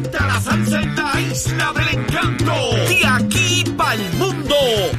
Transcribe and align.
salsa 0.43 0.81
en 0.81 0.95
la 0.95 1.21
isla 1.21 1.73
del 1.73 1.99
encanto. 1.99 2.53
De 2.87 3.05
aquí 3.05 3.63
para 3.77 3.93
el 3.93 4.13
mundo. 4.13 4.55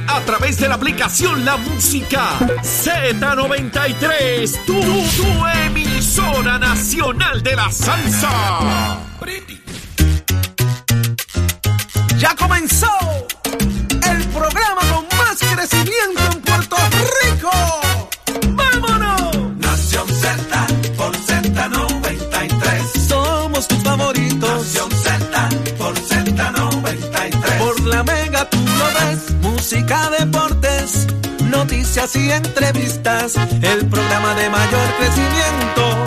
A 0.07 0.21
través 0.21 0.57
de 0.59 0.67
la 0.67 0.75
aplicación 0.75 1.43
La 1.45 1.57
Música 1.57 2.29
Z93. 2.61 4.65
Tu, 4.65 4.73
tu 4.73 5.47
emisora 5.65 6.59
nacional 6.59 7.41
de 7.43 7.55
la 7.55 7.71
salsa. 7.71 8.99
Ya 12.17 12.35
comenzó 12.35 12.91
el 13.43 14.23
programa 14.27 14.81
con 14.93 15.07
más 15.17 15.39
crecimiento 15.39 16.21
en 16.31 16.42
noticias 32.13 32.15
y 32.15 32.31
entrevistas. 32.31 33.35
El 33.61 33.85
programa 33.87 34.33
de 34.35 34.49
mayor 34.49 34.87
crecimiento 34.97 36.03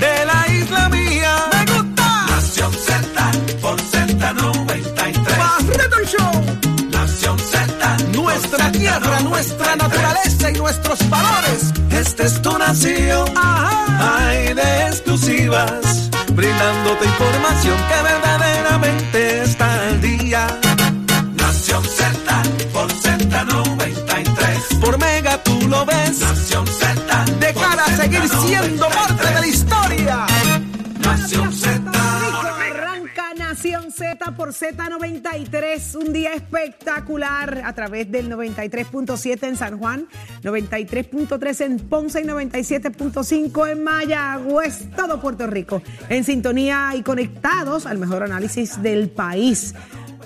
de 0.00 0.24
la 0.26 0.48
isla 0.52 0.88
mía. 0.88 1.36
¡Me 1.52 1.72
gusta! 1.72 2.26
Nación 2.28 2.72
Z 2.72 3.30
por 3.60 3.80
Z93. 3.80 5.38
Más 5.38 5.66
Reto 5.66 5.96
Show. 6.04 6.90
Nación 6.90 7.38
Z. 7.38 7.96
Nuestra 8.14 8.72
tierra, 8.72 9.20
nuestra 9.20 9.76
naturaleza 9.76 10.50
y 10.50 10.54
nuestros 10.54 11.08
valores. 11.08 11.72
Esta 11.90 12.24
es 12.24 12.42
tu 12.42 12.56
nación. 12.58 13.28
Hay 13.36 14.54
de 14.54 14.86
exclusivas. 14.88 16.10
Brindándote 16.32 17.04
información 17.04 17.76
que 17.88 18.02
verdaderamente 18.02 18.47
siendo 28.48 28.88
parte 28.88 29.26
de 29.26 29.40
la 29.40 29.46
historia. 29.46 30.26
Nación 31.00 31.52
Z. 31.52 31.82
Arranca 31.92 33.34
Nación 33.36 33.92
Z 33.92 34.16
por 34.36 34.54
Z93, 34.54 35.96
un 35.96 36.12
día 36.14 36.32
espectacular 36.32 37.62
a 37.64 37.74
través 37.74 38.10
del 38.10 38.30
93.7 38.30 39.48
en 39.48 39.56
San 39.56 39.78
Juan, 39.78 40.08
93.3 40.42 41.60
en 41.66 41.78
Ponce 41.78 42.22
y 42.22 42.24
97.5 42.24 43.70
en 43.70 43.84
Mayagüez, 43.84 44.90
todo 44.96 45.20
Puerto 45.20 45.46
Rico, 45.46 45.82
en 46.08 46.24
sintonía 46.24 46.92
y 46.96 47.02
conectados 47.02 47.84
al 47.84 47.98
mejor 47.98 48.22
análisis 48.22 48.80
del 48.82 49.10
país. 49.10 49.74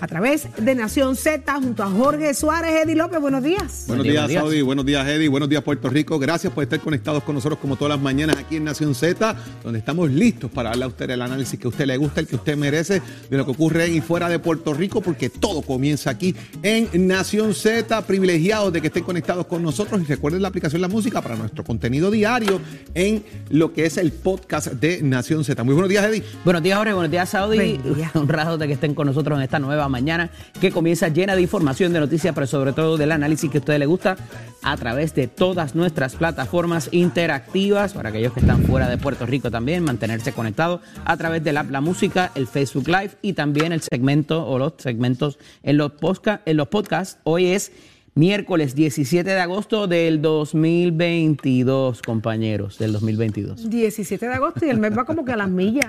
A 0.03 0.09
través 0.09 0.49
de 0.57 0.75
Nación 0.75 1.15
Z 1.15 1.55
junto 1.55 1.85
a 1.85 1.87
Jorge 1.87 2.35
Suárez, 2.35 2.83
Eddie 2.83 2.97
López, 2.97 3.21
buenos 3.21 3.41
días. 3.41 3.85
Buenos 3.87 4.05
días, 4.05 4.33
Saudi. 4.33 4.61
Buenos 4.61 4.85
días, 4.85 5.07
Eddie. 5.07 5.29
Buenos 5.29 5.49
días, 5.49 5.63
Puerto 5.63 5.89
Rico. 5.89 6.19
Gracias 6.19 6.53
por 6.53 6.65
estar 6.65 6.81
conectados 6.81 7.23
con 7.23 7.37
nosotros 7.37 7.61
como 7.61 7.77
todas 7.77 7.91
las 7.95 8.03
mañanas 8.03 8.37
aquí 8.37 8.57
en 8.57 8.65
Nación 8.65 8.97
Z, 8.97 9.37
donde 9.63 9.79
estamos 9.79 10.11
listos 10.11 10.51
para 10.51 10.71
darle 10.71 10.87
a 10.87 10.89
usted 10.89 11.09
el 11.09 11.23
análisis 11.23 11.57
que 11.57 11.69
a 11.69 11.71
usted 11.71 11.87
le 11.87 11.97
gusta, 11.99 12.19
el 12.19 12.27
que 12.27 12.35
usted 12.35 12.57
merece, 12.57 13.01
de 13.31 13.37
lo 13.37 13.45
que 13.45 13.53
ocurre 13.53 13.87
en 13.87 13.95
y 13.95 14.01
fuera 14.01 14.29
de 14.29 14.41
Puerto 14.41 14.75
Rico, 14.75 15.03
porque 15.03 15.31
todo 15.31 15.63
comienza 15.63 16.11
aquí 16.11 16.35
en 16.65 17.07
Nación 17.07 17.55
Z. 17.55 18.05
Privilegiados 18.05 18.73
de 18.73 18.81
que 18.81 18.89
estén 18.89 19.05
conectados 19.05 19.47
con 19.47 19.63
nosotros 19.63 20.01
y 20.01 20.05
recuerden 20.05 20.43
la 20.43 20.49
aplicación 20.49 20.83
La 20.83 20.89
Música 20.89 21.21
para 21.21 21.37
nuestro 21.37 21.63
contenido 21.63 22.11
diario 22.11 22.61
en 22.95 23.23
lo 23.51 23.73
que 23.73 23.87
es 23.87 23.99
el 23.99 24.11
podcast 24.11 24.67
de 24.67 25.01
Nación 25.01 25.45
Z. 25.45 25.63
Muy 25.63 25.75
buenos 25.75 25.91
días, 25.91 26.05
Eddie. 26.05 26.25
Buenos 26.45 26.65
días, 26.65 26.77
Jorge. 26.77 26.93
Buenos 26.93 27.11
días, 27.13 27.29
Saudi. 27.29 27.77
Buen 27.77 27.95
día. 27.95 28.11
Honrados 28.15 28.59
de 28.59 28.67
que 28.67 28.73
estén 28.73 28.97
con 28.97 29.07
nosotros 29.07 29.39
en 29.39 29.45
esta 29.45 29.61
nueva 29.61 29.92
mañana 29.93 30.31
que 30.61 30.73
comienza 30.73 31.07
llena 31.09 31.37
de 31.37 31.43
información, 31.43 31.93
de 31.93 32.01
noticias, 32.01 32.35
pero 32.35 32.49
sobre 32.49 32.73
todo 32.73 32.97
del 32.97 33.13
análisis 33.13 33.49
que 33.51 33.59
a 33.59 33.61
ustedes 33.61 33.79
les 33.79 33.87
gusta 33.89 34.17
a 34.65 34.77
través 34.77 35.15
de 35.15 35.29
todas 35.29 35.75
nuestras 35.77 36.17
plataformas 36.17 36.89
interactivas 36.93 37.93
para 37.93 38.09
aquellos 38.09 38.33
que 38.33 38.41
están 38.41 38.63
fuera 38.65 38.89
de 38.89 38.99
Puerto 38.99 39.27
Rico 39.27 39.51
también, 39.51 39.85
mantenerse 39.85 40.33
conectados 40.33 40.81
a 41.05 41.17
través 41.17 41.45
del 41.45 41.57
app 41.59 41.71
La 41.71 41.81
Música, 41.81 42.33
el 42.35 42.47
Facebook 42.49 42.89
Live 42.89 43.11
y 43.23 43.35
también 43.35 43.73
el 43.73 43.83
segmento 43.83 44.47
o 44.47 44.59
los 44.59 44.73
segmentos 44.79 45.39
en 45.63 45.77
los, 45.77 45.93
posca- 45.93 46.41
en 46.47 46.57
los 46.57 46.69
podcasts. 46.69 47.19
Hoy 47.25 47.47
es 47.47 47.71
miércoles 48.15 48.75
17 48.75 49.29
de 49.31 49.41
agosto 49.41 49.87
del 49.87 50.21
2022, 50.23 52.03
compañeros, 52.03 52.79
del 52.79 52.93
2022. 52.93 53.69
17 53.71 54.27
de 54.29 54.33
agosto 54.35 54.65
y 54.67 54.71
el 54.71 54.79
mes 54.79 54.97
va 54.97 55.05
como 55.05 55.25
que 55.25 55.33
a 55.33 55.37
las 55.37 55.49
millas. 55.51 55.89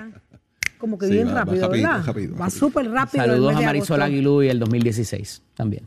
Como 0.84 0.98
que 0.98 1.06
Sí, 1.06 1.14
bien 1.14 1.28
va- 1.28 1.32
va 1.32 1.44
rápido, 1.46 1.68
¿verdad? 1.70 2.02
rápido, 2.04 2.32
va 2.34 2.38
rápido. 2.40 2.50
súper 2.50 2.90
rápido. 2.90 3.24
Saludos 3.24 3.56
a 3.56 3.60
Marisol. 3.62 4.02
Aguilú 4.02 4.42
y 4.42 4.48
el 4.50 4.58
2016 4.58 5.42
también. 5.54 5.84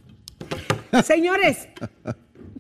Señores, 1.04 1.68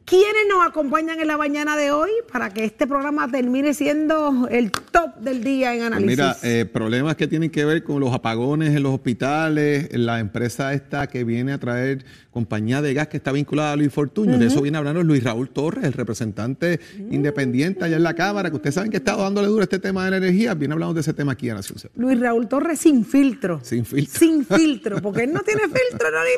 ¿quiénes 0.07 0.47
nos 0.47 0.65
acompañan 0.65 1.19
en 1.19 1.27
la 1.27 1.35
mañana 1.35 1.75
de 1.75 1.91
hoy 1.91 2.09
para 2.31 2.49
que 2.53 2.63
este 2.63 2.87
programa 2.87 3.29
termine 3.29 3.73
siendo 3.73 4.47
el 4.49 4.71
top 4.71 5.17
del 5.17 5.43
día 5.43 5.73
en 5.73 5.79
Pues 5.79 5.87
análisis? 5.87 6.17
mira, 6.17 6.37
eh, 6.43 6.63
problemas 6.63 7.17
que 7.17 7.27
tienen 7.27 7.49
que 7.49 7.65
ver 7.65 7.83
con 7.83 7.99
los 7.99 8.13
apagones 8.13 8.73
en 8.73 8.83
los 8.83 8.93
hospitales, 8.93 9.89
la 9.91 10.19
empresa 10.19 10.71
esta 10.73 11.07
que 11.07 11.25
viene 11.25 11.51
a 11.51 11.57
traer 11.57 12.05
compañía 12.31 12.81
de 12.81 12.93
gas 12.93 13.07
que 13.09 13.17
está 13.17 13.33
vinculada 13.33 13.73
a 13.73 13.75
Luis 13.75 13.91
Fortuño, 13.91 14.37
de 14.37 14.45
eso 14.45 14.61
viene 14.61 14.77
hablando 14.77 15.03
Luis 15.03 15.23
Raúl 15.23 15.49
Torres, 15.49 15.83
el 15.83 15.93
representante 15.93 16.79
independiente 17.11 17.83
allá 17.83 17.97
en 17.97 18.03
la 18.03 18.13
Cámara, 18.13 18.49
que 18.49 18.55
ustedes 18.55 18.75
saben 18.75 18.91
que 18.91 18.97
ha 18.97 18.99
estado 18.99 19.23
dándole 19.23 19.47
duro 19.47 19.63
este 19.63 19.79
tema 19.79 20.05
de 20.05 20.11
la 20.11 20.17
energía, 20.17 20.53
viene 20.53 20.73
hablando 20.73 20.93
de 20.93 21.01
ese 21.01 21.13
tema 21.13 21.33
aquí 21.33 21.49
en 21.49 21.55
Nación 21.55 21.79
Z. 21.79 21.91
Luis 21.97 22.17
Raúl 22.19 22.47
Torres 22.47 22.79
sin 22.79 23.03
filtro. 23.03 23.59
Sin 23.63 23.83
filtro. 23.85 24.19
Sin 24.19 24.45
filtro, 24.45 25.01
porque 25.01 25.23
él 25.23 25.33
no 25.33 25.41
tiene 25.41 25.63
filtro, 25.63 26.11
no 26.11 26.23
le 26.23 26.29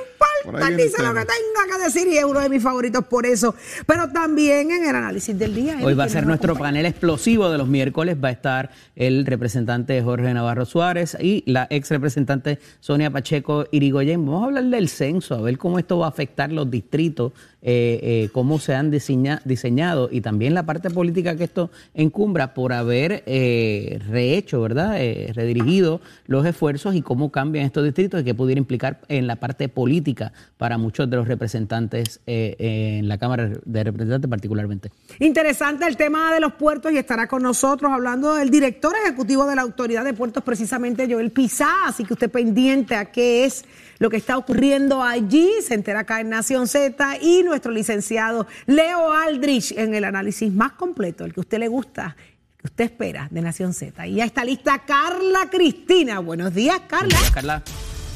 Por 0.44 0.54
importa, 0.56 0.70
dice 0.76 1.04
lo 1.04 1.14
que 1.14 1.20
tenga 1.20 1.78
que 1.78 1.84
decir 1.84 2.08
y 2.08 2.18
es 2.18 2.24
uno 2.24 2.40
de 2.40 2.50
mis 2.50 2.64
favoritos 2.64 3.04
por 3.06 3.26
eso. 3.26 3.54
Pero 3.86 4.10
también 4.10 4.72
en 4.72 4.88
el 4.88 4.96
análisis 4.96 5.38
del 5.38 5.56
día. 5.56 5.78
Hoy 5.84 5.94
va 5.94 6.06
a 6.06 6.10
ser 6.10 6.26
nuestro 6.26 6.52
acompaña. 6.54 6.70
panel 6.74 6.86
explosivo 6.86 7.50
de 7.50 7.58
los 7.58 7.68
miércoles. 7.68 8.18
Va 8.24 8.30
a 8.30 8.32
estar 8.32 8.70
el 8.96 9.26
representante 9.26 10.02
Jorge 10.02 10.34
Navarro 10.34 10.66
Suárez 10.66 11.18
y 11.22 11.44
la 11.46 11.68
ex 11.70 11.90
representante 11.90 12.60
Sonia 12.80 13.10
Pacheco 13.12 13.66
Irigoyen. 13.72 14.26
Vamos 14.26 14.44
a 14.44 14.46
hablar 14.46 14.66
del 14.66 14.90
censo, 14.90 15.36
a 15.36 15.42
ver 15.42 15.58
cómo 15.58 15.80
esto 15.80 15.98
va 15.98 16.06
a 16.08 16.10
afectar 16.10 16.52
los 16.52 16.70
distritos, 16.70 17.34
eh, 17.62 18.00
eh, 18.02 18.30
cómo 18.32 18.58
se 18.60 18.74
han 18.74 18.90
diseña- 18.90 19.42
diseñado 19.44 20.10
y 20.12 20.22
también 20.22 20.54
la 20.54 20.64
parte 20.64 20.90
política 20.90 21.36
que 21.36 21.44
esto 21.44 21.70
encumbra 21.94 22.54
por 22.54 22.72
haber 22.72 23.24
eh, 23.26 24.00
rehecho, 24.10 24.62
¿verdad? 24.62 24.98
Redirigido 25.34 26.00
los 26.28 26.46
esfuerzos 26.46 26.96
y 26.96 27.02
cómo 27.02 27.32
cambian 27.32 27.66
estos 27.66 27.84
distritos 27.84 28.22
y 28.22 28.24
qué 28.24 28.34
pudiera 28.34 28.60
implicar 28.60 29.00
en 29.10 29.28
la 29.28 29.36
parte 29.38 29.68
política 29.70 30.32
para 30.58 30.78
muchos 30.78 31.10
de 31.10 31.18
los 31.18 31.28
representantes 31.28 32.20
en 32.26 33.08
la 33.08 33.18
Cámara 33.18 33.44
de 33.48 33.49
Representantes 33.66 34.30
particularmente. 34.30 34.92
Interesante 35.20 35.86
el 35.88 35.98
tema 35.98 36.34
de 36.34 36.40
los 36.40 36.54
puertos 36.54 36.92
y 36.92 36.98
estará 36.98 37.28
con 37.28 37.44
nosotros 37.44 37.92
hablando 37.92 38.36
del 38.36 38.50
director 38.50 38.94
ejecutivo 39.04 39.46
de 39.46 39.56
la 39.56 39.62
Autoridad 39.62 40.04
de 40.04 40.14
Puertos, 40.14 40.44
precisamente 40.44 41.12
Joel 41.12 41.32
Pizá. 41.32 41.86
Así 41.86 42.04
que 42.04 42.14
usted 42.14 42.30
pendiente 42.30 42.96
a 42.96 43.06
qué 43.06 43.46
es 43.46 43.66
lo 44.00 44.10
que 44.10 44.18
está 44.18 44.38
ocurriendo 44.38 45.04
allí. 45.04 45.50
Se 45.62 45.74
entera 45.74 46.02
acá 46.02 46.22
en 46.22 46.30
Nación 46.30 46.68
Z 46.68 47.18
y 47.22 47.44
nuestro 47.44 47.72
licenciado 47.72 48.48
Leo 48.66 49.12
Aldrich 49.12 49.74
en 49.78 49.94
el 49.94 50.04
análisis 50.04 50.52
más 50.52 50.74
completo, 50.74 51.26
el 51.26 51.34
que 51.34 51.40
a 51.40 51.42
usted 51.42 51.60
le 51.60 51.68
gusta, 51.68 52.16
que 52.58 52.68
usted 52.68 52.86
espera 52.86 53.28
de 53.32 53.42
Nación 53.42 53.74
Z. 53.74 54.08
Y 54.08 54.16
ya 54.16 54.26
está 54.26 54.44
lista 54.44 54.84
Carla 54.86 55.50
Cristina. 55.50 56.20
Buenos 56.20 56.54
días, 56.54 56.82
Carla. 56.88 57.18
Carla. 57.34 57.64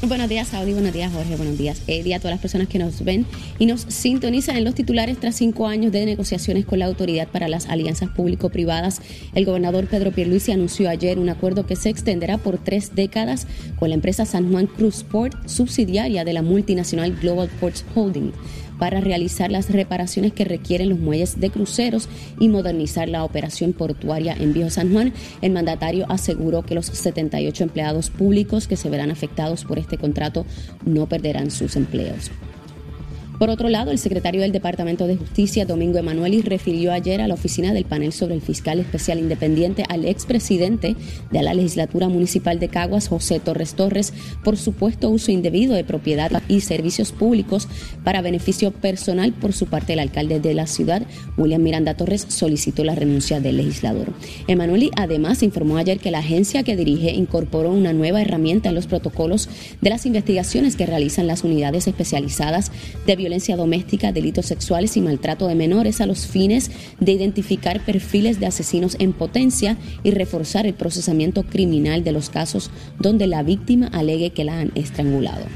Buenos 0.06 0.28
días, 0.28 0.48
Saudi. 0.48 0.74
Buenos 0.74 0.92
días, 0.92 1.10
Jorge. 1.14 1.34
Buenos 1.36 1.56
días, 1.56 1.80
Eddie. 1.86 2.14
A 2.14 2.18
todas 2.18 2.32
las 2.32 2.40
personas 2.40 2.68
que 2.68 2.78
nos 2.78 3.02
ven 3.02 3.24
y 3.58 3.64
nos 3.64 3.82
sintonizan 3.88 4.56
en 4.58 4.64
los 4.64 4.74
titulares 4.74 5.18
tras 5.18 5.36
cinco 5.36 5.66
años 5.66 5.92
de 5.92 6.04
negociaciones 6.04 6.66
con 6.66 6.78
la 6.78 6.84
Autoridad 6.84 7.26
para 7.28 7.48
las 7.48 7.66
Alianzas 7.70 8.10
Público-Privadas. 8.10 9.00
El 9.34 9.46
gobernador 9.46 9.86
Pedro 9.86 10.12
Pierluisi 10.12 10.52
anunció 10.52 10.90
ayer 10.90 11.18
un 11.18 11.30
acuerdo 11.30 11.64
que 11.64 11.74
se 11.74 11.88
extenderá 11.88 12.36
por 12.36 12.58
tres 12.58 12.94
décadas 12.94 13.46
con 13.78 13.88
la 13.88 13.94
empresa 13.94 14.26
San 14.26 14.50
Juan 14.52 14.66
Cruz 14.66 15.04
Port, 15.04 15.48
subsidiaria 15.48 16.24
de 16.24 16.34
la 16.34 16.42
multinacional 16.42 17.14
Global 17.14 17.48
Ports 17.58 17.82
Holding. 17.94 18.32
Para 18.78 19.00
realizar 19.00 19.50
las 19.50 19.70
reparaciones 19.70 20.32
que 20.32 20.44
requieren 20.44 20.88
los 20.88 20.98
muelles 20.98 21.40
de 21.40 21.50
cruceros 21.50 22.08
y 22.38 22.48
modernizar 22.48 23.08
la 23.08 23.24
operación 23.24 23.72
portuaria 23.72 24.36
en 24.38 24.52
Viejo 24.52 24.70
San 24.70 24.92
Juan. 24.92 25.12
El 25.42 25.52
mandatario 25.52 26.06
aseguró 26.08 26.62
que 26.62 26.74
los 26.74 26.86
78 26.86 27.64
empleados 27.64 28.10
públicos 28.10 28.66
que 28.66 28.76
se 28.76 28.90
verán 28.90 29.10
afectados 29.10 29.64
por 29.64 29.78
este 29.78 29.98
contrato 29.98 30.46
no 30.84 31.08
perderán 31.08 31.50
sus 31.50 31.76
empleos. 31.76 32.30
Por 33.38 33.50
otro 33.50 33.68
lado, 33.68 33.90
el 33.90 33.98
secretario 33.98 34.42
del 34.42 34.52
Departamento 34.52 35.06
de 35.06 35.16
Justicia, 35.16 35.66
Domingo 35.66 35.98
Emanueli, 35.98 36.40
refirió 36.40 36.92
ayer 36.92 37.20
a 37.20 37.26
la 37.26 37.34
oficina 37.34 37.72
del 37.72 37.84
panel 37.84 38.12
sobre 38.12 38.34
el 38.34 38.40
fiscal 38.40 38.78
especial 38.78 39.18
independiente 39.18 39.84
al 39.88 40.04
expresidente 40.04 40.94
de 41.32 41.42
la 41.42 41.52
legislatura 41.52 42.08
municipal 42.08 42.60
de 42.60 42.68
Caguas, 42.68 43.08
José 43.08 43.40
Torres 43.40 43.74
Torres, 43.74 44.12
por 44.44 44.56
supuesto 44.56 45.10
uso 45.10 45.32
indebido 45.32 45.74
de 45.74 45.82
propiedad 45.82 46.42
y 46.48 46.60
servicios 46.60 47.10
públicos 47.10 47.68
para 48.04 48.22
beneficio 48.22 48.70
personal. 48.70 49.32
Por 49.32 49.52
su 49.52 49.66
parte, 49.66 49.94
el 49.94 49.98
alcalde 49.98 50.38
de 50.38 50.54
la 50.54 50.66
ciudad, 50.66 51.02
William 51.36 51.62
Miranda 51.62 51.94
Torres, 51.94 52.26
solicitó 52.28 52.84
la 52.84 52.94
renuncia 52.94 53.40
del 53.40 53.56
legislador. 53.56 54.12
Emanueli 54.46 54.90
además 54.96 55.42
informó 55.42 55.76
ayer 55.76 55.98
que 55.98 56.12
la 56.12 56.20
agencia 56.20 56.62
que 56.62 56.76
dirige 56.76 57.10
incorporó 57.10 57.70
una 57.72 57.92
nueva 57.92 58.22
herramienta 58.22 58.68
en 58.68 58.76
los 58.76 58.86
protocolos 58.86 59.48
de 59.80 59.90
las 59.90 60.06
investigaciones 60.06 60.76
que 60.76 60.86
realizan 60.86 61.26
las 61.26 61.42
unidades 61.42 61.88
especializadas 61.88 62.70
de 63.06 63.16
violencia 63.24 63.56
doméstica, 63.56 64.12
delitos 64.12 64.44
sexuales 64.44 64.98
y 64.98 65.00
maltrato 65.00 65.48
de 65.48 65.54
menores 65.54 66.02
a 66.02 66.06
los 66.06 66.26
fines 66.26 66.70
de 67.00 67.12
identificar 67.12 67.82
perfiles 67.82 68.38
de 68.38 68.44
asesinos 68.44 68.96
en 68.98 69.14
potencia 69.14 69.78
y 70.02 70.10
reforzar 70.10 70.66
el 70.66 70.74
procesamiento 70.74 71.42
criminal 71.42 72.04
de 72.04 72.12
los 72.12 72.28
casos 72.28 72.70
donde 72.98 73.26
la 73.26 73.42
víctima 73.42 73.86
alegue 73.86 74.30
que 74.30 74.44
la 74.44 74.60
han 74.60 74.72
estrangulado. 74.74 75.46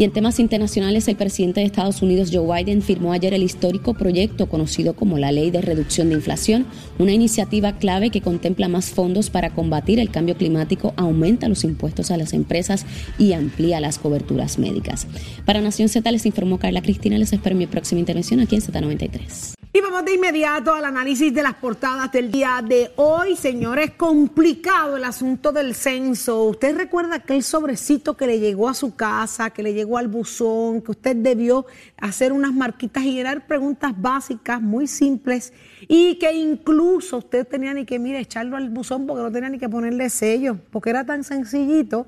Y 0.00 0.04
en 0.04 0.12
temas 0.12 0.40
internacionales, 0.40 1.06
el 1.08 1.16
presidente 1.16 1.60
de 1.60 1.66
Estados 1.66 2.00
Unidos, 2.00 2.30
Joe 2.32 2.46
Biden, 2.64 2.80
firmó 2.80 3.12
ayer 3.12 3.34
el 3.34 3.42
histórico 3.42 3.92
proyecto 3.92 4.46
conocido 4.46 4.94
como 4.94 5.18
la 5.18 5.30
Ley 5.30 5.50
de 5.50 5.60
Reducción 5.60 6.08
de 6.08 6.14
Inflación, 6.14 6.64
una 6.98 7.12
iniciativa 7.12 7.76
clave 7.76 8.08
que 8.08 8.22
contempla 8.22 8.68
más 8.68 8.92
fondos 8.92 9.28
para 9.28 9.50
combatir 9.50 10.00
el 10.00 10.10
cambio 10.10 10.38
climático, 10.38 10.94
aumenta 10.96 11.50
los 11.50 11.64
impuestos 11.64 12.10
a 12.10 12.16
las 12.16 12.32
empresas 12.32 12.86
y 13.18 13.34
amplía 13.34 13.78
las 13.78 13.98
coberturas 13.98 14.58
médicas. 14.58 15.06
Para 15.44 15.60
Nación 15.60 15.90
Z 15.90 16.10
les 16.10 16.24
informó 16.24 16.58
Carla 16.58 16.80
Cristina. 16.80 17.18
Les 17.18 17.34
espero 17.34 17.54
mi 17.54 17.66
próxima 17.66 18.00
intervención 18.00 18.40
aquí 18.40 18.54
en 18.54 18.62
Z93. 18.62 19.60
Y 19.72 19.80
vamos 19.80 20.04
de 20.04 20.14
inmediato 20.14 20.74
al 20.74 20.84
análisis 20.84 21.32
de 21.32 21.44
las 21.44 21.54
portadas 21.54 22.10
del 22.10 22.32
día 22.32 22.60
de 22.60 22.90
hoy. 22.96 23.36
Señores, 23.36 23.92
complicado 23.92 24.96
el 24.96 25.04
asunto 25.04 25.52
del 25.52 25.76
censo. 25.76 26.42
¿Usted 26.42 26.76
recuerda 26.76 27.14
aquel 27.14 27.44
sobrecito 27.44 28.16
que 28.16 28.26
le 28.26 28.40
llegó 28.40 28.68
a 28.68 28.74
su 28.74 28.96
casa, 28.96 29.50
que 29.50 29.62
le 29.62 29.72
llegó 29.72 29.89
al 29.98 30.08
buzón, 30.08 30.82
que 30.82 30.90
usted 30.90 31.16
debió 31.16 31.66
hacer 31.96 32.32
unas 32.32 32.52
marquitas 32.52 33.04
y 33.04 33.14
llenar 33.14 33.46
preguntas 33.46 33.92
básicas, 33.96 34.60
muy 34.60 34.86
simples, 34.86 35.52
y 35.88 36.16
que 36.16 36.32
incluso 36.32 37.18
usted 37.18 37.46
tenía 37.46 37.74
ni 37.74 37.84
que, 37.84 37.98
mire, 37.98 38.20
echarlo 38.20 38.56
al 38.56 38.70
buzón 38.70 39.06
porque 39.06 39.22
no 39.22 39.32
tenía 39.32 39.48
ni 39.48 39.58
que 39.58 39.68
ponerle 39.68 40.10
sello, 40.10 40.58
porque 40.70 40.90
era 40.90 41.04
tan 41.04 41.24
sencillito 41.24 42.06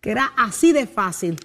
que 0.00 0.10
era 0.10 0.32
así 0.36 0.72
de 0.72 0.86
fácil. 0.86 1.36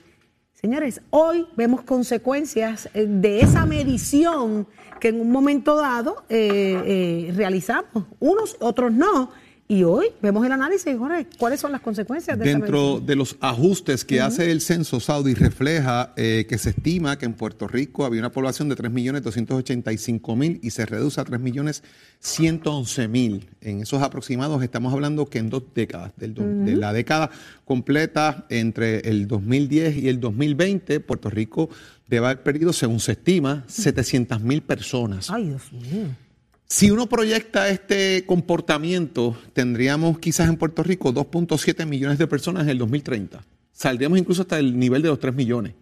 Señores, 0.54 1.02
hoy 1.12 1.46
vemos 1.56 1.84
consecuencias 1.84 2.90
eh, 2.94 3.06
de 3.08 3.42
esa 3.42 3.66
medición 3.66 4.68
que 5.00 5.10
en 5.10 5.22
un 5.22 5.30
momento 5.30 5.76
dado 5.76 6.26
eh, 6.30 6.82
eh, 7.30 7.34
realizamos, 7.36 8.06
unos, 8.20 8.58
otros 8.60 8.92
no. 8.92 9.32
Y 9.68 9.82
hoy 9.84 10.10
vemos 10.22 10.46
el 10.46 10.52
análisis, 10.52 10.96
Jorge, 10.96 11.26
¿cuáles 11.40 11.60
son 11.60 11.72
las 11.72 11.82
consecuencias 11.82 12.38
de 12.38 12.46
Dentro 12.46 13.00
de 13.00 13.16
los 13.16 13.36
ajustes 13.40 14.06
que 14.06 14.22
hace 14.22 14.52
el 14.52 14.62
censo 14.62 15.00
Saudi 15.00 15.34
refleja 15.34 16.14
eh, 16.18 16.46
que 16.48 16.60
se 16.60 16.70
estima 16.70 17.18
que 17.18 17.26
en 17.26 17.34
Puerto 17.34 17.68
Rico 17.68 18.06
había 18.06 18.20
una 18.22 18.32
población 18.32 18.70
de 18.70 18.76
3.285.000 18.76 20.60
y 20.62 20.70
se 20.70 20.86
reduce 20.86 21.20
a 21.20 21.26
3.111.000. 21.26 23.48
En 23.62 23.82
esos 23.82 24.04
aproximados 24.04 24.62
estamos 24.64 24.94
hablando 24.94 25.26
que 25.26 25.40
en 25.40 25.50
dos 25.50 25.64
décadas, 25.74 26.12
del 26.18 26.36
do- 26.36 26.44
de 26.46 26.76
la 26.76 26.94
década 26.94 27.32
completa 27.66 28.46
entre 28.50 29.00
el 29.10 29.28
2010 29.28 29.98
y 29.98 30.10
el 30.10 30.20
2020, 30.20 31.00
Puerto 31.00 31.32
Rico 31.32 31.72
debe 32.08 32.28
haber 32.28 32.44
perdido, 32.44 32.72
según 32.72 33.00
se 33.00 33.14
estima, 33.14 33.64
700.000 33.68 34.62
personas. 34.62 35.32
Ay, 35.32 35.46
Dios 35.48 35.74
mío. 35.74 36.06
Si 36.68 36.90
uno 36.90 37.08
proyecta 37.08 37.70
este 37.70 38.24
comportamiento, 38.26 39.38
tendríamos 39.54 40.18
quizás 40.20 40.50
en 40.50 40.58
Puerto 40.58 40.82
Rico 40.84 41.14
2.7 41.14 41.86
millones 41.86 42.18
de 42.18 42.28
personas 42.28 42.64
en 42.64 42.70
el 42.70 42.78
2030. 42.80 43.44
Saldríamos 43.72 44.18
incluso 44.18 44.42
hasta 44.44 44.58
el 44.58 44.78
nivel 44.78 45.02
de 45.02 45.10
los 45.10 45.20
3 45.20 45.36
millones. 45.36 45.74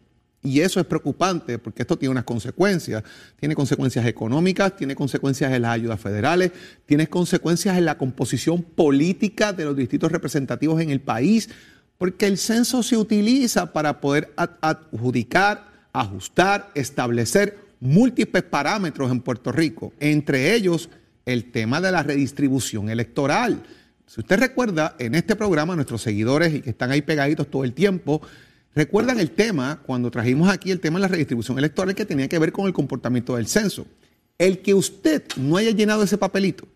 Y 0.46 0.60
eso 0.60 0.82
es 0.82 0.86
preocupante 0.86 1.58
porque 1.58 1.84
esto 1.84 1.98
tiene 1.98 2.12
unas 2.12 2.26
consecuencias. 2.26 3.02
Tiene 3.40 3.56
consecuencias 3.56 4.06
económicas, 4.06 4.76
tiene 4.76 4.94
consecuencias 4.94 5.54
en 5.54 5.62
las 5.62 5.72
ayudas 5.72 6.02
federales, 6.02 6.52
tiene 6.86 7.08
consecuencias 7.08 7.78
en 7.78 7.86
la 7.86 7.98
composición 7.98 8.62
política 8.62 9.54
de 9.54 9.64
los 9.64 9.78
distritos 9.78 10.12
representativos 10.12 10.82
en 10.82 10.90
el 10.90 11.00
país, 11.00 11.50
porque 11.98 12.28
el 12.28 12.38
censo 12.38 12.84
se 12.84 12.98
utiliza 12.98 13.72
para 13.72 14.02
poder 14.02 14.34
ad- 14.36 14.58
adjudicar, 14.60 15.72
ajustar, 15.94 16.72
establecer 16.76 17.63
múltiples 17.84 18.44
parámetros 18.44 19.12
en 19.12 19.20
Puerto 19.20 19.52
Rico, 19.52 19.94
entre 20.00 20.56
ellos 20.56 20.90
el 21.26 21.52
tema 21.52 21.82
de 21.82 21.92
la 21.92 22.02
redistribución 22.02 22.90
electoral. 22.90 23.64
Si 24.08 24.22
usted 24.22 24.40
recuerda, 24.40 24.96
en 25.00 25.16
este 25.16 25.36
programa, 25.36 25.76
nuestros 25.76 26.02
seguidores 26.02 26.54
y 26.54 26.62
que 26.62 26.70
están 26.70 26.92
ahí 26.92 27.02
pegaditos 27.02 27.50
todo 27.50 27.64
el 27.64 27.74
tiempo, 27.74 28.22
recuerdan 28.74 29.20
el 29.20 29.32
tema 29.32 29.82
cuando 29.86 30.10
trajimos 30.12 30.50
aquí 30.50 30.72
el 30.72 30.80
tema 30.80 30.98
de 30.98 31.02
la 31.02 31.08
redistribución 31.10 31.58
electoral 31.58 31.94
que 31.94 32.06
tenía 32.06 32.30
que 32.30 32.40
ver 32.40 32.54
con 32.54 32.68
el 32.68 32.74
comportamiento 32.74 33.36
del 33.36 33.48
censo. 33.48 33.86
El 34.38 34.60
que 34.60 34.74
usted 34.74 35.24
no 35.38 35.58
haya 35.58 35.72
llenado 35.72 36.04
ese 36.04 36.18
papelito, 36.18 36.68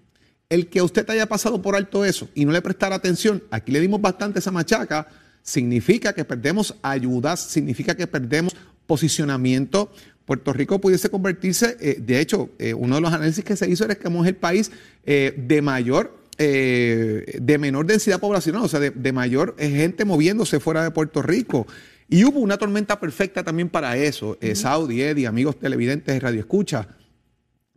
el 0.49 0.67
que 0.67 0.81
usted 0.81 1.09
haya 1.09 1.25
pasado 1.25 1.61
por 1.61 1.75
alto 1.75 2.03
eso 2.03 2.29
y 2.35 2.43
no 2.43 2.51
le 2.51 2.61
prestara 2.61 2.95
atención, 2.95 3.43
aquí 3.49 3.71
le 3.71 3.79
dimos 3.79 4.01
bastante 4.01 4.39
esa 4.39 4.51
machaca, 4.51 5.07
significa 5.41 6.13
que 6.13 6.25
perdemos 6.25 6.75
ayudas, 6.81 7.39
significa 7.39 7.95
que 7.95 8.07
perdemos 8.07 8.53
posicionamiento. 8.87 9.91
Puerto 10.27 10.51
Rico 10.51 10.79
pudiese 10.79 11.09
convertirse, 11.09 11.77
eh, 11.79 11.97
de 11.99 12.19
hecho, 12.19 12.49
eh, 12.59 12.73
uno 12.73 12.95
de 12.95 13.01
los 13.01 13.13
análisis 13.13 13.43
que 13.45 13.55
se 13.55 13.67
hizo 13.69 13.85
era 13.85 13.95
que 13.95 14.03
somos 14.03 14.27
el 14.27 14.35
país 14.35 14.71
eh, 15.05 15.33
de 15.35 15.61
mayor, 15.61 16.15
de 16.37 17.57
menor 17.59 17.87
densidad 17.87 18.19
poblacional, 18.19 18.61
o 18.61 18.67
sea, 18.67 18.79
de, 18.79 18.91
de 18.91 19.11
mayor 19.11 19.55
gente 19.57 20.05
moviéndose 20.05 20.59
fuera 20.59 20.83
de 20.83 20.91
Puerto 20.91 21.23
Rico. 21.23 21.65
Y 22.09 22.23
hubo 22.23 22.39
una 22.39 22.57
tormenta 22.57 22.99
perfecta 22.99 23.43
también 23.43 23.69
para 23.69 23.97
eso. 23.97 24.37
Eh, 24.39 24.55
Saudi, 24.55 25.01
Eddie, 25.01 25.27
amigos 25.27 25.57
televidentes 25.59 26.13
de 26.13 26.19
Radio 26.19 26.39
Escucha. 26.39 26.89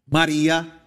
María, 0.07 0.87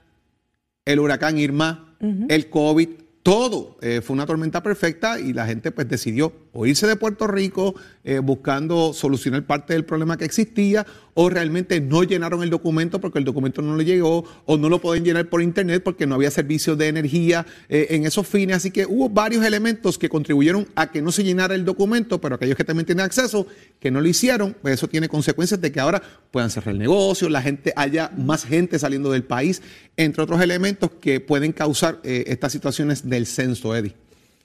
el 0.85 0.99
huracán 0.99 1.37
Irma, 1.37 1.95
el 2.27 2.49
COVID, 2.49 2.89
todo 3.23 3.77
eh, 3.81 4.01
fue 4.01 4.13
una 4.13 4.25
tormenta 4.25 4.61
perfecta 4.61 5.17
y 5.19 5.31
la 5.31 5.45
gente 5.45 5.71
pues 5.71 5.87
decidió 5.87 6.33
o 6.53 6.65
irse 6.65 6.87
de 6.87 6.95
Puerto 6.95 7.27
Rico 7.27 7.75
eh, 8.03 8.19
buscando 8.19 8.93
solucionar 8.93 9.43
parte 9.45 9.73
del 9.73 9.85
problema 9.85 10.17
que 10.17 10.25
existía 10.25 10.85
o 11.15 11.29
realmente 11.29 11.81
no 11.81 12.03
llenaron 12.03 12.43
el 12.43 12.49
documento 12.49 12.99
porque 12.99 13.19
el 13.19 13.25
documento 13.25 13.61
no 13.61 13.75
le 13.75 13.85
llegó 13.85 14.25
o 14.45 14.57
no 14.57 14.69
lo 14.69 14.79
pueden 14.79 15.03
llenar 15.03 15.29
por 15.29 15.41
internet 15.41 15.81
porque 15.83 16.07
no 16.07 16.15
había 16.15 16.31
servicios 16.31 16.77
de 16.77 16.87
energía 16.87 17.45
eh, 17.69 17.87
en 17.91 18.05
esos 18.05 18.27
fines. 18.27 18.57
Así 18.57 18.71
que 18.71 18.85
hubo 18.85 19.09
varios 19.09 19.45
elementos 19.45 19.97
que 19.97 20.09
contribuyeron 20.09 20.67
a 20.75 20.91
que 20.91 21.01
no 21.01 21.11
se 21.11 21.23
llenara 21.23 21.55
el 21.55 21.65
documento, 21.65 22.21
pero 22.21 22.35
aquellos 22.35 22.55
que 22.55 22.63
también 22.63 22.85
tienen 22.85 23.05
acceso, 23.05 23.47
que 23.79 23.91
no 23.91 24.01
lo 24.01 24.07
hicieron, 24.07 24.55
pues 24.61 24.75
eso 24.75 24.87
tiene 24.87 25.09
consecuencias 25.09 25.59
de 25.59 25.71
que 25.71 25.79
ahora 25.79 26.01
puedan 26.31 26.49
cerrar 26.49 26.73
el 26.73 26.79
negocio, 26.79 27.29
la 27.29 27.41
gente 27.41 27.73
haya 27.75 28.11
más 28.17 28.45
gente 28.45 28.79
saliendo 28.79 29.11
del 29.11 29.23
país, 29.23 29.61
entre 29.97 30.23
otros 30.23 30.41
elementos 30.41 30.91
que 31.01 31.19
pueden 31.19 31.51
causar 31.51 31.99
eh, 32.03 32.25
estas 32.27 32.51
situaciones 32.51 33.09
del 33.09 33.25
censo, 33.25 33.75
Eddie. 33.75 34.02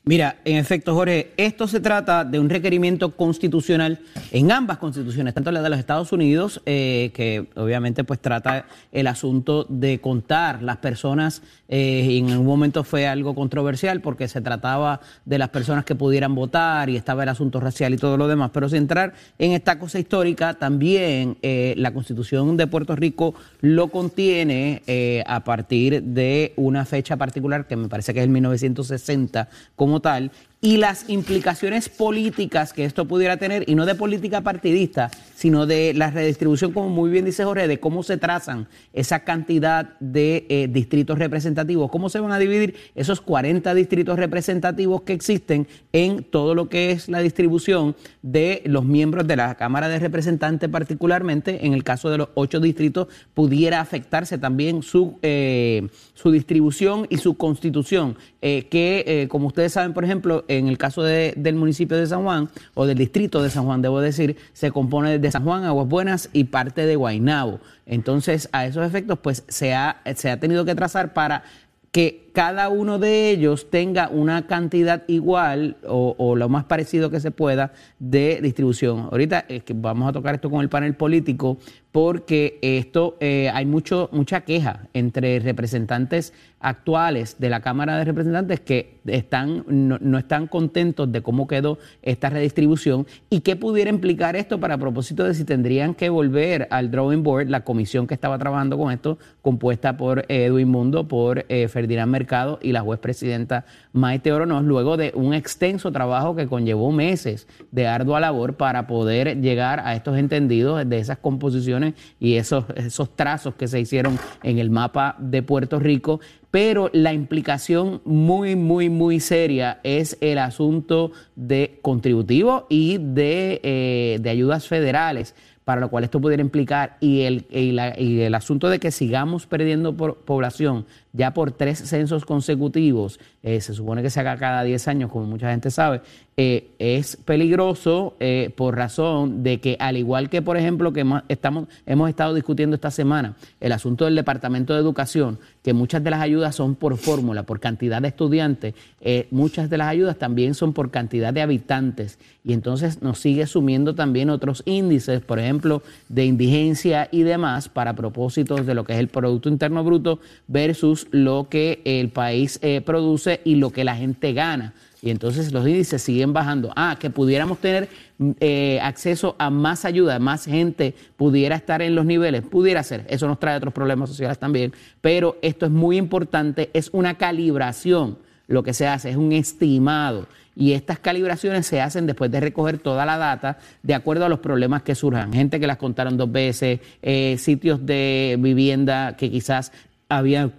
Mira, 0.09 0.39
en 0.47 0.57
efecto, 0.57 0.95
Jorge, 0.95 1.33
esto 1.37 1.69
se 1.69 1.81
trata 1.81 2.25
de 2.25 2.41
un 2.41 2.49
requerimiento 2.49 3.15
constitucional 3.15 3.99
en 4.31 4.51
ambas 4.51 4.79
constituciones, 4.79 5.35
tanto 5.35 5.53
la 5.53 5.61
de 5.61 5.69
los 5.69 5.79
Estados 5.79 6.13
Unidos, 6.13 6.63
eh, 6.65 7.11
que 7.13 7.51
obviamente 7.57 8.05
pues 8.05 8.19
trata 8.19 8.65
el 8.91 9.07
asunto 9.07 9.67
de 9.69 10.01
contar 10.01 10.63
las 10.63 10.79
personas, 10.79 11.43
eh, 11.69 12.17
en 12.17 12.37
un 12.37 12.47
momento 12.47 12.83
fue 12.83 13.07
algo 13.07 13.35
controversial 13.35 14.01
porque 14.01 14.27
se 14.27 14.41
trataba 14.41 15.01
de 15.27 15.39
las 15.39 15.51
personas 15.51 15.85
que 15.85 15.95
pudieran 15.95 16.35
votar 16.35 16.89
y 16.89 16.97
estaba 16.97 17.23
el 17.23 17.29
asunto 17.29 17.61
racial 17.61 17.93
y 17.93 17.99
todo 17.99 18.17
lo 18.17 18.27
demás, 18.27 18.51
pero 18.55 18.69
sin 18.69 18.79
entrar 18.79 19.13
en 19.39 19.53
esta 19.53 19.79
cosa 19.79 19.99
histórica, 19.99 20.55
también 20.55 21.37
eh, 21.43 21.75
la 21.77 21.93
constitución 21.93 22.57
de 22.57 22.67
Puerto 22.67 22.97
Rico 22.97 23.35
lo 23.61 23.89
contiene 23.89 24.83
eh, 24.87 25.23
a 25.27 25.45
partir 25.45 26.03
de 26.03 26.55
una 26.57 26.87
fecha 26.87 27.19
particular 27.19 27.67
que 27.67 27.77
me 27.77 27.89
parece 27.89 28.15
que 28.15 28.21
es 28.21 28.25
el 28.25 28.31
1960 28.31 29.49
como 29.77 30.01
tal, 30.01 30.31
y 30.61 30.79
las 30.79 31.09
implicaciones 31.09 31.89
políticas 31.89 32.73
que 32.73 32.85
esto 32.85 33.07
pudiera 33.07 33.37
tener, 33.37 33.69
y 33.69 33.77
no 33.77 33.87
de 33.87 33.95
política 33.95 34.41
partidista, 34.41 35.11
sino 35.37 35.67
de 35.67 35.95
la 35.95 36.11
redistribución, 36.11 36.73
como 36.73 36.89
muy 36.89 37.11
bien 37.11 37.25
dice 37.25 37.45
Jorge, 37.45 37.69
de 37.69 37.79
cómo 37.79 38.03
se 38.03 38.17
trazan 38.17 38.67
esa 38.93 39.21
cantidad 39.21 39.97
de 40.01 40.47
eh, 40.49 40.69
distritos 40.69 41.17
representativos, 41.17 41.93
cómo 41.93 42.09
se 42.09 42.19
van 42.19 42.33
a 42.33 42.41
dividir 42.41 42.75
esos 42.97 43.21
40 43.21 43.73
distritos 43.75 44.19
representativos 44.19 45.03
que 45.03 45.13
existen 45.13 45.69
en 45.93 46.25
todo 46.25 46.57
lo 46.57 46.69
que 46.69 46.91
es 46.91 47.09
la 47.09 47.21
distribución 47.21 47.95
de 48.23 48.63
los 48.65 48.85
miembros 48.85 49.29
de 49.29 49.37
la 49.37 49.55
Cámara 49.55 49.89
de 49.89 50.01
Representantes, 50.01 50.69
particularmente 50.69 51.67
en 51.67 51.73
el 51.73 51.85
caso 51.85 52.11
de 52.11 52.19
los 52.19 52.31
ocho 52.35 52.59
distritos, 52.59 53.07
pudiera 53.33 53.81
afectarse 53.81 54.39
también 54.39 54.83
su, 54.83 55.19
eh, 55.23 55.87
su 56.15 56.33
distribución 56.33 57.07
y 57.11 57.19
su 57.19 57.37
constitución, 57.37 58.17
eh, 58.43 58.67
que 58.69 59.29
como 59.31 59.47
ustedes 59.47 59.73
saben, 59.73 59.93
por 59.93 60.05
ejemplo, 60.05 60.45
en 60.49 60.67
el 60.69 60.77
caso 60.79 61.03
de- 61.03 61.35
del 61.37 61.55
municipio 61.55 61.97
de 61.97 62.07
San 62.07 62.25
Juan, 62.25 62.49
o 62.75 62.87
del 62.87 62.99
distrito 62.99 63.43
de 63.43 63.51
San 63.51 63.65
Juan, 63.65 63.81
debo 63.83 64.01
decir, 64.01 64.37
se 64.53 64.71
compone 64.71 65.19
de 65.19 65.31
San 65.31 65.45
Juan, 65.45 65.65
Aguas 65.65 65.87
Buenas 65.89 66.31
y 66.33 66.45
parte 66.45 66.87
de 66.87 66.97
Guaynabo. 66.97 67.61
Entonces, 67.87 68.49
a 68.53 68.67
esos 68.67 68.87
efectos, 68.87 69.19
pues 69.21 69.45
se 69.49 69.75
ha, 69.75 70.03
se 70.17 70.31
ha 70.31 70.41
tenido 70.41 70.65
que 70.65 70.75
trazar 70.75 71.13
para 71.15 71.43
que 71.91 72.31
cada 72.35 72.69
uno 72.69 72.99
de 72.99 73.31
ellos 73.31 73.71
tenga 73.71 74.11
una 74.11 74.47
cantidad 74.47 75.05
igual 75.09 75.79
o, 75.89 76.15
o 76.19 76.37
lo 76.37 76.51
más 76.51 76.65
parecido 76.65 77.11
que 77.11 77.19
se 77.19 77.31
pueda 77.31 77.73
de 77.99 78.41
distribución. 78.43 79.09
Ahorita 79.11 79.47
es 79.49 79.63
que 79.65 79.73
vamos 79.75 80.07
a 80.09 80.13
tocar 80.13 80.35
esto 80.35 80.51
con 80.51 80.61
el 80.61 80.69
panel 80.69 80.95
político 80.95 81.57
porque 81.93 82.59
esto 82.61 83.17
eh, 83.21 83.51
hay 83.53 83.65
mucho 83.65 84.11
mucha 84.13 84.43
queja 84.43 84.89
entre 84.93 85.39
representantes 85.41 86.35
actuales 86.61 87.37
de 87.39 87.51
la 87.51 87.61
Cámara 87.61 87.97
de 87.97 88.05
Representantes 88.05 88.61
que 88.61 88.99
están 89.07 89.65
no, 89.69 89.97
no 90.01 90.19
están 90.19 90.49
contentos 90.49 91.11
de 91.11 91.23
cómo 91.23 91.47
quedó 91.47 91.79
esta 92.03 92.31
redistribución 92.31 93.07
y 93.31 93.41
qué 93.41 93.57
pudiera 93.57 93.91
implicar 93.91 94.37
esto 94.37 94.59
para 94.61 94.77
propósito 94.77 95.25
de 95.25 95.35
si 95.35 95.45
tendrían 95.45 95.95
que 95.95 96.11
volver 96.11 96.67
al 96.71 96.91
drawing 96.91 97.23
board 97.23 97.49
la 97.49 97.65
comisión 97.65 98.07
que 98.07 98.15
estaba 98.15 98.39
trabajando 98.39 98.77
con 98.77 98.93
esto 98.93 99.19
compuesta 99.41 99.97
por 99.97 100.21
eh, 100.29 100.47
Edwin 100.47 100.69
Mundo, 100.69 101.09
por 101.09 101.47
eh, 101.49 101.69
Ferdinand 101.69 102.11
Mercado 102.11 102.59
y 102.61 102.73
la 102.73 102.81
juez 102.81 102.99
presidenta 102.99 103.65
Maite 103.93 104.33
Oronoz 104.33 104.65
luego 104.65 104.97
de 104.97 105.13
un 105.15 105.33
extenso 105.33 105.91
trabajo 105.93 106.37
que 106.37 106.49
conllevó 106.49 106.93
meses 106.93 107.47
de 107.71 107.87
ardua 107.87 108.21
labor 108.21 108.57
para 108.57 108.87
poder 108.87 109.41
llegar 109.41 109.81
a 109.81 109.95
estos 109.95 110.19
entendidos 110.19 110.87
de 110.89 110.99
esas 110.99 111.19
composiciones 111.19 111.78
y 112.21 112.35
esos, 112.35 112.65
esos 112.77 113.15
trazos 113.17 113.55
que 113.55 113.69
se 113.69 113.81
hicieron 113.81 114.19
en 114.43 114.59
el 114.59 114.71
mapa 114.71 115.17
de 115.19 115.43
Puerto 115.43 115.79
Rico. 115.79 116.21
Pero 116.51 116.91
la 116.93 117.13
implicación 117.13 118.01
muy, 118.05 118.57
muy, 118.57 118.89
muy 118.89 119.21
seria 119.21 119.81
es 119.83 120.17
el 120.21 120.39
asunto 120.39 121.13
de 121.37 121.79
contributivo 121.83 122.67
y 122.71 122.99
de, 122.99 123.61
eh, 123.63 124.19
de 124.21 124.31
ayudas 124.31 124.67
federales 124.67 125.35
para 125.69 125.83
lo 125.83 125.91
cual 125.91 126.03
esto 126.03 126.19
pudiera 126.19 126.41
implicar 126.41 126.97
y 126.99 127.25
el, 127.25 127.45
el 127.51 128.35
asunto 128.35 128.71
de 128.71 128.79
que 128.79 128.91
sigamos 128.91 129.47
perdiendo 129.47 129.95
población 129.95 130.87
ya 131.13 131.35
por 131.35 131.53
tres 131.53 131.81
censos 131.81 132.25
consecutivos, 132.25 133.21
eh, 133.43 133.61
se 133.61 133.75
supone 133.75 134.01
que 134.01 134.09
se 134.09 134.19
haga 134.21 134.39
cada 134.39 134.63
10 134.63 134.89
años, 134.89 135.11
como 135.11 135.27
mucha 135.27 135.51
gente 135.51 135.71
sabe, 135.71 136.01
eh, 136.41 136.71
es 136.79 137.17
peligroso 137.17 138.15
eh, 138.21 138.53
por 138.55 138.77
razón 138.77 139.43
de 139.43 139.59
que 139.59 139.77
al 139.81 139.97
igual 139.97 140.31
que, 140.31 140.41
por 140.41 140.57
ejemplo, 140.57 140.93
que 140.93 141.01
hemos, 141.01 141.25
estamos, 141.29 141.67
hemos 141.85 142.09
estado 142.09 142.33
discutiendo 142.33 142.77
esta 142.77 142.93
semana, 142.93 143.35
el 143.59 143.73
asunto 143.73 144.05
del 144.05 144.15
Departamento 144.15 144.73
de 144.73 144.79
Educación, 144.79 145.41
que 145.65 145.73
muchas 145.73 146.05
de 146.05 146.11
las 146.11 146.21
ayudas 146.21 146.55
son 146.55 146.77
por 146.77 146.97
fórmula, 146.97 147.43
por 147.43 147.59
cantidad 147.59 148.01
de 148.01 148.07
estudiantes, 148.07 148.75
eh, 149.01 149.27
muchas 149.33 149.69
de 149.69 149.79
las 149.79 149.89
ayudas 149.89 150.17
también 150.17 150.55
son 150.55 150.75
por 150.75 150.93
cantidad 150.93 151.35
de 151.35 151.43
habitantes 151.43 152.21
y 152.45 152.53
entonces 152.53 153.03
nos 153.03 153.19
sigue 153.19 153.49
sumiendo 153.49 153.97
también 153.97 154.31
otros 154.31 154.63
índices, 154.65 155.21
por 155.21 155.41
ejemplo, 155.41 155.83
de 156.09 156.25
indigencia 156.25 157.09
y 157.11 157.25
demás 157.25 157.69
para 157.69 157.97
propósitos 157.97 158.65
de 158.65 158.75
lo 158.75 158.85
que 158.85 158.93
es 158.93 159.01
el 159.01 159.09
Producto 159.09 159.49
Interno 159.49 159.83
Bruto 159.83 160.21
versus 160.47 161.09
lo 161.11 161.49
que 161.51 161.83
el 161.85 162.11
país 162.11 162.61
eh, 162.63 162.81
produce 162.81 163.41
y 163.45 163.57
lo 163.57 163.71
que 163.71 163.83
la 163.83 163.97
gente 163.97 164.33
gana. 164.35 164.73
Y 165.01 165.11
entonces 165.11 165.53
los 165.53 165.67
índices 165.67 166.03
siguen 166.03 166.33
bajando. 166.33 166.73
Ah, 166.75 166.97
que 166.99 167.11
pudiéramos 167.11 167.59
tener 167.59 167.89
mm, 168.19 168.31
eh, 168.41 168.81
acceso 168.83 169.37
a 169.39 169.51
más 169.51 169.85
ayuda, 169.85 170.19
más 170.19 170.45
gente 170.45 170.95
pudiera 171.17 171.55
estar 171.55 171.83
en 171.83 171.95
los 171.95 172.05
niveles, 172.05 172.43
pudiera 172.43 172.83
ser. 172.83 173.07
Eso 173.09 173.29
nos 173.29 173.39
trae 173.39 173.57
otros 173.57 173.73
problemas 173.73 174.09
sociales 174.09 174.39
también. 174.39 174.73
Pero 175.01 175.37
esto 175.43 175.67
es 175.67 175.73
muy 175.73 175.97
importante, 175.97 176.71
es 176.73 176.91
una 176.93 177.15
calibración. 177.15 178.19
Lo 178.49 178.63
que 178.63 178.73
se 178.73 178.87
hace 178.87 179.11
es 179.11 179.17
un 179.17 179.33
estimado. 179.33 180.27
Y 180.57 180.73
estas 180.73 180.99
calibraciones 180.99 181.67
se 181.67 181.81
hacen 181.81 182.07
después 182.07 182.33
de 182.33 182.41
recoger 182.41 182.79
toda 182.79 183.07
la 183.07 183.17
data 183.17 183.59
de 183.85 183.95
acuerdo 183.95 184.25
a 184.25 184.29
los 184.29 184.41
problemas 184.41 184.83
que 184.83 184.97
surjan. 184.97 185.33
Gente 185.33 185.61
que 185.61 185.69
las 185.69 185.77
contaron 185.77 186.17
dos 186.17 186.33
veces, 186.33 186.81
eh, 187.03 187.37
sitios 187.39 187.87
de 187.87 188.37
vivienda 188.41 189.17
que 189.17 189.31
quizás 189.31 189.71
había 190.09 190.51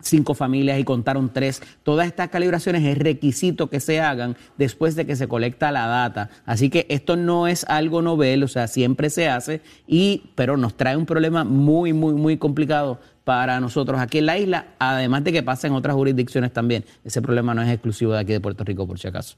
cinco 0.00 0.34
familias 0.34 0.78
y 0.78 0.84
contaron 0.84 1.32
tres. 1.32 1.62
Todas 1.82 2.06
estas 2.06 2.28
calibraciones 2.28 2.84
es 2.84 2.98
requisito 2.98 3.68
que 3.68 3.80
se 3.80 4.00
hagan 4.00 4.36
después 4.58 4.96
de 4.96 5.06
que 5.06 5.16
se 5.16 5.28
colecta 5.28 5.72
la 5.72 5.86
data. 5.86 6.30
Así 6.46 6.70
que 6.70 6.86
esto 6.88 7.16
no 7.16 7.46
es 7.46 7.64
algo 7.64 8.02
novel, 8.02 8.42
o 8.42 8.48
sea, 8.48 8.68
siempre 8.68 9.10
se 9.10 9.28
hace, 9.28 9.60
y, 9.86 10.30
pero 10.34 10.56
nos 10.56 10.76
trae 10.76 10.96
un 10.96 11.06
problema 11.06 11.44
muy, 11.44 11.92
muy, 11.92 12.14
muy 12.14 12.36
complicado 12.36 13.00
para 13.24 13.60
nosotros 13.60 14.00
aquí 14.00 14.18
en 14.18 14.26
la 14.26 14.38
isla, 14.38 14.66
además 14.78 15.22
de 15.24 15.32
que 15.32 15.42
pasa 15.42 15.66
en 15.66 15.74
otras 15.74 15.94
jurisdicciones 15.94 16.52
también. 16.52 16.84
Ese 17.04 17.22
problema 17.22 17.54
no 17.54 17.62
es 17.62 17.70
exclusivo 17.70 18.12
de 18.12 18.20
aquí 18.20 18.32
de 18.32 18.40
Puerto 18.40 18.64
Rico, 18.64 18.86
por 18.86 18.98
si 18.98 19.08
acaso. 19.08 19.36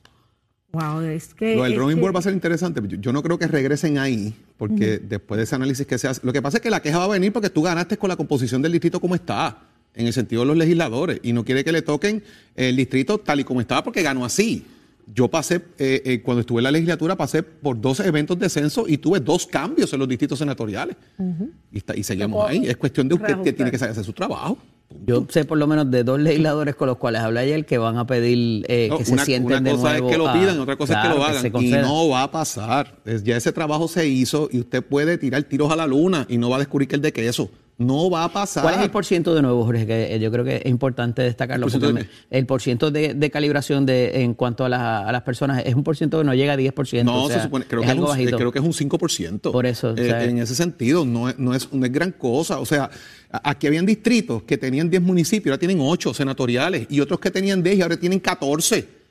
Wow, 0.72 1.00
es 1.02 1.34
que. 1.34 1.54
Lo 1.54 1.64
del 1.64 1.74
drawing 1.74 1.96
que- 1.96 2.00
board 2.00 2.14
va 2.14 2.20
a 2.20 2.22
ser 2.22 2.32
interesante. 2.32 2.80
Yo, 2.88 2.96
yo 2.96 3.12
no 3.12 3.22
creo 3.22 3.38
que 3.38 3.46
regresen 3.46 3.98
ahí, 3.98 4.34
porque 4.56 4.98
después 4.98 5.36
de 5.36 5.44
ese 5.44 5.54
análisis 5.54 5.86
que 5.86 5.98
se 5.98 6.08
hace. 6.08 6.20
Lo 6.24 6.32
que 6.32 6.40
pasa 6.40 6.56
es 6.56 6.62
que 6.62 6.70
la 6.70 6.80
queja 6.80 6.98
va 6.98 7.04
a 7.04 7.08
venir 7.08 7.32
porque 7.32 7.50
tú 7.50 7.60
ganaste 7.60 7.98
con 7.98 8.08
la 8.08 8.16
composición 8.16 8.62
del 8.62 8.72
distrito 8.72 8.98
como 8.98 9.14
está, 9.14 9.58
en 9.94 10.06
el 10.06 10.12
sentido 10.12 10.42
de 10.42 10.46
los 10.46 10.56
legisladores, 10.56 11.20
y 11.22 11.32
no 11.32 11.44
quiere 11.44 11.64
que 11.64 11.72
le 11.72 11.82
toquen 11.82 12.22
el 12.56 12.76
distrito 12.76 13.18
tal 13.18 13.40
y 13.40 13.44
como 13.44 13.60
estaba 13.60 13.84
porque 13.84 14.02
ganó 14.02 14.24
así. 14.24 14.64
Yo 15.12 15.28
pasé, 15.28 15.56
eh, 15.78 16.00
eh, 16.04 16.22
cuando 16.22 16.40
estuve 16.42 16.60
en 16.60 16.64
la 16.64 16.70
legislatura, 16.70 17.16
pasé 17.16 17.42
por 17.42 17.78
dos 17.78 17.98
eventos 18.00 18.38
de 18.38 18.48
censo 18.48 18.84
y 18.86 18.98
tuve 18.98 19.18
dos 19.18 19.46
cambios 19.46 19.92
en 19.92 19.98
los 19.98 20.08
distritos 20.08 20.38
senatoriales. 20.38 20.96
y, 21.72 21.78
está- 21.78 21.96
y 21.96 22.02
seguimos 22.04 22.48
ahí. 22.48 22.66
Es 22.66 22.76
cuestión 22.76 23.08
de 23.08 23.14
usted 23.16 23.40
que 23.42 23.52
tiene 23.52 23.70
que 23.70 23.76
hacer 23.76 24.04
su 24.04 24.12
trabajo. 24.12 24.56
Yo 25.06 25.26
sé 25.28 25.44
por 25.44 25.58
lo 25.58 25.66
menos 25.66 25.90
de 25.90 26.04
dos 26.04 26.20
legisladores 26.20 26.74
con 26.76 26.86
los 26.86 26.98
cuales 26.98 27.22
hablé 27.22 27.40
ayer 27.40 27.66
que 27.66 27.78
van 27.78 27.96
a 27.98 28.06
pedir 28.06 28.64
eh, 28.68 28.88
No, 28.90 28.98
que 28.98 29.04
se 29.06 29.12
una, 29.14 29.24
sienten 29.24 29.46
una 29.46 29.60
de 29.60 29.70
cosa 29.76 29.90
nuevo 29.90 30.06
es 30.08 30.12
que 30.12 30.18
lo 30.18 30.28
a- 30.28 30.32
pidan, 30.34 30.60
otra 30.60 30.76
cosa 30.76 30.92
es 30.94 31.08
que 31.08 31.14
lo 31.18 31.24
hagan. 31.24 31.52
y 31.64 31.70
no 31.72 32.08
va 32.08 32.22
a 32.22 32.30
pasar. 32.30 32.98
Es- 33.04 33.24
ya 33.24 33.36
ese 33.36 33.52
trabajo 33.52 33.88
se 33.88 34.06
hizo 34.06 34.48
y 34.52 34.60
usted 34.60 34.82
puede 34.84 35.18
tirar 35.18 35.42
tiros 35.44 35.72
a 35.72 35.76
la 35.76 35.86
luna 35.86 36.26
y 36.28 36.38
no 36.38 36.48
va 36.48 36.56
a 36.56 36.58
descubrir 36.60 36.88
que 36.88 36.94
el 36.96 37.02
de 37.02 37.12
queso. 37.12 37.50
No 37.78 38.10
va 38.10 38.24
a 38.24 38.28
pasar. 38.32 38.62
¿Cuál 38.62 38.74
es 38.76 38.80
el 38.82 38.90
porciento 38.90 39.34
de 39.34 39.42
nuevo, 39.42 39.64
Jorge? 39.64 39.86
Que 39.86 40.14
eh, 40.14 40.20
yo 40.20 40.30
creo 40.30 40.44
que 40.44 40.56
es 40.56 40.66
importante 40.66 41.22
destacarlo. 41.22 41.66
¿El 41.66 41.72
porciento 41.72 41.86
de 41.88 41.92
me- 42.04 42.08
el 42.38 42.46
porciento 42.46 42.90
de, 42.90 43.14
de 43.14 43.30
calibración 43.30 43.86
de, 43.86 44.22
en 44.22 44.34
cuanto 44.34 44.64
a, 44.64 44.68
las- 44.68 45.08
a 45.08 45.10
las 45.10 45.22
personas 45.22 45.62
es 45.64 45.74
un 45.74 45.82
porciento 45.82 46.18
que 46.18 46.24
no 46.24 46.34
llega 46.34 46.52
a 46.52 46.56
10%. 46.56 47.02
No, 47.04 47.24
o 47.24 47.28
sea, 47.28 47.38
se 47.38 47.42
supone, 47.44 47.64
creo, 47.66 47.80
es 47.80 47.86
que 47.86 47.92
es 47.92 47.98
un, 47.98 48.04
eh, 48.20 48.26
creo 48.36 48.52
que 48.52 48.58
es 48.60 48.64
un 48.64 48.72
5%. 48.72 49.50
Por 49.52 49.66
eso, 49.66 49.94
Eh, 49.96 50.24
en 50.28 50.38
ese 50.38 50.54
sentido, 50.54 51.04
no 51.04 51.28
es, 51.28 51.38
no, 51.38 51.54
es, 51.54 51.72
no 51.72 51.84
es 51.84 51.90
gran 51.92 52.12
cosa. 52.12 52.60
O 52.60 52.66
sea, 52.66 52.88
aquí 53.30 53.66
habían 53.66 53.86
distritos 53.86 54.42
que 54.44 54.58
tenían 54.58 54.88
10 54.90 55.02
municipios, 55.02 55.52
ahora 55.52 55.58
tienen 55.58 55.78
8 55.80 56.14
senatoriales, 56.14 56.86
y 56.90 57.00
otros 57.00 57.18
que 57.20 57.30
tenían 57.30 57.62
10 57.62 57.78
y 57.78 57.82
ahora 57.82 57.96
tienen 57.96 58.20
14. 58.20 59.01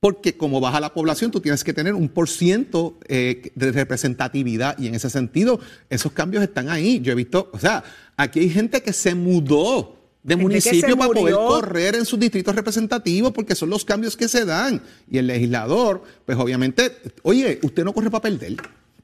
Porque 0.00 0.34
como 0.36 0.60
baja 0.60 0.80
la 0.80 0.94
población, 0.94 1.30
tú 1.30 1.40
tienes 1.40 1.62
que 1.62 1.74
tener 1.74 1.94
un 1.94 2.08
por 2.08 2.28
ciento 2.28 2.98
eh, 3.06 3.52
de 3.54 3.70
representatividad. 3.70 4.78
Y 4.78 4.86
en 4.86 4.94
ese 4.94 5.10
sentido, 5.10 5.60
esos 5.90 6.12
cambios 6.12 6.42
están 6.42 6.70
ahí. 6.70 7.00
Yo 7.00 7.12
he 7.12 7.14
visto, 7.14 7.50
o 7.52 7.58
sea, 7.58 7.84
aquí 8.16 8.40
hay 8.40 8.48
gente 8.48 8.82
que 8.82 8.94
se 8.94 9.14
mudó 9.14 9.96
de 10.22 10.34
Gente 10.34 10.42
municipio 10.42 10.96
para 10.96 11.12
poder 11.12 11.34
correr 11.34 11.94
en 11.94 12.04
sus 12.04 12.18
distritos 12.18 12.54
representativos 12.54 13.32
porque 13.32 13.54
son 13.54 13.70
los 13.70 13.84
cambios 13.84 14.16
que 14.16 14.28
se 14.28 14.44
dan. 14.46 14.82
Y 15.10 15.18
el 15.18 15.26
legislador, 15.26 16.02
pues 16.24 16.38
obviamente, 16.38 16.96
oye, 17.22 17.58
usted 17.62 17.84
no 17.84 17.92
corre 17.92 18.10
para 18.10 18.22
perder. 18.22 18.56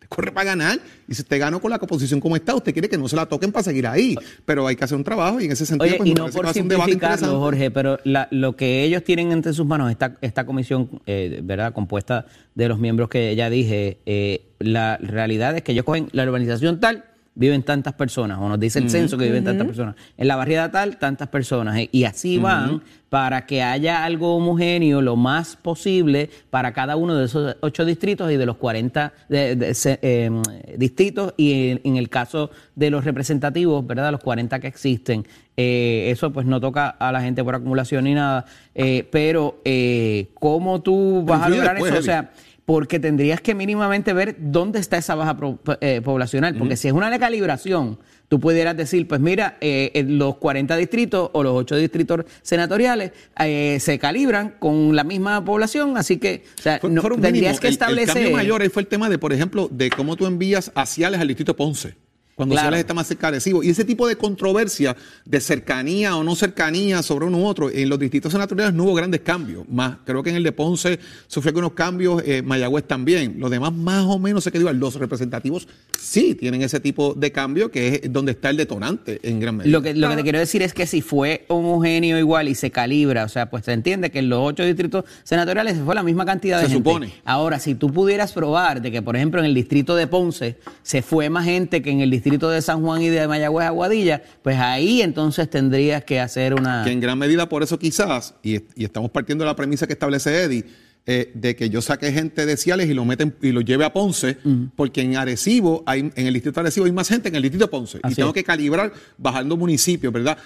Usted 0.06 0.16
Corre 0.16 0.32
para 0.32 0.44
ganar 0.46 0.78
y 1.08 1.14
si 1.14 1.22
usted 1.22 1.38
ganó 1.38 1.60
con 1.60 1.70
la 1.70 1.78
composición 1.78 2.20
como 2.20 2.36
está, 2.36 2.54
usted 2.54 2.72
quiere 2.72 2.88
que 2.88 2.96
no 2.96 3.08
se 3.08 3.16
la 3.16 3.26
toquen 3.26 3.52
para 3.52 3.62
seguir 3.64 3.86
ahí. 3.86 4.16
Pero 4.44 4.66
hay 4.66 4.76
que 4.76 4.84
hacer 4.84 4.96
un 4.96 5.04
trabajo 5.04 5.40
y 5.40 5.44
en 5.46 5.52
ese 5.52 5.66
sentido, 5.66 5.88
Oye, 5.88 5.98
pues, 5.98 6.10
y 6.10 6.14
no 6.14 6.28
por 6.30 6.52
simplificarlo. 6.52 7.38
Jorge, 7.38 7.70
pero 7.70 7.98
la- 8.04 8.28
lo 8.30 8.56
que 8.56 8.84
ellos 8.84 9.02
tienen 9.04 9.32
entre 9.32 9.52
sus 9.52 9.66
manos, 9.66 9.90
esta, 9.90 10.16
esta 10.20 10.46
comisión, 10.46 10.88
eh, 11.06 11.40
¿verdad?, 11.42 11.72
compuesta 11.72 12.26
de 12.54 12.68
los 12.68 12.78
miembros 12.78 13.08
que 13.08 13.34
ya 13.36 13.50
dije, 13.50 13.98
eh, 14.06 14.42
la 14.58 14.96
realidad 14.98 15.56
es 15.56 15.62
que 15.62 15.72
ellos 15.72 15.84
cogen 15.84 16.08
la 16.12 16.22
urbanización 16.24 16.80
tal 16.80 17.04
viven 17.38 17.62
tantas 17.62 17.92
personas, 17.92 18.38
o 18.40 18.48
nos 18.48 18.58
dice 18.58 18.78
el 18.80 18.90
censo 18.90 19.16
que 19.18 19.26
viven 19.26 19.44
tantas 19.44 19.66
personas. 19.66 19.94
En 20.16 20.26
la 20.26 20.36
barriada 20.36 20.70
tal, 20.70 20.96
tantas 20.96 21.28
personas. 21.28 21.78
Y 21.92 22.04
así 22.04 22.38
van 22.38 22.82
para 23.10 23.46
que 23.46 23.62
haya 23.62 24.04
algo 24.04 24.34
homogéneo 24.36 25.00
lo 25.02 25.14
más 25.16 25.54
posible 25.54 26.28
para 26.50 26.72
cada 26.72 26.96
uno 26.96 27.14
de 27.14 27.26
esos 27.26 27.56
ocho 27.60 27.84
distritos 27.84 28.32
y 28.32 28.36
de 28.36 28.46
los 28.46 28.56
40 28.56 29.12
de- 29.28 29.74
eh, 30.02 30.30
distritos 30.76 31.34
y 31.36 31.70
en, 31.70 31.80
en 31.84 31.96
el 31.96 32.08
caso 32.08 32.50
de 32.74 32.90
los 32.90 33.04
representativos, 33.04 33.86
¿verdad? 33.86 34.10
Los 34.12 34.20
40 34.22 34.58
que 34.58 34.66
existen. 34.66 35.26
Eh, 35.56 36.08
eso 36.10 36.32
pues 36.32 36.46
no 36.46 36.60
toca 36.60 36.88
a 36.88 37.12
la 37.12 37.20
gente 37.22 37.44
por 37.44 37.54
acumulación 37.54 38.04
ni 38.04 38.14
nada. 38.14 38.44
Eh, 38.74 39.06
pero 39.10 39.60
eh, 39.64 40.28
¿cómo 40.34 40.80
tú 40.82 41.22
vas 41.24 41.42
a 41.42 41.48
lograr 41.56 41.76
eso? 41.76 41.84
O 41.98 42.02
sea, 42.02 42.30
porque 42.66 42.98
tendrías 43.00 43.40
que 43.40 43.54
mínimamente 43.54 44.12
ver 44.12 44.36
dónde 44.38 44.80
está 44.80 44.98
esa 44.98 45.14
baja 45.14 45.36
pro- 45.36 45.58
eh, 45.80 46.02
poblacional, 46.04 46.54
porque 46.56 46.76
si 46.76 46.88
es 46.88 46.94
una 46.94 47.16
calibración, 47.18 47.98
tú 48.28 48.40
pudieras 48.40 48.76
decir, 48.76 49.06
pues 49.06 49.20
mira, 49.20 49.56
eh, 49.60 49.92
eh, 49.94 50.02
los 50.02 50.36
40 50.36 50.76
distritos 50.76 51.30
o 51.32 51.42
los 51.44 51.52
8 51.54 51.76
distritos 51.76 52.24
senatoriales 52.42 53.12
eh, 53.38 53.78
se 53.80 53.98
calibran 54.00 54.56
con 54.58 54.96
la 54.96 55.04
misma 55.04 55.44
población, 55.44 55.96
así 55.96 56.18
que 56.18 56.42
o 56.58 56.62
sea, 56.62 56.80
no- 56.82 57.02
tendrías 57.22 57.60
que 57.60 57.68
establecer... 57.68 58.16
El, 58.16 58.22
cambio 58.24 58.36
mayor 58.36 58.70
fue 58.70 58.82
el 58.82 58.88
tema 58.88 59.08
de, 59.08 59.18
por 59.18 59.32
ejemplo, 59.32 59.68
de 59.70 59.88
cómo 59.90 60.16
tú 60.16 60.26
envías 60.26 60.72
a 60.74 60.86
Ciales 60.86 61.20
al 61.20 61.28
distrito 61.28 61.54
Ponce. 61.54 61.94
Cuando 62.36 62.52
Claro. 62.54 62.66
Ciales 62.66 62.80
está 62.80 62.92
más 62.92 63.06
cerca 63.06 63.28
de 63.30 63.36
Arecibo. 63.38 63.62
Y 63.62 63.70
ese 63.70 63.82
tipo 63.86 64.06
de 64.06 64.16
controversia 64.16 64.94
de 65.24 65.40
cercanía 65.40 66.16
o 66.16 66.22
no 66.22 66.36
cercanía 66.36 67.02
sobre 67.02 67.24
uno 67.24 67.38
u 67.38 67.46
otro, 67.46 67.70
en 67.70 67.88
los 67.88 67.98
distritos 67.98 68.30
senatoriales 68.30 68.74
no 68.74 68.84
hubo 68.84 68.92
grandes 68.94 69.22
cambios. 69.22 69.64
Más, 69.70 69.96
creo 70.04 70.22
que 70.22 70.28
en 70.28 70.36
el 70.36 70.42
de 70.42 70.52
Ponce 70.52 70.98
sufrió 71.28 71.48
algunos 71.48 71.72
cambios, 71.72 72.22
eh, 72.26 72.42
Mayagüez 72.42 72.84
también. 72.86 73.36
Los 73.38 73.50
demás 73.50 73.72
más 73.72 74.04
o 74.04 74.18
menos 74.18 74.44
se 74.44 74.52
quedó 74.52 74.60
igual. 74.60 74.78
Los 74.78 74.96
representativos 74.96 75.66
sí 75.98 76.34
tienen 76.34 76.60
ese 76.60 76.78
tipo 76.78 77.14
de 77.14 77.32
cambio, 77.32 77.70
que 77.70 78.02
es 78.04 78.12
donde 78.12 78.32
está 78.32 78.50
el 78.50 78.58
detonante 78.58 79.18
en 79.22 79.40
gran 79.40 79.56
medida. 79.56 79.72
Lo 79.72 79.80
que, 79.80 79.94
lo 79.94 80.10
que 80.10 80.16
te 80.16 80.22
quiero 80.22 80.38
decir 80.38 80.60
es 80.60 80.74
que 80.74 80.86
si 80.86 81.00
fue 81.00 81.46
homogéneo 81.48 82.18
igual 82.18 82.48
y 82.48 82.54
se 82.54 82.70
calibra, 82.70 83.24
o 83.24 83.28
sea, 83.30 83.48
pues 83.48 83.64
se 83.64 83.72
entiende 83.72 84.10
que 84.10 84.18
en 84.18 84.28
los 84.28 84.40
ocho 84.42 84.62
distritos 84.62 85.06
senatoriales 85.24 85.78
se 85.78 85.82
fue 85.82 85.94
la 85.94 86.02
misma 86.02 86.26
cantidad 86.26 86.58
de 86.60 86.66
Se 86.66 86.74
gente. 86.74 86.90
supone. 86.90 87.14
Ahora, 87.24 87.58
si 87.58 87.74
tú 87.74 87.90
pudieras 87.90 88.32
probar 88.34 88.82
de 88.82 88.92
que, 88.92 89.00
por 89.00 89.16
ejemplo, 89.16 89.40
en 89.40 89.46
el 89.46 89.54
distrito 89.54 89.96
de 89.96 90.06
Ponce 90.06 90.58
se 90.82 91.00
fue 91.00 91.30
más 91.30 91.46
gente 91.46 91.80
que 91.80 91.90
en 91.90 92.02
el 92.02 92.10
distrito 92.10 92.25
de 92.30 92.62
San 92.62 92.82
Juan 92.82 93.02
y 93.02 93.08
de 93.08 93.26
Mayagüez 93.28 93.66
Aguadilla, 93.66 94.22
pues 94.42 94.58
ahí 94.58 95.02
entonces 95.02 95.48
tendrías 95.48 96.04
que 96.04 96.20
hacer 96.20 96.54
una... 96.54 96.82
Que 96.84 96.90
en 96.90 97.00
gran 97.00 97.18
medida 97.18 97.48
por 97.48 97.62
eso 97.62 97.78
quizás, 97.78 98.34
y, 98.42 98.56
y 98.74 98.84
estamos 98.84 99.10
partiendo 99.10 99.44
de 99.44 99.50
la 99.50 99.56
premisa 99.56 99.86
que 99.86 99.92
establece 99.92 100.42
Eddie, 100.42 100.64
eh, 101.08 101.30
de 101.34 101.54
que 101.54 101.70
yo 101.70 101.80
saque 101.82 102.10
gente 102.10 102.46
de 102.46 102.56
Ciales 102.56 102.90
y 102.90 102.94
lo 102.94 103.04
meten 103.04 103.32
y 103.40 103.52
lo 103.52 103.60
lleve 103.60 103.84
a 103.84 103.92
Ponce, 103.92 104.38
porque 104.74 105.02
en 105.02 105.16
Arecibo, 105.16 105.84
hay, 105.86 106.00
en 106.00 106.26
el 106.26 106.34
distrito 106.34 106.60
de 106.60 106.62
Arecibo 106.62 106.86
hay 106.86 106.90
más 106.90 107.08
gente 107.08 107.30
que 107.30 107.36
en 107.36 107.36
el 107.36 107.42
distrito 107.42 107.66
de 107.66 107.70
Ponce. 107.70 108.00
Así 108.02 108.14
y 108.14 108.16
tengo 108.16 108.30
es. 108.30 108.34
que 108.34 108.42
calibrar 108.42 108.92
bajando 109.16 109.56
municipios, 109.56 110.12
¿verdad? 110.12 110.36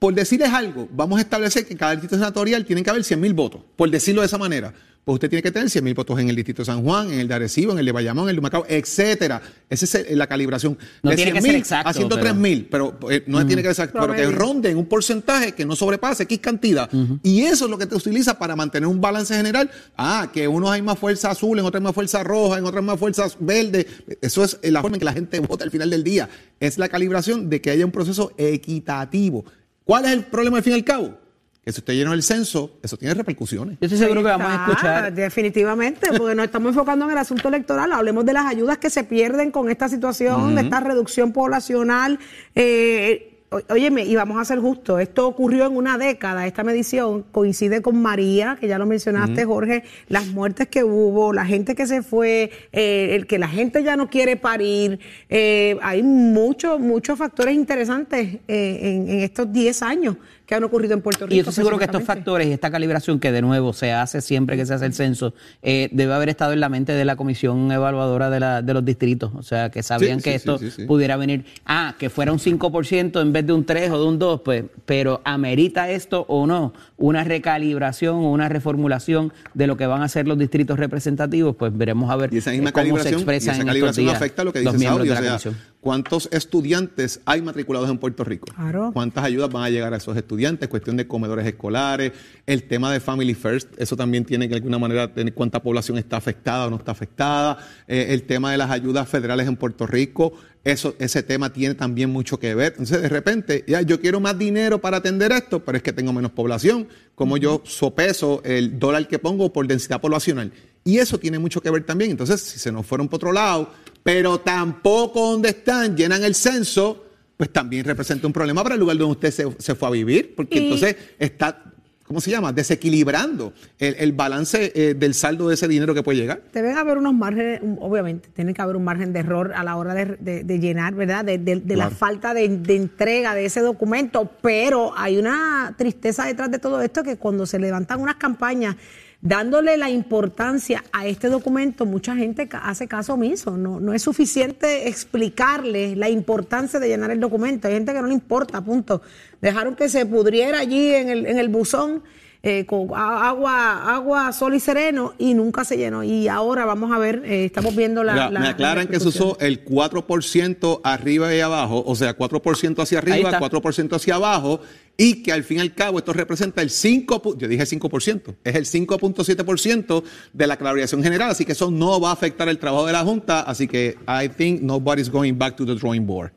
Por 0.00 0.12
decirles 0.12 0.52
algo, 0.52 0.88
vamos 0.92 1.20
a 1.20 1.22
establecer 1.22 1.64
que 1.64 1.74
en 1.74 1.78
cada 1.78 1.92
distrito 1.92 2.16
senatorial 2.16 2.64
tienen 2.64 2.82
que 2.82 2.90
haber 2.90 3.04
100 3.04 3.20
mil 3.20 3.34
votos, 3.34 3.60
por 3.76 3.88
decirlo 3.88 4.22
de 4.22 4.26
esa 4.26 4.36
manera. 4.36 4.74
Pues 5.02 5.14
usted 5.14 5.30
tiene 5.30 5.42
que 5.42 5.50
tener 5.50 5.70
100 5.70 5.82
mil 5.82 5.94
votos 5.94 6.18
en 6.20 6.28
el 6.28 6.36
distrito 6.36 6.60
de 6.60 6.66
San 6.66 6.82
Juan, 6.84 7.10
en 7.10 7.20
el 7.20 7.26
de 7.28 7.34
Arecibo, 7.34 7.72
en 7.72 7.78
el 7.78 7.86
de 7.86 7.92
Bayamón, 7.92 8.24
en 8.26 8.30
el 8.30 8.36
de 8.36 8.42
Macao, 8.42 8.66
etcétera. 8.68 9.40
Esa 9.68 9.98
es 9.98 10.10
la 10.16 10.26
calibración. 10.26 10.76
No 11.02 11.10
de 11.10 11.16
tiene 11.16 11.32
que 11.32 11.38
100.000 11.40 11.42
ser 11.46 11.54
exacto, 11.56 11.88
A 11.88 11.92
103 11.94 12.22
pero- 12.32 12.34
mil, 12.40 12.68
pero 12.70 12.98
eh, 13.10 13.24
no 13.26 13.38
tiene 13.46 13.62
que 13.62 13.72
ser 13.74 13.86
exacto, 13.86 13.98
pero 14.00 14.14
que 14.14 14.26
ronde 14.36 14.70
en 14.70 14.76
un 14.76 14.86
porcentaje 14.86 15.52
que 15.52 15.64
no 15.64 15.74
sobrepase 15.74 16.24
X 16.24 16.38
cantidad. 16.40 16.90
Y 17.22 17.40
eso 17.42 17.64
es 17.64 17.70
lo 17.70 17.78
que 17.78 17.86
te 17.86 17.94
utiliza 17.94 18.38
para 18.38 18.54
mantener 18.54 18.86
un 18.88 19.00
balance 19.00 19.34
general. 19.34 19.70
Ah, 19.96 20.28
que 20.32 20.46
unos 20.46 20.70
hay 20.70 20.82
más 20.82 20.98
fuerza 20.98 21.30
azul, 21.30 21.58
en 21.58 21.64
otros 21.64 21.80
hay 21.80 21.84
más 21.84 21.94
fuerza 21.94 22.22
roja, 22.22 22.58
en 22.58 22.64
otros 22.64 22.80
hay 22.82 22.86
más 22.86 22.98
fuerza 22.98 23.26
verde. 23.40 23.86
Eso 24.20 24.44
es 24.44 24.58
la 24.64 24.82
forma 24.82 24.96
en 24.96 25.00
que 25.00 25.06
la 25.06 25.14
gente 25.14 25.40
vota 25.40 25.64
al 25.64 25.70
final 25.70 25.88
del 25.88 26.04
día. 26.04 26.28
Es 26.60 26.76
la 26.76 26.90
calibración 26.90 27.48
de 27.48 27.62
que 27.62 27.70
haya 27.70 27.86
un 27.86 27.90
proceso 27.92 28.32
equitativo. 28.36 29.44
¿Cuál 29.84 30.04
es 30.04 30.12
el 30.12 30.24
problema 30.24 30.58
al 30.58 30.62
fin 30.62 30.74
y 30.74 30.76
al 30.76 30.84
cabo? 30.84 31.18
Que 31.64 31.72
si 31.72 31.80
usted 31.80 31.94
llena 31.94 32.14
el 32.14 32.22
censo, 32.22 32.78
eso 32.82 32.96
tiene 32.96 33.14
repercusiones. 33.14 33.76
Yo 33.80 33.86
estoy 33.86 33.98
seguro 33.98 34.22
que 34.22 34.28
vamos 34.28 34.48
a 34.50 34.64
escuchar... 34.66 35.12
Definitivamente, 35.12 36.08
porque 36.16 36.34
nos 36.34 36.46
estamos 36.46 36.70
enfocando 36.70 37.04
en 37.04 37.10
el 37.10 37.18
asunto 37.18 37.48
electoral. 37.48 37.92
Hablemos 37.92 38.24
de 38.24 38.32
las 38.32 38.46
ayudas 38.46 38.78
que 38.78 38.88
se 38.88 39.04
pierden 39.04 39.50
con 39.50 39.68
esta 39.70 39.88
situación, 39.88 40.54
de 40.54 40.62
esta 40.62 40.80
reducción 40.80 41.32
poblacional. 41.32 42.18
Eh, 42.54 43.30
óyeme, 43.68 44.04
y 44.04 44.14
vamos 44.14 44.40
a 44.40 44.44
ser 44.44 44.60
justos, 44.60 45.00
esto 45.00 45.26
ocurrió 45.26 45.66
en 45.66 45.76
una 45.76 45.98
década, 45.98 46.46
esta 46.46 46.62
medición 46.62 47.24
coincide 47.32 47.82
con 47.82 48.00
María, 48.00 48.56
que 48.60 48.68
ya 48.68 48.78
lo 48.78 48.86
mencionaste, 48.86 49.44
Jorge, 49.44 49.82
las 50.08 50.28
muertes 50.28 50.68
que 50.68 50.84
hubo, 50.84 51.32
la 51.32 51.44
gente 51.44 51.74
que 51.74 51.86
se 51.86 52.02
fue, 52.02 52.50
eh, 52.72 53.16
el 53.16 53.26
que 53.26 53.38
la 53.38 53.48
gente 53.48 53.82
ya 53.82 53.96
no 53.96 54.08
quiere 54.08 54.36
parir. 54.36 55.00
eh, 55.28 55.76
hay 55.82 56.02
muchos, 56.02 56.78
muchos 56.78 57.18
factores 57.18 57.54
interesantes 57.54 58.36
eh, 58.46 58.78
en, 58.82 59.08
en 59.08 59.20
estos 59.20 59.52
10 59.52 59.82
años 59.82 60.16
que 60.50 60.56
han 60.56 60.64
ocurrido 60.64 60.94
en 60.94 61.00
Puerto 61.00 61.26
Rico. 61.26 61.32
Y 61.32 61.36
yo 61.36 61.42
estoy 61.42 61.54
seguro 61.54 61.78
que 61.78 61.84
estos 61.84 62.02
factores 62.02 62.48
y 62.48 62.52
esta 62.52 62.72
calibración 62.72 63.20
que 63.20 63.30
de 63.30 63.40
nuevo 63.40 63.72
se 63.72 63.92
hace 63.92 64.20
siempre 64.20 64.56
que 64.56 64.66
se 64.66 64.74
hace 64.74 64.86
el 64.86 64.92
censo, 64.94 65.32
eh, 65.62 65.88
debe 65.92 66.12
haber 66.12 66.28
estado 66.28 66.52
en 66.52 66.58
la 66.58 66.68
mente 66.68 66.92
de 66.92 67.04
la 67.04 67.14
comisión 67.14 67.70
evaluadora 67.70 68.30
de, 68.30 68.40
la- 68.40 68.60
de 68.60 68.74
los 68.74 68.84
distritos. 68.84 69.30
O 69.36 69.44
sea, 69.44 69.70
que 69.70 69.84
sabían 69.84 70.18
Sí, 70.18 70.24
que 70.24 70.30
sí, 70.30 70.36
esto 70.38 70.58
sí, 70.58 70.70
sí, 70.72 70.82
sí. 70.82 70.86
pudiera 70.86 71.16
venir, 71.16 71.44
ah, 71.66 71.94
que 72.00 72.10
fuera 72.10 72.32
un 72.32 72.40
5% 72.40 73.20
en 73.22 73.32
vez 73.32 73.46
de 73.46 73.52
un 73.52 73.64
3 73.64 73.92
o 73.92 74.00
de 74.00 74.06
un 74.08 74.18
2, 74.18 74.40
pues, 74.44 74.64
pero 74.86 75.20
amerita 75.24 75.88
esto 75.88 76.24
o 76.28 76.48
no 76.48 76.72
una 76.96 77.22
recalibración 77.22 78.16
o 78.16 78.32
una 78.32 78.48
reformulación 78.48 79.32
de 79.54 79.68
lo 79.68 79.76
que 79.76 79.86
van 79.86 80.02
a 80.02 80.08
ser 80.08 80.26
los 80.26 80.36
distritos 80.36 80.80
representativos, 80.80 81.54
pues 81.54 81.70
veremos 81.78 82.10
a 82.10 82.16
ver 82.16 82.34
Y 82.34 82.38
esa 82.38 82.50
misma 82.50 82.72
cómo 82.72 82.82
se 82.82 82.90
calibración, 82.90 83.14
y 83.14 83.22
expresan 83.22 83.54
esa 83.54 83.62
en 83.62 83.68
estos 83.68 83.72
calibración 83.72 84.04
días 84.06 84.16
afecta 84.16 84.42
lo 84.44 84.52
que 84.52 84.62
los 84.62 84.72
dice 84.74 84.84
miembros 84.84 85.06
Saudi, 85.06 85.08
de 85.08 85.12
o 85.12 85.14
la 85.14 85.38
sea, 85.38 85.50
comisión. 85.52 85.70
¿cuántos 85.80 86.28
estudiantes 86.32 87.20
hay 87.24 87.40
matriculados 87.40 87.88
en 87.88 87.98
Puerto 87.98 88.24
Rico? 88.24 88.48
Claro. 88.54 88.90
¿Cuántas 88.92 89.24
ayudas 89.24 89.48
van 89.50 89.62
a 89.62 89.70
llegar 89.70 89.94
a 89.94 89.96
esos 89.96 90.16
estudiantes? 90.16 90.39
Cuestión 90.68 90.96
de 90.96 91.06
comedores 91.06 91.46
escolares, 91.46 92.12
el 92.46 92.62
tema 92.64 92.92
de 92.92 93.00
Family 93.00 93.34
First, 93.34 93.68
eso 93.78 93.96
también 93.96 94.24
tiene 94.24 94.46
que 94.46 94.50
de 94.50 94.56
alguna 94.56 94.78
manera 94.78 95.12
tener 95.12 95.34
cuánta 95.34 95.62
población 95.62 95.98
está 95.98 96.16
afectada 96.16 96.66
o 96.66 96.70
no 96.70 96.76
está 96.76 96.92
afectada, 96.92 97.58
Eh, 97.86 98.06
el 98.10 98.22
tema 98.22 98.52
de 98.52 98.58
las 98.58 98.70
ayudas 98.70 99.08
federales 99.08 99.46
en 99.46 99.56
Puerto 99.56 99.86
Rico, 99.86 100.32
eso, 100.64 100.94
ese 100.98 101.22
tema 101.22 101.52
tiene 101.52 101.74
también 101.74 102.10
mucho 102.10 102.38
que 102.38 102.54
ver. 102.54 102.72
Entonces, 102.72 103.02
de 103.02 103.08
repente, 103.08 103.64
ya 103.66 103.82
yo 103.82 104.00
quiero 104.00 104.20
más 104.20 104.38
dinero 104.38 104.80
para 104.80 104.98
atender 104.98 105.32
esto, 105.32 105.64
pero 105.64 105.76
es 105.76 105.82
que 105.82 105.92
tengo 105.92 106.12
menos 106.12 106.32
población, 106.32 106.86
como 107.14 107.36
yo 107.36 107.62
sopeso 107.64 108.42
el 108.44 108.78
dólar 108.78 109.08
que 109.08 109.18
pongo 109.18 109.52
por 109.52 109.66
densidad 109.66 110.00
poblacional. 110.00 110.52
Y 110.84 110.98
eso 110.98 111.18
tiene 111.18 111.38
mucho 111.38 111.60
que 111.60 111.70
ver 111.70 111.84
también. 111.84 112.10
Entonces, 112.12 112.40
si 112.40 112.58
se 112.58 112.72
nos 112.72 112.86
fueron 112.86 113.08
por 113.08 113.16
otro 113.16 113.32
lado, 113.32 113.70
pero 114.02 114.40
tampoco 114.40 115.30
donde 115.30 115.50
están, 115.50 115.96
llenan 115.96 116.24
el 116.24 116.34
censo, 116.34 117.04
pues 117.40 117.50
también 117.54 117.86
representa 117.86 118.26
un 118.26 118.34
problema 118.34 118.62
para 118.62 118.74
el 118.74 118.80
lugar 118.82 118.98
donde 118.98 119.12
usted 119.12 119.30
se, 119.30 119.46
se 119.58 119.74
fue 119.74 119.88
a 119.88 119.90
vivir, 119.92 120.34
porque 120.36 120.58
Y- 120.58 120.64
entonces 120.64 120.94
está, 121.18 121.62
¿cómo 122.04 122.20
se 122.20 122.30
llama? 122.30 122.52
Desequilibrando 122.52 123.54
el, 123.78 123.94
el 123.98 124.12
balance 124.12 124.72
eh, 124.74 124.92
del 124.92 125.14
saldo 125.14 125.48
de 125.48 125.54
ese 125.54 125.66
dinero 125.66 125.94
que 125.94 126.02
puede 126.02 126.18
llegar. 126.18 126.42
Deben 126.52 126.76
haber 126.76 126.98
unos 126.98 127.14
márgenes, 127.14 127.62
obviamente, 127.80 128.28
tiene 128.34 128.52
que 128.52 128.60
haber 128.60 128.76
un 128.76 128.84
margen 128.84 129.14
de 129.14 129.20
error 129.20 129.54
a 129.54 129.64
la 129.64 129.76
hora 129.78 129.94
de, 129.94 130.16
de- 130.20 130.44
de 130.44 130.58
llenar, 130.58 130.92
¿verdad? 130.94 131.24
De, 131.24 131.38
de- 131.38 131.76
la 131.76 131.88
falta 131.88 132.34
de, 132.34 132.46
de 132.46 132.76
entrega 132.76 133.34
de 133.34 133.46
ese 133.46 133.60
documento, 133.60 134.30
pero 134.42 134.92
hay 134.98 135.16
una 135.16 135.74
tristeza 135.78 136.26
detrás 136.26 136.50
de 136.50 136.58
todo 136.58 136.82
esto 136.82 137.02
que 137.02 137.16
cuando 137.16 137.46
se 137.46 137.58
levantan 137.58 138.02
unas 138.02 138.16
campañas 138.16 138.76
dándole 139.22 139.76
la 139.76 139.90
importancia 139.90 140.82
a 140.92 141.06
este 141.06 141.28
documento, 141.28 141.84
mucha 141.84 142.16
gente 142.16 142.48
hace 142.52 142.88
caso 142.88 143.14
omiso. 143.14 143.56
No, 143.56 143.80
no 143.80 143.92
es 143.92 144.02
suficiente 144.02 144.88
explicarle 144.88 145.94
la 145.96 146.08
importancia 146.08 146.80
de 146.80 146.88
llenar 146.88 147.10
el 147.10 147.20
documento. 147.20 147.68
Hay 147.68 147.74
gente 147.74 147.92
que 147.92 148.00
no 148.00 148.08
le 148.08 148.14
importa, 148.14 148.60
punto. 148.62 149.02
Dejaron 149.40 149.76
que 149.76 149.88
se 149.88 150.06
pudriera 150.06 150.60
allí 150.60 150.94
en 150.94 151.10
el, 151.10 151.26
en 151.26 151.38
el 151.38 151.48
buzón 151.48 152.02
eh, 152.42 152.64
con 152.64 152.88
agua, 152.94 153.94
agua, 153.94 154.32
sol 154.32 154.54
y 154.54 154.60
sereno 154.60 155.12
y 155.18 155.34
nunca 155.34 155.64
se 155.64 155.76
llenó. 155.76 156.02
Y 156.02 156.26
ahora 156.28 156.64
vamos 156.64 156.90
a 156.92 156.98
ver, 156.98 157.22
eh, 157.26 157.44
estamos 157.44 157.76
viendo 157.76 158.02
la... 158.02 158.12
Mira, 158.14 158.30
la- 158.30 158.40
me 158.40 158.46
la 158.46 158.50
aclaran 158.52 158.88
que 158.88 158.98
se 158.98 159.08
usó 159.08 159.36
el 159.40 159.64
4% 159.64 160.80
arriba 160.84 161.34
y 161.34 161.40
abajo, 161.40 161.82
o 161.86 161.94
sea, 161.94 162.16
4% 162.16 162.82
hacia 162.82 162.98
arriba, 162.98 163.30
está. 163.30 163.40
4% 163.40 163.94
hacia 163.96 164.14
abajo, 164.14 164.60
y 164.96 165.22
que 165.22 165.32
al 165.32 165.44
fin 165.44 165.58
y 165.58 165.60
al 165.60 165.74
cabo 165.74 165.98
esto 165.98 166.12
representa 166.12 166.62
el 166.62 166.70
5%, 166.70 167.06
pu- 167.22 167.36
yo 167.36 167.46
dije 167.48 167.64
5%, 167.64 168.34
es 168.44 168.54
el 168.54 168.64
5.7% 168.66 170.02
de 170.32 170.46
la 170.46 170.56
clarificación 170.56 171.02
general, 171.02 171.30
así 171.30 171.44
que 171.44 171.52
eso 171.52 171.70
no 171.70 172.00
va 172.00 172.10
a 172.10 172.12
afectar 172.12 172.48
el 172.48 172.58
trabajo 172.58 172.86
de 172.86 172.92
la 172.92 173.00
Junta, 173.04 173.40
así 173.42 173.66
que 173.68 173.96
I 174.08 174.28
think 174.28 174.60
nobody's 174.62 175.10
going 175.10 175.34
back 175.38 175.56
to 175.56 175.64
the 175.66 175.74
drawing 175.74 176.06
board. 176.06 176.32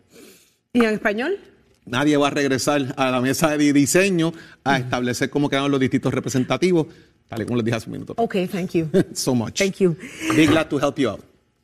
¿Y 0.74 0.84
en 0.84 0.94
español? 0.94 1.38
Nadie 1.86 2.16
va 2.18 2.28
a 2.28 2.32
regresar 2.32 2.94
a 2.98 3.12
la 3.12 3.20
mesa 3.22 3.58
de 3.58 3.74
diseño 3.74 4.32
a 4.64 4.78
establecer 4.78 5.30
cómo 5.30 5.50
quedaron 5.50 5.70
los 5.72 5.80
distintos 5.80 6.14
representativos, 6.14 6.88
tal 7.28 7.42
y 7.42 7.46
como 7.46 7.58
les 7.58 7.66
dije 7.66 7.78
hace 7.78 7.88
un 7.88 7.94
minuto. 7.94 8.14
Ok, 8.18 8.36
thank 8.52 8.72
you. 8.72 8.88
So 9.14 9.36
much. 9.36 9.58
Thank 9.60 9.76
you. 9.80 9.96
Be 10.36 10.46
glad 10.48 10.68
to 10.68 10.80
help 10.80 10.98
you 10.98 11.10
out. 11.10 11.22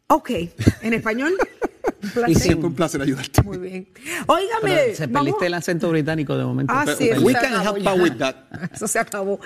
Ok, 0.07 0.31
en 0.81 0.93
español. 0.93 1.33
Un 2.01 2.07
Y 2.07 2.11
placer. 2.13 2.37
siempre 2.39 2.67
un 2.67 2.75
placer 2.75 3.01
ayudarte. 3.01 3.41
Muy 3.41 3.57
bien. 3.57 3.87
Óigame, 4.27 4.61
Pero 4.61 4.95
se 4.95 5.07
vamos- 5.07 5.23
perdiste 5.25 5.45
el 5.47 5.53
acento 5.53 5.89
británico 5.89 6.37
de 6.37 6.45
momento. 6.45 6.73
Ah, 6.75 6.85
sí, 6.97 7.09
eso 7.09 7.21
We 7.21 7.33
se 7.33 7.39
can 7.39 7.55
acabó 7.55 7.75
help 7.77 7.87
out 7.87 7.99
with 8.01 8.17
that. 8.17 8.35
Eso 8.73 8.87
se 8.87 8.99
acabó. 8.99 9.39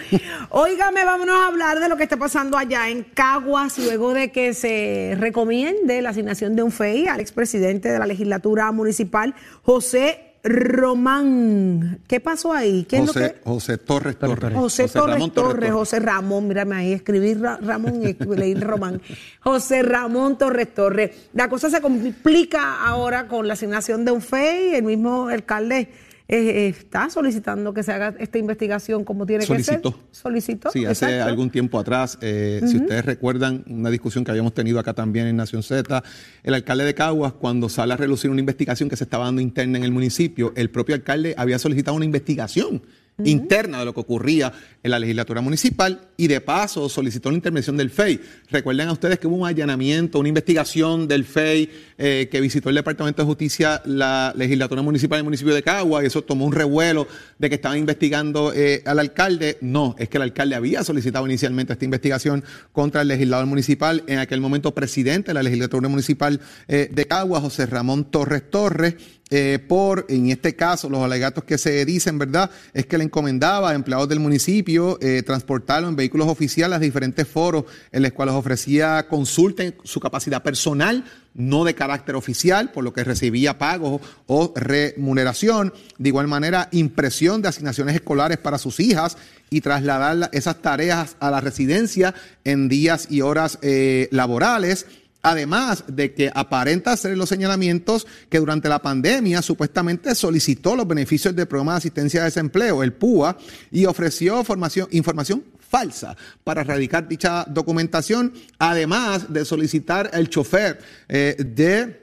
Óigame, 0.50 1.04
vámonos 1.04 1.36
a 1.36 1.48
hablar 1.48 1.80
de 1.80 1.90
lo 1.90 1.98
que 1.98 2.04
está 2.04 2.18
pasando 2.18 2.58
allá 2.58 2.90
en 2.90 3.04
Caguas, 3.04 3.80
luego 3.80 4.14
de 4.14 4.32
que 4.32 4.54
se 4.54 5.16
recomiende 5.20 6.02
la 6.02 6.10
asignación 6.10 6.56
de 6.56 6.62
un 6.64 6.72
FEI 6.72 7.08
al 7.08 7.22
expresidente 7.22 7.90
de 7.90 7.98
la 7.98 8.06
legislatura 8.06 8.72
municipal, 8.72 9.34
José 9.64 10.33
Román. 10.44 12.00
¿Qué 12.08 12.20
pasó 12.20 12.54
ahí? 12.54 12.86
¿Qué 12.86 12.98
es 12.98 13.02
lo 13.06 13.14
José, 13.14 13.34
que- 13.34 13.50
José 13.50 13.78
Torres 13.78 14.20
Torres. 14.20 14.54
José, 14.54 14.88
Torres 14.90 15.14
Ramón 15.16 15.32
Torres, 15.32 15.72
José 15.72 16.00
Ramón, 16.00 16.48
mírame 16.48 16.76
ahí, 16.76 16.94
escribí 16.94 17.34
Ra- 17.34 17.58
Ramón 17.62 18.02
y 18.04 18.14
leí 18.36 18.54
Román. 18.56 19.02
José 19.42 19.84
Ramón 19.84 20.38
Torres 20.38 20.74
Torres. 20.74 21.12
La 21.34 21.48
cosa 21.50 21.70
se 21.70 21.80
complica 21.82 22.84
ahora 22.86 23.28
con 23.28 23.48
la 23.48 23.54
asignación 23.54 24.04
de 24.06 24.12
un 24.12 24.22
FEI, 24.22 24.76
el 24.76 24.84
mismo 24.84 25.28
alcalde 25.28 25.90
eh, 26.34 26.66
eh, 26.66 26.68
está 26.70 27.12
solicitando 27.12 27.76
que 27.76 27.84
se 27.84 27.92
haga 27.92 28.16
esta 28.18 28.40
investigación 28.40 29.04
como 29.04 29.24
tiene 29.24 29.46
Solicitó. 29.46 29.92
que 29.92 29.98
ser. 29.98 30.08
Solicitó. 30.12 30.72
Sí, 30.72 30.84
hace 30.84 31.06
exacto. 31.06 31.30
algún 31.30 31.52
tiempo 31.52 31.78
atrás, 31.78 32.18
eh, 32.22 32.60
si 32.66 32.78
ustedes 32.78 33.06
recuerdan 33.06 33.64
una 33.68 33.92
discusión 33.92 34.24
que 34.24 34.32
habíamos 34.32 34.56
tenido 34.56 34.80
acá 34.80 34.96
también 34.96 35.28
en 35.28 35.36
Nación 35.36 35.62
Z, 35.62 36.04
el 36.42 36.54
alcalde 36.56 36.86
de 36.86 36.96
Caguas, 36.96 37.34
cuando 37.34 37.70
sale 37.70 37.94
a 37.94 37.98
relucir 37.98 38.32
una 38.32 38.40
investigación 38.40 38.90
que 38.90 38.96
se 38.96 39.04
estaba 39.04 39.26
dando 39.26 39.42
interna 39.42 39.78
en 39.78 39.84
el 39.84 39.92
municipio, 39.92 40.54
el 40.56 40.72
propio 40.72 40.96
alcalde 40.96 41.36
había 41.38 41.60
solicitado 41.60 41.96
una 41.96 42.06
investigación 42.06 42.82
interna 43.24 43.80
de 43.80 43.86
lo 43.86 43.94
que 43.94 44.00
ocurría 44.00 44.52
en 44.82 44.92
la 44.92 45.00
legislatura 45.00 45.42
municipal 45.42 46.10
y 46.18 46.28
de 46.28 46.42
paso 46.42 46.90
solicitó 46.90 47.30
la 47.30 47.38
intervención 47.38 47.78
del 47.78 47.90
FEI. 47.90 48.20
Recuerden 48.50 48.90
a 48.90 48.92
ustedes 48.92 49.20
que 49.20 49.28
hubo 49.28 49.38
un 49.38 49.48
allanamiento, 49.48 50.20
una 50.20 50.30
investigación 50.30 51.08
del 51.08 51.24
FEI 51.24 51.70
eh, 51.98 52.28
que 52.32 52.42
visitó 52.42 52.70
el 52.70 52.76
Departamento 52.76 53.22
de 53.22 53.26
Justicia, 53.26 53.82
la 53.86 54.34
legislatura 54.36 54.82
municipal 54.82 55.18
del 55.18 55.26
municipio 55.26 55.54
de 55.54 55.64
Caguas 55.64 56.04
y 56.04 56.08
eso 56.08 56.24
tomó 56.24 56.46
un 56.46 56.52
revuelo 56.52 57.08
de 57.38 57.50
que 57.50 57.56
estaban 57.56 57.78
investigando 57.78 58.52
eh, 58.54 58.82
al 58.86 59.00
alcalde. 59.00 59.58
No, 59.62 59.96
es 60.00 60.10
que 60.10 60.18
el 60.18 60.24
alcalde 60.24 60.56
había 60.56 60.84
solicitado 60.84 61.26
inicialmente 61.26 61.74
esta 61.74 61.86
investigación 61.86 62.44
contra 62.72 63.02
el 63.02 63.08
legislador 63.08 63.46
municipal, 63.46 64.04
en 64.08 64.20
aquel 64.20 64.42
momento 64.42 64.74
presidente 64.74 65.30
de 65.30 65.34
la 65.36 65.44
legislatura 65.44 65.88
municipal 65.88 66.42
eh, 66.68 66.90
de 66.92 67.06
Caguas, 67.06 67.42
José 67.42 67.66
Ramón 67.68 68.06
Torres 68.06 68.50
Torres 68.50 68.96
eh, 69.36 69.58
por, 69.58 70.06
en 70.10 70.30
este 70.30 70.56
caso, 70.56 70.90
los 70.90 71.02
alegatos 71.04 71.44
que 71.44 71.58
se 71.58 71.84
dicen, 71.86 72.20
¿verdad? 72.20 72.52
Es 72.74 72.86
que 72.86 73.00
le 73.00 73.04
encomendaba 73.06 73.72
a 73.72 73.74
empleados 73.74 74.08
del 74.08 74.20
municipio 74.20 75.00
eh, 75.02 75.24
transportarlo 75.26 75.88
en 75.90 75.96
vehículos 75.96 76.28
oficiales 76.28 76.76
a 76.78 76.80
diferentes 76.80 77.28
foros 77.28 77.64
en 77.92 78.04
los 78.04 78.12
cuales 78.12 78.36
ofrecía 78.36 79.08
consulta 79.08 79.64
en 79.64 79.74
su 79.84 80.00
capacidad 80.00 80.44
personal, 80.44 81.04
no 81.34 81.64
de 81.64 81.74
carácter 81.74 82.16
oficial, 82.16 82.72
por 82.72 82.84
lo 82.84 82.94
que 82.94 83.04
recibía 83.04 83.58
pagos 83.58 84.02
o 84.28 84.54
remuneración. 84.56 85.74
De 85.98 86.10
igual 86.10 86.28
manera, 86.28 86.70
impresión 86.72 87.42
de 87.42 87.48
asignaciones 87.50 87.96
escolares 87.96 88.38
para 88.38 88.60
sus 88.60 88.80
hijas 88.80 89.18
y 89.50 89.62
trasladar 89.62 90.16
la- 90.16 90.30
esas 90.32 90.62
tareas 90.62 91.16
a 91.20 91.32
la 91.32 91.42
residencia 91.42 92.14
en 92.44 92.70
días 92.70 93.08
y 93.10 93.22
horas 93.22 93.58
eh, 93.64 94.08
laborales. 94.12 94.86
Además 95.24 95.86
de 95.88 96.14
que 96.14 96.30
aparenta 96.34 96.92
hacer 96.92 97.18
los 97.18 97.30
señalamientos 97.30 98.06
que 98.30 98.40
durante 98.40 98.70
la 98.70 98.82
pandemia 98.82 99.42
supuestamente 99.42 100.14
solicitó 100.16 100.76
los 100.76 100.88
beneficios 100.88 101.36
del 101.36 101.48
programa 101.48 101.72
de 101.72 101.78
asistencia 101.80 102.22
a 102.22 102.26
desempleo, 102.26 102.84
el 102.84 102.94
PUA, 102.94 103.38
y 103.72 103.86
ofreció 103.86 104.44
formación, 104.44 104.88
información 104.92 105.44
falsa 105.60 106.16
para 106.44 106.62
erradicar 106.62 107.08
dicha 107.08 107.46
documentación, 107.48 108.34
además 108.60 109.32
de 109.34 109.46
solicitar 109.46 110.12
el 110.14 110.30
chofer 110.30 110.80
eh, 111.08 111.36
de 111.40 112.03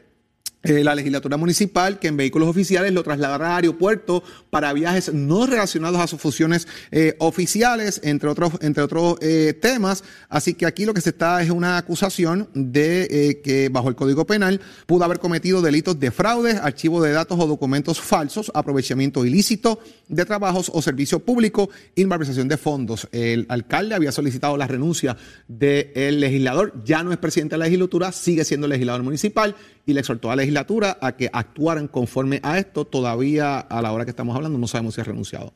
eh, 0.62 0.84
la 0.84 0.94
legislatura 0.94 1.38
municipal 1.38 1.98
que 1.98 2.08
en 2.08 2.18
vehículos 2.18 2.46
oficiales 2.46 2.92
lo 2.92 3.02
trasladara 3.02 3.56
al 3.56 3.64
aeropuerto 3.64 4.22
para 4.50 4.74
viajes 4.74 5.10
no 5.14 5.46
relacionados 5.46 5.98
a 5.98 6.06
sus 6.06 6.20
funciones 6.20 6.68
eh, 6.90 7.16
oficiales, 7.18 7.98
entre 8.04 8.28
otros, 8.28 8.52
entre 8.60 8.82
otros 8.82 9.16
eh, 9.22 9.54
temas. 9.58 10.04
Así 10.28 10.52
que 10.52 10.66
aquí 10.66 10.84
lo 10.84 10.92
que 10.92 11.00
se 11.00 11.10
está 11.10 11.42
es 11.42 11.48
una 11.48 11.78
acusación 11.78 12.50
de 12.52 13.40
que 13.42 13.70
bajo 13.70 13.88
el 13.88 13.94
Código 13.94 14.26
Penal 14.26 14.60
pudo 14.84 15.04
haber 15.04 15.18
cometido 15.18 15.62
delitos 15.62 15.98
de 15.98 16.10
fraude, 16.10 16.58
archivo 16.58 17.02
de 17.02 17.12
datos 17.12 17.40
o 17.40 17.46
documentos 17.46 17.98
falsos, 17.98 18.52
aprovechamiento 18.54 19.24
ilícito 19.24 19.80
de 20.08 20.26
trabajos 20.26 20.70
o 20.74 20.82
servicio 20.82 21.20
público 21.20 21.70
y 21.94 22.04
malversación 22.04 22.48
de 22.48 22.58
fondos. 22.58 23.08
El 23.12 23.46
alcalde 23.48 23.94
había 23.94 24.12
solicitado 24.12 24.58
la 24.58 24.66
renuncia 24.66 25.16
del 25.48 26.20
legislador, 26.20 26.74
ya 26.84 27.02
no 27.02 27.12
es 27.12 27.18
presidente 27.18 27.54
de 27.54 27.60
la 27.60 27.64
legislatura, 27.64 28.12
sigue 28.12 28.44
siendo 28.44 28.68
legislador 28.68 29.02
municipal 29.02 29.56
y 29.86 29.92
le 29.92 30.00
exhortó 30.00 30.30
a 30.30 30.36
la 30.36 30.42
legislatura 30.42 30.98
a 31.00 31.12
que 31.12 31.30
actuaran 31.32 31.88
conforme 31.88 32.40
a 32.42 32.58
esto. 32.58 32.84
Todavía 32.84 33.58
a 33.58 33.82
la 33.82 33.92
hora 33.92 34.04
que 34.04 34.10
estamos 34.10 34.36
hablando 34.36 34.58
no 34.58 34.66
sabemos 34.66 34.94
si 34.94 35.00
ha 35.00 35.04
renunciado. 35.04 35.52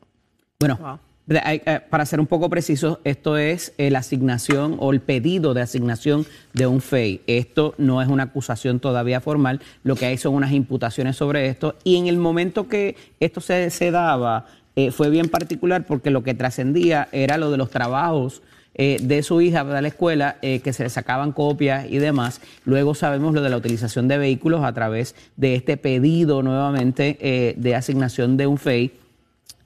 Bueno, 0.61 0.79
Wow. 0.81 0.99
eh, 1.29 1.81
para 1.91 2.07
ser 2.07 2.21
un 2.21 2.27
poco 2.27 2.49
preciso, 2.51 3.01
esto 3.05 3.37
es 3.37 3.73
eh, 3.79 3.91
la 3.91 4.01
asignación 4.01 4.77
o 4.79 4.93
el 4.93 5.01
pedido 5.01 5.55
de 5.55 5.63
asignación 5.63 6.27
de 6.53 6.67
un 6.67 6.81
FEI. 6.81 7.23
Esto 7.27 7.75
no 7.79 8.03
es 8.03 8.09
una 8.09 8.25
acusación 8.25 8.81
todavía 8.81 9.21
formal, 9.21 9.61
lo 9.83 9.97
que 9.97 10.07
hay 10.07 10.19
son 10.19 10.35
unas 10.35 10.53
imputaciones 10.53 11.17
sobre 11.17 11.49
esto 11.49 11.77
y 11.85 11.97
en 11.97 12.07
el 12.07 12.19
momento 12.19 12.69
que 12.69 12.97
esto 13.21 13.41
se, 13.41 13.71
se 13.71 13.91
daba 13.91 14.47
eh, 14.77 14.91
fue 14.91 15.09
bien 15.09 15.29
particular 15.29 15.87
porque 15.87 16.11
lo 16.11 16.25
que 16.25 16.35
trascendía 16.35 17.09
era 17.13 17.39
lo 17.39 17.51
de 17.53 17.57
los 17.59 17.71
trabajos 17.71 18.43
eh, 18.77 18.99
de 19.01 19.23
su 19.23 19.41
hija 19.41 19.65
para 19.65 19.81
la 19.81 19.89
escuela, 19.89 20.37
eh, 20.43 20.61
que 20.61 20.73
se 20.73 20.83
le 20.83 20.91
sacaban 20.91 21.31
copias 21.31 21.87
y 21.89 21.99
demás. 21.99 22.41
Luego 22.65 22.95
sabemos 22.95 23.33
lo 23.33 23.41
de 23.41 23.49
la 23.49 23.57
utilización 23.57 24.09
de 24.09 24.19
vehículos 24.19 24.65
a 24.65 24.73
través 24.73 25.15
de 25.37 25.55
este 25.55 25.77
pedido 25.77 26.43
nuevamente 26.43 27.17
eh, 27.21 27.55
de 27.57 27.75
asignación 27.77 28.37
de 28.37 28.49
un 28.49 28.59
FEI 28.59 28.93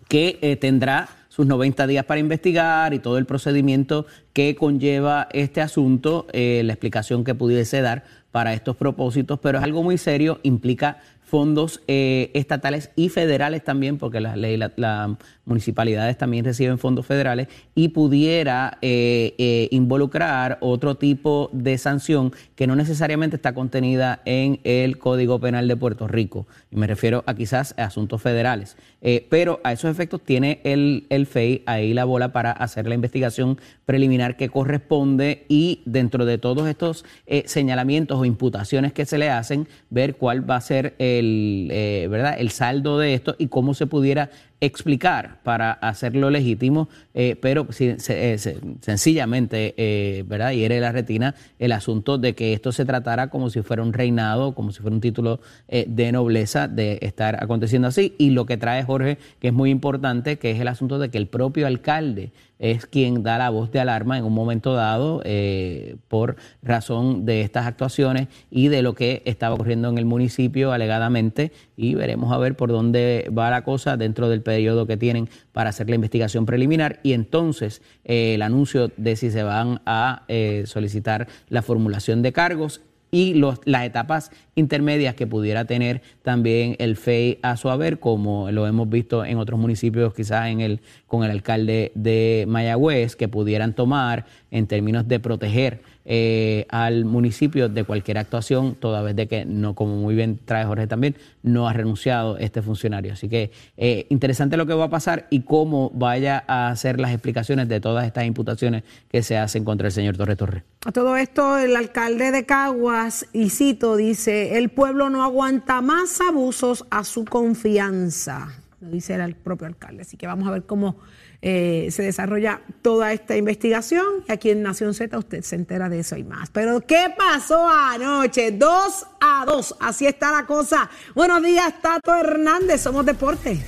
que 0.08 0.58
tendrá 0.60 1.08
sus 1.28 1.46
90 1.46 1.86
días 1.86 2.04
para 2.04 2.20
investigar 2.20 2.94
y 2.94 2.98
todo 2.98 3.18
el 3.18 3.26
procedimiento 3.26 4.06
que 4.32 4.54
conlleva 4.54 5.28
este 5.32 5.60
asunto, 5.60 6.26
la 6.32 6.72
explicación 6.72 7.24
que 7.24 7.34
pudiese 7.34 7.82
dar 7.82 8.04
para 8.32 8.54
estos 8.54 8.74
propósitos, 8.74 9.38
pero 9.38 9.58
es 9.58 9.64
algo 9.64 9.82
muy 9.82 9.98
serio, 9.98 10.40
implica 10.42 11.02
fondos 11.28 11.82
eh, 11.88 12.30
estatales 12.34 12.90
y 12.96 13.10
federales 13.10 13.62
también, 13.62 13.98
porque 13.98 14.20
las 14.20 14.36
la- 14.36 14.72
las 14.76 15.10
municipalidades 15.44 16.18
también 16.18 16.44
reciben 16.44 16.78
fondos 16.78 17.06
federales, 17.06 17.48
y 17.74 17.88
pudiera 17.88 18.78
eh, 18.82 19.34
eh, 19.38 19.68
involucrar 19.70 20.58
otro 20.60 20.94
tipo 20.96 21.48
de 21.52 21.78
sanción 21.78 22.32
que 22.54 22.66
no 22.66 22.76
necesariamente 22.76 23.36
está 23.36 23.54
contenida 23.54 24.20
en 24.26 24.60
el 24.64 24.98
Código 24.98 25.38
Penal 25.40 25.66
de 25.68 25.76
Puerto 25.76 26.06
Rico. 26.06 26.46
Y 26.70 26.76
me 26.76 26.86
refiero 26.86 27.24
a 27.26 27.34
quizás 27.34 27.74
a 27.78 27.84
asuntos 27.84 28.20
federales. 28.20 28.76
Eh, 29.00 29.26
pero 29.30 29.60
a 29.64 29.72
esos 29.72 29.90
efectos 29.90 30.20
tiene 30.22 30.60
el, 30.64 31.06
el 31.08 31.26
FEI 31.26 31.62
ahí 31.66 31.94
la 31.94 32.04
bola 32.04 32.32
para 32.32 32.50
hacer 32.50 32.86
la 32.88 32.94
investigación 32.96 33.58
preliminar 33.86 34.36
que 34.36 34.48
corresponde 34.48 35.44
y 35.48 35.82
dentro 35.86 36.24
de 36.26 36.36
todos 36.38 36.68
estos 36.68 37.04
eh, 37.26 37.44
señalamientos 37.46 38.18
o 38.18 38.24
imputaciones 38.24 38.92
que 38.92 39.06
se 39.06 39.16
le 39.18 39.30
hacen, 39.30 39.66
ver 39.88 40.16
cuál 40.16 40.48
va 40.48 40.56
a 40.56 40.60
ser 40.60 40.94
el, 41.18 41.68
eh, 41.70 42.06
¿verdad? 42.10 42.36
el 42.38 42.50
saldo 42.50 42.98
de 42.98 43.14
esto 43.14 43.34
y 43.38 43.48
cómo 43.48 43.74
se 43.74 43.86
pudiera 43.86 44.30
explicar 44.60 45.38
para 45.44 45.72
hacerlo 45.72 46.30
legítimo, 46.30 46.88
eh, 47.14 47.36
pero 47.40 47.66
si- 47.70 47.98
se- 47.98 48.32
eh, 48.34 48.38
se- 48.38 48.58
sencillamente, 48.80 49.74
eh, 49.76 50.24
¿verdad? 50.26 50.52
Hiere 50.52 50.80
la 50.80 50.92
retina 50.92 51.34
el 51.58 51.72
asunto 51.72 52.18
de 52.18 52.34
que 52.34 52.52
esto 52.52 52.72
se 52.72 52.84
tratara 52.84 53.28
como 53.30 53.50
si 53.50 53.62
fuera 53.62 53.82
un 53.82 53.92
reinado, 53.92 54.54
como 54.54 54.72
si 54.72 54.80
fuera 54.80 54.94
un 54.94 55.00
título 55.00 55.40
eh, 55.68 55.84
de 55.88 56.12
nobleza 56.12 56.68
de 56.68 56.98
estar 57.02 57.42
aconteciendo 57.42 57.88
así. 57.88 58.14
Y 58.18 58.30
lo 58.30 58.46
que 58.46 58.56
trae 58.56 58.82
Jorge, 58.82 59.18
que 59.40 59.48
es 59.48 59.54
muy 59.54 59.70
importante, 59.70 60.38
que 60.38 60.50
es 60.50 60.60
el 60.60 60.68
asunto 60.68 60.98
de 60.98 61.08
que 61.10 61.18
el 61.18 61.26
propio 61.28 61.66
alcalde 61.66 62.32
es 62.58 62.86
quien 62.86 63.22
da 63.22 63.38
la 63.38 63.50
voz 63.50 63.70
de 63.70 63.78
alarma 63.78 64.18
en 64.18 64.24
un 64.24 64.34
momento 64.34 64.74
dado 64.74 65.22
eh, 65.24 65.94
por 66.08 66.34
razón 66.60 67.24
de 67.24 67.42
estas 67.42 67.66
actuaciones 67.66 68.26
y 68.50 68.66
de 68.66 68.82
lo 68.82 68.94
que 68.94 69.22
estaba 69.26 69.54
ocurriendo 69.54 69.88
en 69.88 69.96
el 69.96 70.04
municipio 70.06 70.72
alegadamente 70.72 71.52
y 71.76 71.94
veremos 71.94 72.32
a 72.32 72.38
ver 72.38 72.56
por 72.56 72.70
dónde 72.70 73.30
va 73.36 73.48
la 73.50 73.62
cosa 73.62 73.96
dentro 73.96 74.28
del 74.28 74.42
periodo 74.48 74.86
que 74.86 74.96
tienen 74.96 75.28
para 75.52 75.68
hacer 75.68 75.90
la 75.90 75.96
investigación 75.96 76.46
preliminar 76.46 77.00
y 77.02 77.12
entonces 77.12 77.82
eh, 78.06 78.34
el 78.34 78.40
anuncio 78.40 78.90
de 78.96 79.14
si 79.14 79.30
se 79.30 79.42
van 79.42 79.82
a 79.84 80.22
eh, 80.28 80.62
solicitar 80.64 81.28
la 81.50 81.60
formulación 81.60 82.22
de 82.22 82.32
cargos 82.32 82.80
y 83.10 83.34
los, 83.34 83.60
las 83.64 83.84
etapas 83.84 84.30
intermedias 84.54 85.14
que 85.14 85.26
pudiera 85.26 85.66
tener 85.66 86.00
también 86.22 86.76
el 86.78 86.96
FEI 86.96 87.38
a 87.42 87.56
su 87.56 87.68
haber, 87.68 88.00
como 88.00 88.50
lo 88.50 88.66
hemos 88.66 88.88
visto 88.88 89.24
en 89.24 89.38
otros 89.38 89.60
municipios, 89.60 90.14
quizás 90.14 90.48
en 90.48 90.60
el, 90.60 90.80
con 91.06 91.24
el 91.24 91.30
alcalde 91.30 91.92
de 91.94 92.46
Mayagüez, 92.48 93.16
que 93.16 93.28
pudieran 93.28 93.74
tomar 93.74 94.26
en 94.50 94.66
términos 94.66 95.06
de 95.08 95.20
proteger 95.20 95.82
eh, 96.10 96.64
al 96.70 97.04
municipio 97.04 97.68
de 97.68 97.84
cualquier 97.84 98.16
actuación, 98.16 98.74
toda 98.74 99.02
vez 99.02 99.14
de 99.14 99.28
que, 99.28 99.44
no, 99.44 99.74
como 99.74 99.96
muy 99.96 100.14
bien 100.14 100.40
trae 100.42 100.64
Jorge 100.64 100.86
también, 100.86 101.16
no 101.42 101.68
ha 101.68 101.74
renunciado 101.74 102.38
este 102.38 102.62
funcionario. 102.62 103.12
Así 103.12 103.28
que 103.28 103.50
eh, 103.76 104.06
interesante 104.08 104.56
lo 104.56 104.64
que 104.64 104.72
va 104.72 104.86
a 104.86 104.88
pasar 104.88 105.26
y 105.28 105.42
cómo 105.42 105.90
vaya 105.92 106.42
a 106.46 106.70
hacer 106.70 106.98
las 106.98 107.12
explicaciones 107.12 107.68
de 107.68 107.82
todas 107.82 108.06
estas 108.06 108.24
imputaciones 108.24 108.84
que 109.10 109.22
se 109.22 109.36
hacen 109.36 109.64
contra 109.64 109.88
el 109.88 109.92
señor 109.92 110.16
Torres 110.16 110.38
Torres. 110.38 110.62
A 110.86 110.92
todo 110.92 111.14
esto, 111.18 111.58
el 111.58 111.76
alcalde 111.76 112.30
de 112.30 112.46
Caguas, 112.46 113.26
y 113.34 113.50
cito, 113.50 113.96
dice, 113.96 114.56
el 114.56 114.70
pueblo 114.70 115.10
no 115.10 115.22
aguanta 115.22 115.82
más 115.82 116.22
abusos 116.22 116.86
a 116.88 117.04
su 117.04 117.26
confianza, 117.26 118.48
lo 118.80 118.88
dice 118.88 119.14
el 119.14 119.34
propio 119.34 119.66
alcalde. 119.66 120.02
Así 120.02 120.16
que 120.16 120.26
vamos 120.26 120.48
a 120.48 120.52
ver 120.52 120.62
cómo 120.62 120.96
eh, 121.40 121.88
se 121.90 122.02
desarrolla 122.02 122.60
toda 122.82 123.12
esta 123.12 123.36
investigación. 123.36 124.04
Y 124.28 124.32
aquí 124.32 124.50
en 124.50 124.62
Nación 124.62 124.94
Z 124.94 125.16
usted 125.16 125.42
se 125.42 125.56
entera 125.56 125.88
de 125.88 126.00
eso 126.00 126.16
y 126.16 126.24
más. 126.24 126.50
Pero, 126.50 126.80
¿qué 126.80 127.12
pasó 127.16 127.68
anoche? 127.68 128.50
Dos 128.52 129.06
a 129.20 129.44
dos. 129.46 129.74
Así 129.80 130.06
está 130.06 130.32
la 130.32 130.46
cosa. 130.46 130.90
Buenos 131.14 131.42
días, 131.42 131.74
Tato 131.80 132.14
Hernández. 132.14 132.80
Somos 132.80 133.06
Deporte. 133.06 133.64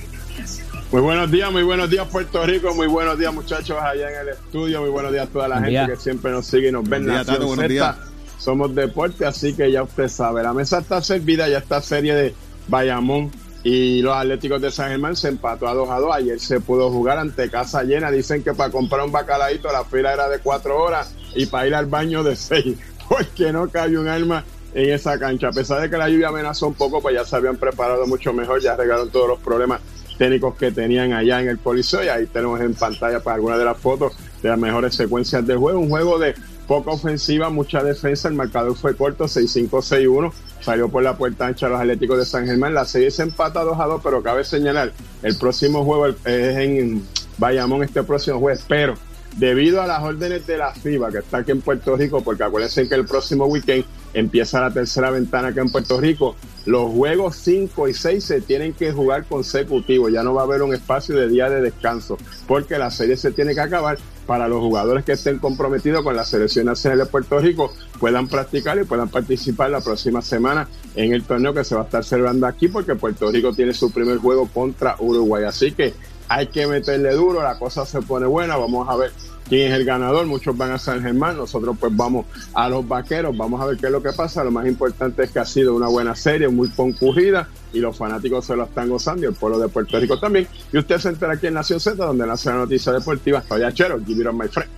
Muy 0.91 1.01
buenos 1.01 1.31
días, 1.31 1.49
muy 1.49 1.63
buenos 1.63 1.89
días 1.89 2.05
Puerto 2.09 2.45
Rico, 2.45 2.73
muy 2.75 2.87
buenos 2.87 3.17
días 3.17 3.33
muchachos 3.33 3.77
allá 3.81 4.11
en 4.11 4.27
el 4.27 4.29
estudio, 4.33 4.81
muy 4.81 4.89
buenos 4.89 5.13
días 5.13 5.25
a 5.25 5.31
toda 5.31 5.47
la 5.47 5.55
Buen 5.55 5.65
gente 5.71 5.85
día. 5.85 5.95
que 5.95 6.01
siempre 6.01 6.31
nos 6.31 6.45
sigue 6.45 6.67
y 6.67 6.71
nos 6.73 6.83
ven. 6.83 6.89
Buen 6.89 7.05
día, 7.05 7.13
Nación 7.19 7.35
Tato, 7.37 7.47
buenos 7.47 7.63
Z. 7.63 7.67
días. 7.69 7.95
Somos 8.37 8.75
deporte, 8.75 9.25
así 9.25 9.53
que 9.53 9.71
ya 9.71 9.83
usted 9.83 10.09
sabe, 10.09 10.43
la 10.43 10.51
mesa 10.53 10.79
está 10.79 11.01
servida, 11.01 11.47
ya 11.47 11.59
esta 11.59 11.81
serie 11.81 12.13
de 12.13 12.35
Bayamón 12.67 13.31
y 13.63 14.01
los 14.01 14.15
Atléticos 14.15 14.61
de 14.61 14.71
San 14.71 14.89
Germán 14.89 15.15
se 15.15 15.27
empató 15.27 15.67
a 15.67 15.73
2 15.73 15.89
a 15.89 15.99
2. 15.99 16.15
Ayer 16.15 16.39
se 16.39 16.59
pudo 16.59 16.89
jugar 16.89 17.17
ante 17.19 17.49
casa 17.49 17.83
llena. 17.83 18.09
Dicen 18.09 18.43
que 18.43 18.53
para 18.53 18.71
comprar 18.71 19.05
un 19.05 19.11
bacalaíto 19.11 19.71
la 19.71 19.83
fila 19.83 20.13
era 20.13 20.27
de 20.29 20.39
4 20.39 20.77
horas 20.77 21.13
y 21.35 21.45
para 21.45 21.67
ir 21.67 21.75
al 21.75 21.85
baño 21.85 22.23
de 22.23 22.35
6, 22.37 22.75
porque 23.07 23.51
no 23.51 23.69
cabe 23.69 23.97
un 23.97 24.07
alma 24.07 24.43
en 24.73 24.89
esa 24.89 25.19
cancha. 25.19 25.49
A 25.49 25.51
pesar 25.51 25.81
de 25.81 25.89
que 25.89 25.97
la 25.97 26.09
lluvia 26.09 26.29
amenazó 26.29 26.67
un 26.67 26.73
poco, 26.73 27.01
pues 27.01 27.15
ya 27.15 27.25
se 27.25 27.35
habían 27.35 27.57
preparado 27.57 28.07
mucho 28.07 28.33
mejor, 28.33 28.61
ya 28.61 28.73
arreglaron 28.73 29.09
todos 29.09 29.27
los 29.27 29.39
problemas 29.39 29.81
técnicos 30.17 30.55
que 30.55 30.71
tenían 30.71 31.13
allá 31.13 31.41
en 31.41 31.49
el 31.49 31.59
Coliseo 31.59 32.03
y 32.03 32.07
ahí 32.07 32.27
tenemos 32.27 32.59
en 32.61 32.73
pantalla 32.75 33.21
para 33.21 33.35
algunas 33.35 33.57
de 33.57 33.65
las 33.65 33.77
fotos 33.77 34.13
de 34.41 34.49
las 34.49 34.57
mejores 34.57 34.95
secuencias 34.95 35.45
del 35.45 35.57
juego. 35.57 35.79
Un 35.79 35.89
juego 35.89 36.19
de 36.19 36.35
poca 36.71 36.91
ofensiva, 36.91 37.49
mucha 37.49 37.83
defensa, 37.83 38.29
el 38.29 38.33
marcador 38.33 38.77
fue 38.77 38.95
corto, 38.95 39.25
6-5-6-1, 39.25 40.31
salió 40.61 40.87
por 40.87 41.03
la 41.03 41.17
puerta 41.17 41.45
ancha 41.45 41.67
los 41.67 41.77
Atléticos 41.77 42.17
de 42.17 42.23
San 42.23 42.45
Germán, 42.45 42.73
la 42.73 42.85
serie 42.85 43.11
se 43.11 43.23
empata 43.23 43.61
2 43.61 43.77
a 43.77 43.87
2, 43.87 44.01
pero 44.01 44.23
cabe 44.23 44.45
señalar, 44.45 44.93
el 45.21 45.37
próximo 45.37 45.83
juego 45.83 46.07
es 46.07 46.17
en 46.23 47.05
Bayamón 47.37 47.83
este 47.83 48.03
próximo 48.03 48.39
jueves, 48.39 48.63
pero 48.69 48.93
debido 49.35 49.81
a 49.81 49.87
las 49.87 50.01
órdenes 50.01 50.47
de 50.47 50.57
la 50.57 50.73
FIBA 50.73 51.11
que 51.11 51.17
está 51.17 51.39
aquí 51.39 51.51
en 51.51 51.59
Puerto 51.59 51.97
Rico, 51.97 52.23
porque 52.23 52.43
acuérdense 52.43 52.87
que 52.87 52.95
el 52.95 53.05
próximo 53.05 53.47
weekend 53.47 53.83
empieza 54.13 54.61
la 54.61 54.71
tercera 54.71 55.11
ventana 55.11 55.49
aquí 55.49 55.59
en 55.59 55.73
Puerto 55.73 55.99
Rico, 55.99 56.37
los 56.65 56.89
juegos 56.93 57.35
5 57.35 57.89
y 57.89 57.93
6 57.93 58.23
se 58.23 58.39
tienen 58.39 58.71
que 58.71 58.93
jugar 58.93 59.25
consecutivos, 59.25 60.09
ya 60.09 60.23
no 60.23 60.33
va 60.33 60.43
a 60.43 60.45
haber 60.45 60.61
un 60.61 60.73
espacio 60.73 61.17
de 61.17 61.27
día 61.27 61.49
de 61.49 61.59
descanso, 61.59 62.17
porque 62.47 62.77
la 62.77 62.91
serie 62.91 63.17
se 63.17 63.31
tiene 63.31 63.53
que 63.53 63.59
acabar 63.59 63.97
para 64.31 64.47
los 64.47 64.61
jugadores 64.61 65.03
que 65.03 65.11
estén 65.11 65.39
comprometidos 65.39 66.03
con 66.03 66.15
la 66.15 66.23
selección 66.23 66.65
nacional 66.65 66.99
de 66.99 67.05
Puerto 67.05 67.37
Rico 67.39 67.73
puedan 67.99 68.29
practicar 68.29 68.79
y 68.79 68.85
puedan 68.85 69.09
participar 69.09 69.69
la 69.69 69.81
próxima 69.81 70.21
semana 70.21 70.69
en 70.95 71.11
el 71.11 71.23
torneo 71.23 71.53
que 71.53 71.65
se 71.65 71.75
va 71.75 71.81
a 71.81 71.83
estar 71.83 72.05
celebrando 72.05 72.47
aquí 72.47 72.69
porque 72.69 72.95
Puerto 72.95 73.29
Rico 73.29 73.51
tiene 73.51 73.73
su 73.73 73.91
primer 73.91 74.19
juego 74.19 74.47
contra 74.47 74.95
Uruguay. 74.99 75.43
Así 75.43 75.73
que 75.73 75.93
hay 76.29 76.47
que 76.47 76.65
meterle 76.65 77.11
duro, 77.11 77.43
la 77.43 77.59
cosa 77.59 77.85
se 77.85 78.01
pone 78.03 78.25
buena, 78.25 78.55
vamos 78.55 78.87
a 78.87 78.95
ver 78.95 79.11
quién 79.49 79.69
es 79.69 79.77
el 79.77 79.83
ganador, 79.83 80.25
muchos 80.27 80.55
van 80.55 80.71
a 80.71 80.77
San 80.77 81.01
Germán, 81.01 81.35
nosotros 81.35 81.75
pues 81.77 81.93
vamos 81.93 82.25
a 82.53 82.69
los 82.69 82.87
vaqueros, 82.87 83.35
vamos 83.35 83.59
a 83.59 83.65
ver 83.65 83.75
qué 83.75 83.87
es 83.87 83.91
lo 83.91 84.01
que 84.01 84.13
pasa, 84.13 84.45
lo 84.45 84.51
más 84.51 84.65
importante 84.65 85.23
es 85.23 85.31
que 85.31 85.39
ha 85.39 85.45
sido 85.45 85.75
una 85.75 85.89
buena 85.89 86.15
serie, 86.15 86.47
muy 86.47 86.69
concurrida 86.69 87.49
y 87.73 87.79
los 87.79 87.97
fanáticos 87.97 88.45
se 88.45 88.55
lo 88.55 88.63
están 88.63 88.89
gozando 88.89 89.23
y 89.23 89.25
el 89.27 89.33
pueblo 89.33 89.59
de 89.59 89.67
Puerto 89.67 89.99
Rico 89.99 90.19
también. 90.19 90.47
Y 90.71 90.77
usted 90.77 90.97
se 90.97 91.09
entera 91.09 91.33
aquí 91.33 91.47
en 91.47 91.55
Nación 91.55 91.79
Z, 91.79 91.95
donde 91.95 92.25
nace 92.25 92.49
la 92.49 92.55
noticia 92.57 92.91
deportiva. 92.91 93.43
Soy 93.47 93.63
Achero, 93.63 93.99
give 94.05 94.21
it 94.21 94.27
on 94.27 94.37
my 94.37 94.47
friend. 94.47 94.69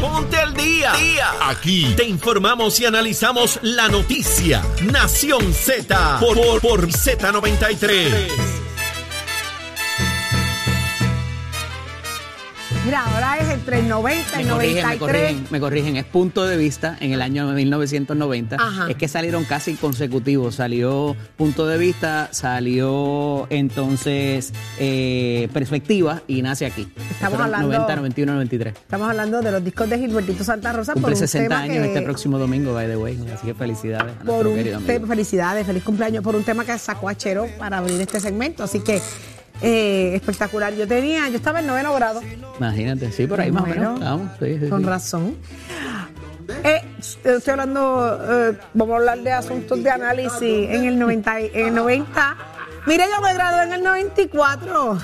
Ponte 0.00 0.36
al 0.36 0.54
día. 0.54 0.92
Aquí 1.42 1.94
te 1.96 2.04
informamos 2.04 2.78
y 2.80 2.84
analizamos 2.84 3.58
la 3.62 3.88
noticia. 3.88 4.62
Nación 4.92 5.52
Z 5.52 6.18
por, 6.20 6.36
por, 6.36 6.60
por 6.60 6.86
Z93. 6.88 8.65
Mira, 12.86 13.04
ahora 13.04 13.38
es 13.38 13.48
entre 13.50 13.80
el 13.80 13.88
90 13.88 14.40
y 14.40 14.44
Me 14.44 14.50
corrigen, 14.50 14.74
me 14.76 14.82
93. 14.82 14.98
corrigen, 15.00 15.46
me 15.50 15.60
corrigen, 15.60 15.96
es 15.96 16.04
punto 16.04 16.46
de 16.46 16.56
vista 16.56 16.96
en 17.00 17.12
el 17.12 17.20
año 17.20 17.46
1990. 17.48 18.56
Ajá. 18.56 18.86
Es 18.88 18.94
que 18.96 19.08
salieron 19.08 19.42
casi 19.44 19.74
consecutivos. 19.74 20.54
Salió 20.54 21.16
punto 21.36 21.66
de 21.66 21.78
vista, 21.78 22.28
salió 22.30 23.48
entonces 23.50 24.52
eh, 24.78 25.48
perspectiva 25.52 26.22
y 26.28 26.42
nace 26.42 26.64
aquí. 26.64 26.86
Estamos 27.10 27.40
hablando- 27.40 27.66
90, 27.66 27.96
91, 27.96 28.32
93. 28.34 28.74
Estamos 28.76 29.10
hablando 29.10 29.42
de 29.42 29.50
los 29.50 29.64
discos 29.64 29.90
de 29.90 29.98
Gilbertito 29.98 30.44
Santa 30.44 30.72
Rosa 30.72 30.92
por 30.92 31.02
Cumple 31.02 31.14
un 31.14 31.18
60 31.20 31.48
tema 31.48 31.60
años 31.62 31.76
que- 31.78 31.86
este 31.88 32.02
próximo 32.02 32.38
domingo, 32.38 32.72
by 32.72 32.86
the 32.86 32.96
way. 32.96 33.18
Así 33.34 33.46
que 33.48 33.54
felicidades 33.54 34.14
a 34.20 34.24
por 34.24 34.46
un 34.46 34.54
querido 34.54 34.76
amigo. 34.76 35.06
felicidades, 35.08 35.66
feliz 35.66 35.82
cumpleaños 35.82 36.22
por 36.22 36.36
un 36.36 36.44
tema 36.44 36.64
que 36.64 36.78
sacó 36.78 37.08
Achero 37.08 37.48
para 37.58 37.78
abrir 37.78 38.00
este 38.00 38.20
segmento. 38.20 38.62
Así 38.62 38.78
que 38.78 39.02
eh, 39.62 40.12
espectacular. 40.14 40.74
Yo 40.74 40.86
tenía, 40.86 41.28
yo 41.28 41.36
estaba 41.36 41.60
en 41.60 41.66
noveno 41.66 41.94
grado. 41.94 42.20
Imagínate, 42.58 43.10
sí, 43.12 43.26
por 43.26 43.40
ahí 43.40 43.50
más 43.52 43.64
o 43.64 43.66
menos. 43.66 44.00
Vamos, 44.00 44.30
sí, 44.40 44.58
sí, 44.60 44.68
Con 44.68 44.80
sí. 44.82 44.86
razón. 44.86 45.36
Eh, 46.64 46.80
estoy 47.24 47.50
hablando, 47.52 48.20
eh, 48.50 48.58
vamos 48.74 48.94
a 48.94 48.96
hablar 48.98 49.18
de 49.20 49.32
asuntos 49.32 49.82
de 49.82 49.90
análisis 49.90 50.42
en 50.70 50.84
el 50.84 50.98
90. 50.98 51.40
y- 51.40 51.50
En 51.54 51.66
el 51.68 51.74
90. 51.74 52.36
Mira, 52.86 53.04
yo 53.06 53.20
me 53.20 53.34
gradué 53.34 53.64
en 53.64 53.72
el 53.72 53.82
94. 53.82 54.98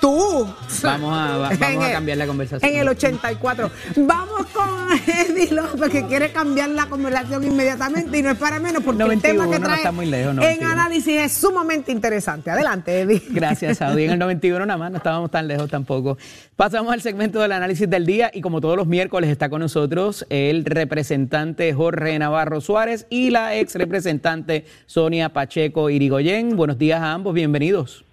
Tú. 0.00 0.48
Vamos 0.82 1.12
a, 1.12 1.36
va- 1.36 1.50
vamos 1.58 1.84
a 1.84 1.86
el- 1.88 1.92
cambiar 1.92 2.16
la 2.18 2.26
conversación. 2.26 2.70
En 2.72 2.78
el 2.80 2.88
84. 2.88 3.70
Vamos 3.96 4.46
con 4.46 4.68
Eddie 5.06 5.50
López, 5.52 5.90
que 5.90 6.06
quiere 6.06 6.32
cambiar 6.32 6.70
la 6.70 6.86
conversación 6.86 7.44
inmediatamente 7.44 8.16
y 8.18 8.22
no 8.22 8.30
es 8.30 8.38
para 8.38 8.58
menos 8.60 8.82
porque 8.82 8.98
91, 9.00 9.12
el 9.12 9.20
tema 9.20 9.52
que 9.52 9.58
no 9.60 9.66
trae 9.66 9.76
está 9.78 9.92
muy 9.92 10.06
lejos, 10.06 10.30
en 10.30 10.36
91. 10.36 10.70
análisis 10.72 11.14
es 11.16 11.32
sumamente 11.32 11.92
interesante. 11.92 12.50
Adelante, 12.50 13.00
Eddie. 13.02 13.22
Gracias, 13.30 13.78
Saudi. 13.78 14.04
En 14.04 14.12
el 14.12 14.18
91 14.18 14.64
nada 14.64 14.78
más, 14.78 14.90
no 14.90 14.96
estábamos 14.96 15.30
tan 15.30 15.46
lejos 15.46 15.68
tampoco. 15.70 16.16
Pasamos 16.56 16.92
al 16.92 17.02
segmento 17.02 17.40
del 17.40 17.52
análisis 17.52 17.88
del 17.88 18.06
día 18.06 18.30
y 18.32 18.40
como 18.40 18.60
todos 18.62 18.76
los 18.76 18.86
miércoles 18.86 19.28
está 19.30 19.50
con 19.50 19.60
nosotros 19.60 20.24
el 20.30 20.64
representante 20.64 21.72
Jorge 21.74 22.18
Navarro 22.18 22.60
Suárez 22.62 23.06
y 23.10 23.30
la 23.30 23.54
ex 23.56 23.74
representante 23.74 24.64
Sonia 24.86 25.28
Pacheco 25.30 25.90
Irigoyen. 25.90 26.56
Buenos 26.56 26.78
días 26.78 27.00
a 27.02 27.12
ambos, 27.12 27.34
bienvenidos. 27.34 28.04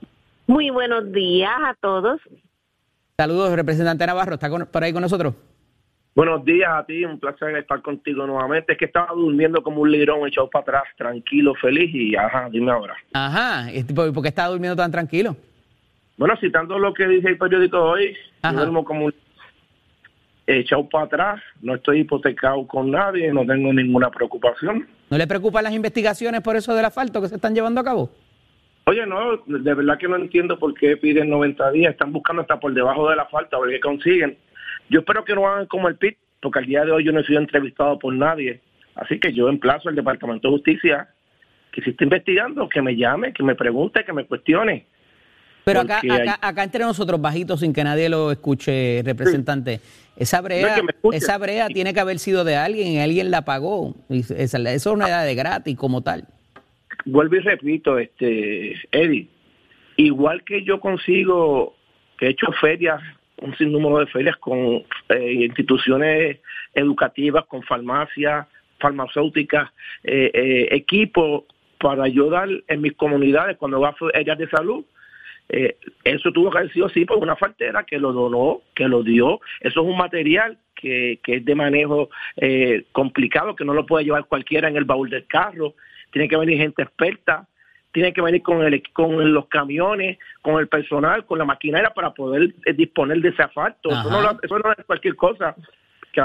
Muy 0.47 0.69
buenos 0.69 1.11
días 1.11 1.51
a 1.65 1.73
todos. 1.79 2.19
Saludos, 3.17 3.51
representante 3.55 4.05
Navarro, 4.05 4.35
¿está 4.35 4.49
con- 4.49 4.65
por 4.67 4.83
ahí 4.83 4.93
con 4.93 5.01
nosotros? 5.01 5.33
Buenos 6.15 6.43
días 6.45 6.69
a 6.73 6.83
ti, 6.85 7.05
un 7.05 7.19
placer 7.19 7.55
estar 7.57 7.81
contigo 7.81 8.25
nuevamente. 8.25 8.71
Es 8.73 8.77
que 8.79 8.85
estaba 8.85 9.13
durmiendo 9.13 9.61
como 9.61 9.81
un 9.81 9.91
lirón 9.91 10.27
echado 10.27 10.49
para 10.49 10.63
atrás, 10.79 10.83
tranquilo, 10.97 11.53
feliz 11.61 11.93
y 11.93 12.15
ajá, 12.15 12.49
dime 12.51 12.71
ahora. 12.71 12.95
Ajá, 13.13 13.67
¿por 13.95 14.13
por 14.13 14.23
qué 14.23 14.29
está 14.29 14.47
durmiendo 14.47 14.75
tan 14.75 14.91
tranquilo? 14.91 15.35
Bueno, 16.17 16.33
citando 16.41 16.79
lo 16.79 16.93
que 16.93 17.07
dice 17.07 17.27
el 17.29 17.37
periódico 17.37 17.77
hoy, 17.79 18.15
yo 18.43 18.51
duermo 18.53 18.83
como 18.83 19.05
un 19.05 19.13
echado 20.47 20.89
para 20.89 21.05
atrás, 21.05 21.41
no 21.61 21.75
estoy 21.75 21.99
hipotecado 21.99 22.65
con 22.67 22.89
nadie, 22.89 23.31
no 23.31 23.45
tengo 23.45 23.71
ninguna 23.71 24.09
preocupación. 24.09 24.87
¿No 25.11 25.17
le 25.17 25.27
preocupan 25.27 25.63
las 25.65 25.73
investigaciones 25.73 26.41
por 26.41 26.55
eso 26.55 26.73
del 26.73 26.85
asfalto 26.85 27.21
que 27.21 27.27
se 27.27 27.35
están 27.35 27.53
llevando 27.53 27.81
a 27.81 27.83
cabo? 27.83 28.09
Oye, 28.87 29.05
no, 29.05 29.37
de 29.45 29.73
verdad 29.73 29.97
que 29.97 30.07
no 30.07 30.15
entiendo 30.15 30.57
por 30.57 30.73
qué 30.73 30.95
piden 30.95 31.29
90 31.29 31.71
días, 31.71 31.91
están 31.91 32.13
buscando 32.13 32.41
hasta 32.41 32.57
por 32.59 32.73
debajo 32.73 33.09
de 33.09 33.17
la 33.17 33.25
falta, 33.25 33.57
a 33.57 33.59
ver 33.59 33.71
qué 33.71 33.79
consiguen. 33.81 34.37
Yo 34.89 34.99
espero 35.01 35.25
que 35.25 35.35
no 35.35 35.45
hagan 35.45 35.65
como 35.65 35.89
el 35.89 35.97
PIT, 35.97 36.17
porque 36.41 36.59
al 36.59 36.65
día 36.65 36.85
de 36.85 36.91
hoy 36.93 37.03
yo 37.03 37.11
no 37.11 37.19
he 37.19 37.25
sido 37.25 37.39
entrevistado 37.39 37.99
por 37.99 38.13
nadie. 38.13 38.61
Así 38.95 39.19
que 39.19 39.33
yo 39.33 39.49
emplazo 39.49 39.89
al 39.89 39.95
Departamento 39.95 40.47
de 40.47 40.53
Justicia 40.55 41.09
que 41.73 41.81
si 41.81 41.89
está 41.89 42.05
investigando, 42.05 42.69
que 42.69 42.81
me 42.81 42.95
llame, 42.95 43.33
que 43.33 43.43
me 43.43 43.55
pregunte, 43.55 44.05
que 44.05 44.13
me 44.13 44.25
cuestione. 44.25 44.85
Pero 45.65 45.81
acá, 45.81 45.99
acá, 46.21 46.39
acá 46.41 46.63
entre 46.63 46.83
nosotros, 46.85 47.19
bajitos, 47.19 47.59
sin 47.59 47.73
que 47.73 47.83
nadie 47.83 48.07
lo 48.07 48.31
escuche, 48.31 49.01
representante, 49.03 49.81
esa 50.15 50.37
No 50.37 50.43
brea, 50.45 50.75
es 50.77 50.81
que 50.81 51.17
esa 51.17 51.37
brea 51.37 51.67
tiene 51.67 51.93
que 51.93 51.99
haber 51.99 52.19
sido 52.19 52.45
de 52.45 52.55
alguien 52.55 52.87
y 52.87 52.99
alguien 52.99 53.31
la 53.31 53.43
pagó. 53.43 53.93
Y 54.09 54.19
esa- 54.21 54.57
Eso 54.59 54.69
es 54.71 54.85
una 54.87 55.09
edad 55.09 55.25
de 55.25 55.35
gratis 55.35 55.75
como 55.75 56.01
tal. 56.01 56.25
Vuelvo 57.09 57.37
y 57.37 57.39
repito, 57.39 57.97
este 57.97 58.75
Eddie, 58.91 59.29
igual 59.95 60.43
que 60.43 60.61
yo 60.63 60.81
consigo, 60.81 61.73
que 62.17 62.25
he 62.25 62.29
hecho 62.31 62.51
ferias, 62.59 63.01
un 63.37 63.55
sinnúmero 63.55 63.99
de 63.99 64.07
ferias 64.07 64.35
con 64.35 64.83
eh, 65.07 65.33
instituciones 65.33 66.39
educativas, 66.73 67.45
con 67.45 67.63
farmacias, 67.63 68.47
farmacéuticas, 68.79 69.71
eh, 70.03 70.31
eh, 70.33 70.67
equipos 70.71 71.45
para 71.79 72.03
ayudar 72.03 72.49
en 72.67 72.81
mis 72.81 72.93
comunidades 72.97 73.55
cuando 73.55 73.79
va 73.79 73.89
a 73.89 73.93
ferias 73.93 74.37
de 74.37 74.49
salud. 74.49 74.83
Eso 76.03 76.33
tuvo 76.33 76.51
que 76.51 76.57
haber 76.57 76.73
sido 76.73 76.87
así 76.87 77.05
por 77.05 77.19
una 77.19 77.37
faltera 77.37 77.85
que 77.85 77.99
lo 77.99 78.11
donó, 78.11 78.63
que 78.75 78.89
lo 78.89 79.01
dio. 79.01 79.39
Eso 79.61 79.79
es 79.79 79.87
un 79.87 79.95
material 79.95 80.57
que, 80.75 81.21
es 81.25 81.45
de 81.45 81.55
manejo 81.55 82.09
complicado, 82.91 83.55
que 83.55 83.63
no 83.63 83.73
lo 83.73 83.85
puede 83.85 84.03
llevar 84.03 84.25
cualquiera 84.25 84.67
en 84.67 84.75
el 84.75 84.83
baúl 84.83 85.09
del 85.09 85.25
carro. 85.25 85.73
Tiene 86.11 86.27
que 86.29 86.37
venir 86.37 86.57
gente 86.57 86.81
experta, 86.83 87.45
tiene 87.91 88.13
que 88.13 88.21
venir 88.21 88.41
con, 88.41 88.61
el, 88.63 88.83
con 88.93 89.33
los 89.33 89.47
camiones, 89.47 90.17
con 90.41 90.59
el 90.59 90.67
personal, 90.67 91.25
con 91.25 91.39
la 91.39 91.45
maquinaria 91.45 91.89
para 91.91 92.11
poder 92.11 92.53
eh, 92.65 92.73
disponer 92.73 93.19
de 93.21 93.29
ese 93.29 93.41
asfalto. 93.43 93.89
Eso 93.89 94.09
no, 94.09 94.21
lo- 94.21 94.39
eso 94.41 94.59
no 94.59 94.71
es 94.77 94.85
cualquier 94.85 95.15
cosa. 95.15 95.55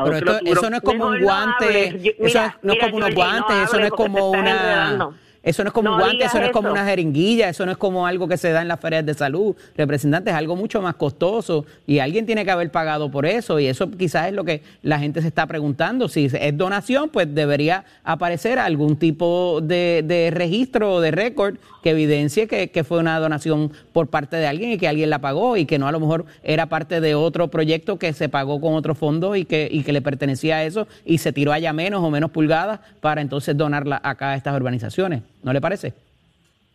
Pero 0.04 0.16
esto- 0.32 0.32
eso 0.52 0.70
no 0.70 0.76
es 0.76 0.82
como 0.82 1.06
un 1.06 1.20
guante, 1.22 1.88
eso 2.18 2.58
no 2.62 2.72
es 2.72 2.78
como 2.84 2.96
unos 2.96 3.08
guantes, 3.14 3.56
eso 3.64 3.78
no 3.78 3.84
es 3.86 3.90
como 3.92 4.30
una... 4.30 4.96
Eso 5.42 5.64
no 5.64 5.68
es 5.68 5.74
como 5.74 5.90
un 5.90 5.98
guante, 5.98 6.24
eso 6.24 6.38
no 6.38 6.46
es 6.46 6.52
como 6.52 6.70
una 6.70 6.84
jeringuilla, 6.84 7.48
eso 7.48 7.66
no 7.66 7.72
es 7.72 7.78
como 7.78 8.06
algo 8.06 8.28
que 8.28 8.36
se 8.36 8.52
da 8.52 8.62
en 8.62 8.68
las 8.68 8.78
ferias 8.78 9.04
de 9.04 9.14
salud. 9.14 9.56
Representante, 9.76 10.30
es 10.30 10.36
algo 10.36 10.54
mucho 10.54 10.80
más 10.80 10.94
costoso 10.94 11.66
y 11.86 11.98
alguien 11.98 12.26
tiene 12.26 12.44
que 12.44 12.50
haber 12.50 12.70
pagado 12.70 13.10
por 13.10 13.26
eso 13.26 13.58
y 13.58 13.66
eso 13.66 13.90
quizás 13.90 14.28
es 14.28 14.34
lo 14.34 14.44
que 14.44 14.62
la 14.82 14.98
gente 14.98 15.20
se 15.20 15.28
está 15.28 15.46
preguntando. 15.46 16.08
Si 16.08 16.30
es 16.32 16.56
donación, 16.56 17.08
pues 17.08 17.34
debería 17.34 17.84
aparecer 18.04 18.58
algún 18.58 18.96
tipo 18.96 19.60
de, 19.62 20.04
de 20.06 20.30
registro 20.30 20.94
o 20.94 21.00
de 21.00 21.10
récord 21.10 21.56
que 21.82 21.90
evidencie 21.90 22.46
que, 22.46 22.70
que 22.70 22.84
fue 22.84 22.98
una 22.98 23.18
donación 23.18 23.72
por 23.92 24.08
parte 24.08 24.36
de 24.36 24.46
alguien 24.46 24.70
y 24.72 24.78
que 24.78 24.88
alguien 24.88 25.10
la 25.10 25.18
pagó 25.20 25.56
y 25.56 25.66
que 25.66 25.78
no 25.78 25.88
a 25.88 25.92
lo 25.92 26.00
mejor 26.00 26.24
era 26.42 26.66
parte 26.66 27.00
de 27.00 27.14
otro 27.14 27.48
proyecto 27.48 27.98
que 27.98 28.12
se 28.12 28.28
pagó 28.28 28.60
con 28.60 28.74
otro 28.74 28.94
fondo 28.94 29.34
y 29.36 29.44
que, 29.44 29.68
y 29.70 29.82
que 29.82 29.92
le 29.92 30.00
pertenecía 30.02 30.56
a 30.56 30.64
eso 30.64 30.86
y 31.04 31.18
se 31.18 31.32
tiró 31.32 31.52
allá 31.52 31.72
menos 31.72 32.02
o 32.02 32.10
menos 32.10 32.30
pulgadas 32.30 32.80
para 33.00 33.20
entonces 33.20 33.56
donarla 33.56 34.00
acá 34.02 34.30
a 34.30 34.36
estas 34.36 34.54
urbanizaciones. 34.56 35.22
¿No 35.42 35.52
le 35.52 35.60
parece? 35.60 35.92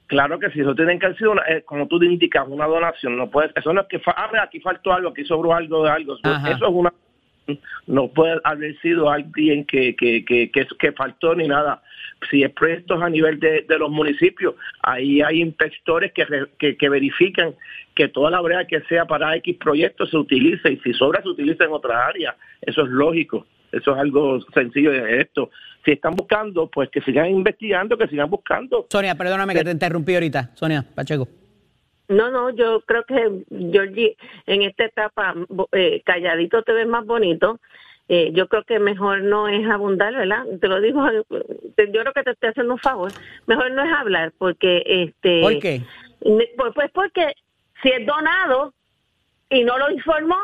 Claro 0.07 0.39
que 0.39 0.49
sí, 0.51 0.61
eso 0.61 0.73
tiene 0.73 0.97
que 0.99 1.05
haber 1.05 1.17
sido, 1.17 1.31
una- 1.31 1.43
eh, 1.49 1.63
como 1.65 1.85
tú 1.87 2.01
indicas, 2.01 2.45
una 2.47 2.65
donación. 2.65 3.17
No 3.17 3.29
puede, 3.29 3.51
eso 3.55 3.73
no 3.73 3.81
es 3.81 3.87
que, 3.87 3.99
fa- 3.99 4.15
ah, 4.15 4.29
aquí 4.41 4.59
faltó 4.61 4.93
algo, 4.93 5.09
aquí 5.09 5.25
sobró 5.25 5.53
algo 5.53 5.83
de 5.83 5.89
algo. 5.91 6.15
Ajá. 6.23 6.49
eso 6.51 6.65
es 6.67 6.73
una, 6.73 6.93
no 7.87 8.09
puede 8.09 8.39
haber 8.43 8.77
sido 8.81 9.09
alguien 9.09 9.65
que, 9.65 9.95
que, 9.95 10.23
que, 10.25 10.51
que, 10.51 10.67
que 10.79 10.91
faltó 10.91 11.35
ni 11.35 11.47
nada. 11.47 11.81
Si 12.31 12.41
es 12.43 12.51
proyectos 12.51 13.01
a 13.01 13.09
nivel 13.09 13.39
de, 13.39 13.61
de 13.61 13.77
los 13.77 13.91
municipios, 13.91 14.55
ahí 14.81 15.21
hay 15.21 15.41
inspectores 15.41 16.11
que, 16.13 16.25
re- 16.25 16.47
que, 16.57 16.75
que 16.75 16.89
verifican 16.89 17.53
que 17.93 18.07
toda 18.07 18.31
la 18.31 18.41
brea 18.41 18.65
que 18.65 18.81
sea 18.81 19.05
para 19.05 19.35
X 19.37 19.55
proyectos 19.57 20.09
se 20.09 20.17
utilice 20.17 20.71
y 20.71 20.77
si 20.77 20.93
sobra 20.93 21.21
se 21.21 21.29
utiliza 21.29 21.63
en 21.65 21.71
otras 21.71 21.97
áreas. 22.07 22.35
Eso 22.61 22.83
es 22.83 22.89
lógico. 22.89 23.45
Eso 23.71 23.91
es 23.93 23.97
algo 23.99 24.39
sencillo 24.53 24.91
de 24.91 25.21
esto. 25.21 25.51
Si 25.85 25.91
están 25.91 26.15
buscando, 26.15 26.67
pues 26.69 26.89
que 26.89 27.01
sigan 27.01 27.29
investigando, 27.29 27.97
que 27.97 28.07
sigan 28.07 28.29
buscando. 28.29 28.87
Sonia, 28.89 29.15
perdóname 29.15 29.53
que 29.53 29.63
te 29.63 29.71
interrumpí 29.71 30.13
ahorita. 30.15 30.51
Sonia 30.55 30.83
Pacheco. 30.95 31.27
No, 32.07 32.31
no, 32.31 32.49
yo 32.51 32.81
creo 32.81 33.03
que, 33.03 33.43
Georgie, 33.71 34.15
en 34.45 34.61
esta 34.61 34.85
etapa, 34.85 35.35
eh, 35.73 36.01
calladito 36.05 36.63
te 36.63 36.73
ves 36.73 36.87
más 36.87 37.05
bonito. 37.05 37.59
Eh, 38.09 38.31
yo 38.33 38.47
creo 38.47 38.63
que 38.63 38.79
mejor 38.79 39.21
no 39.21 39.49
es 39.49 39.69
abundar, 39.69 40.13
¿verdad? 40.13 40.45
Te 40.61 40.69
lo 40.69 40.79
digo, 40.79 41.05
yo 41.11 41.23
creo 41.75 42.13
que 42.13 42.23
te 42.23 42.31
estoy 42.31 42.49
haciendo 42.49 42.73
un 42.73 42.79
favor. 42.79 43.11
Mejor 43.47 43.71
no 43.71 43.83
es 43.83 43.93
hablar, 43.93 44.31
porque 44.37 44.83
este. 44.85 45.41
¿Por 45.41 45.59
qué? 45.59 45.81
Pues, 46.21 46.73
pues 46.73 46.91
porque 46.91 47.33
si 47.81 47.89
es 47.89 48.05
donado 48.05 48.73
y 49.49 49.63
no 49.65 49.77
lo 49.77 49.91
informó, 49.91 50.37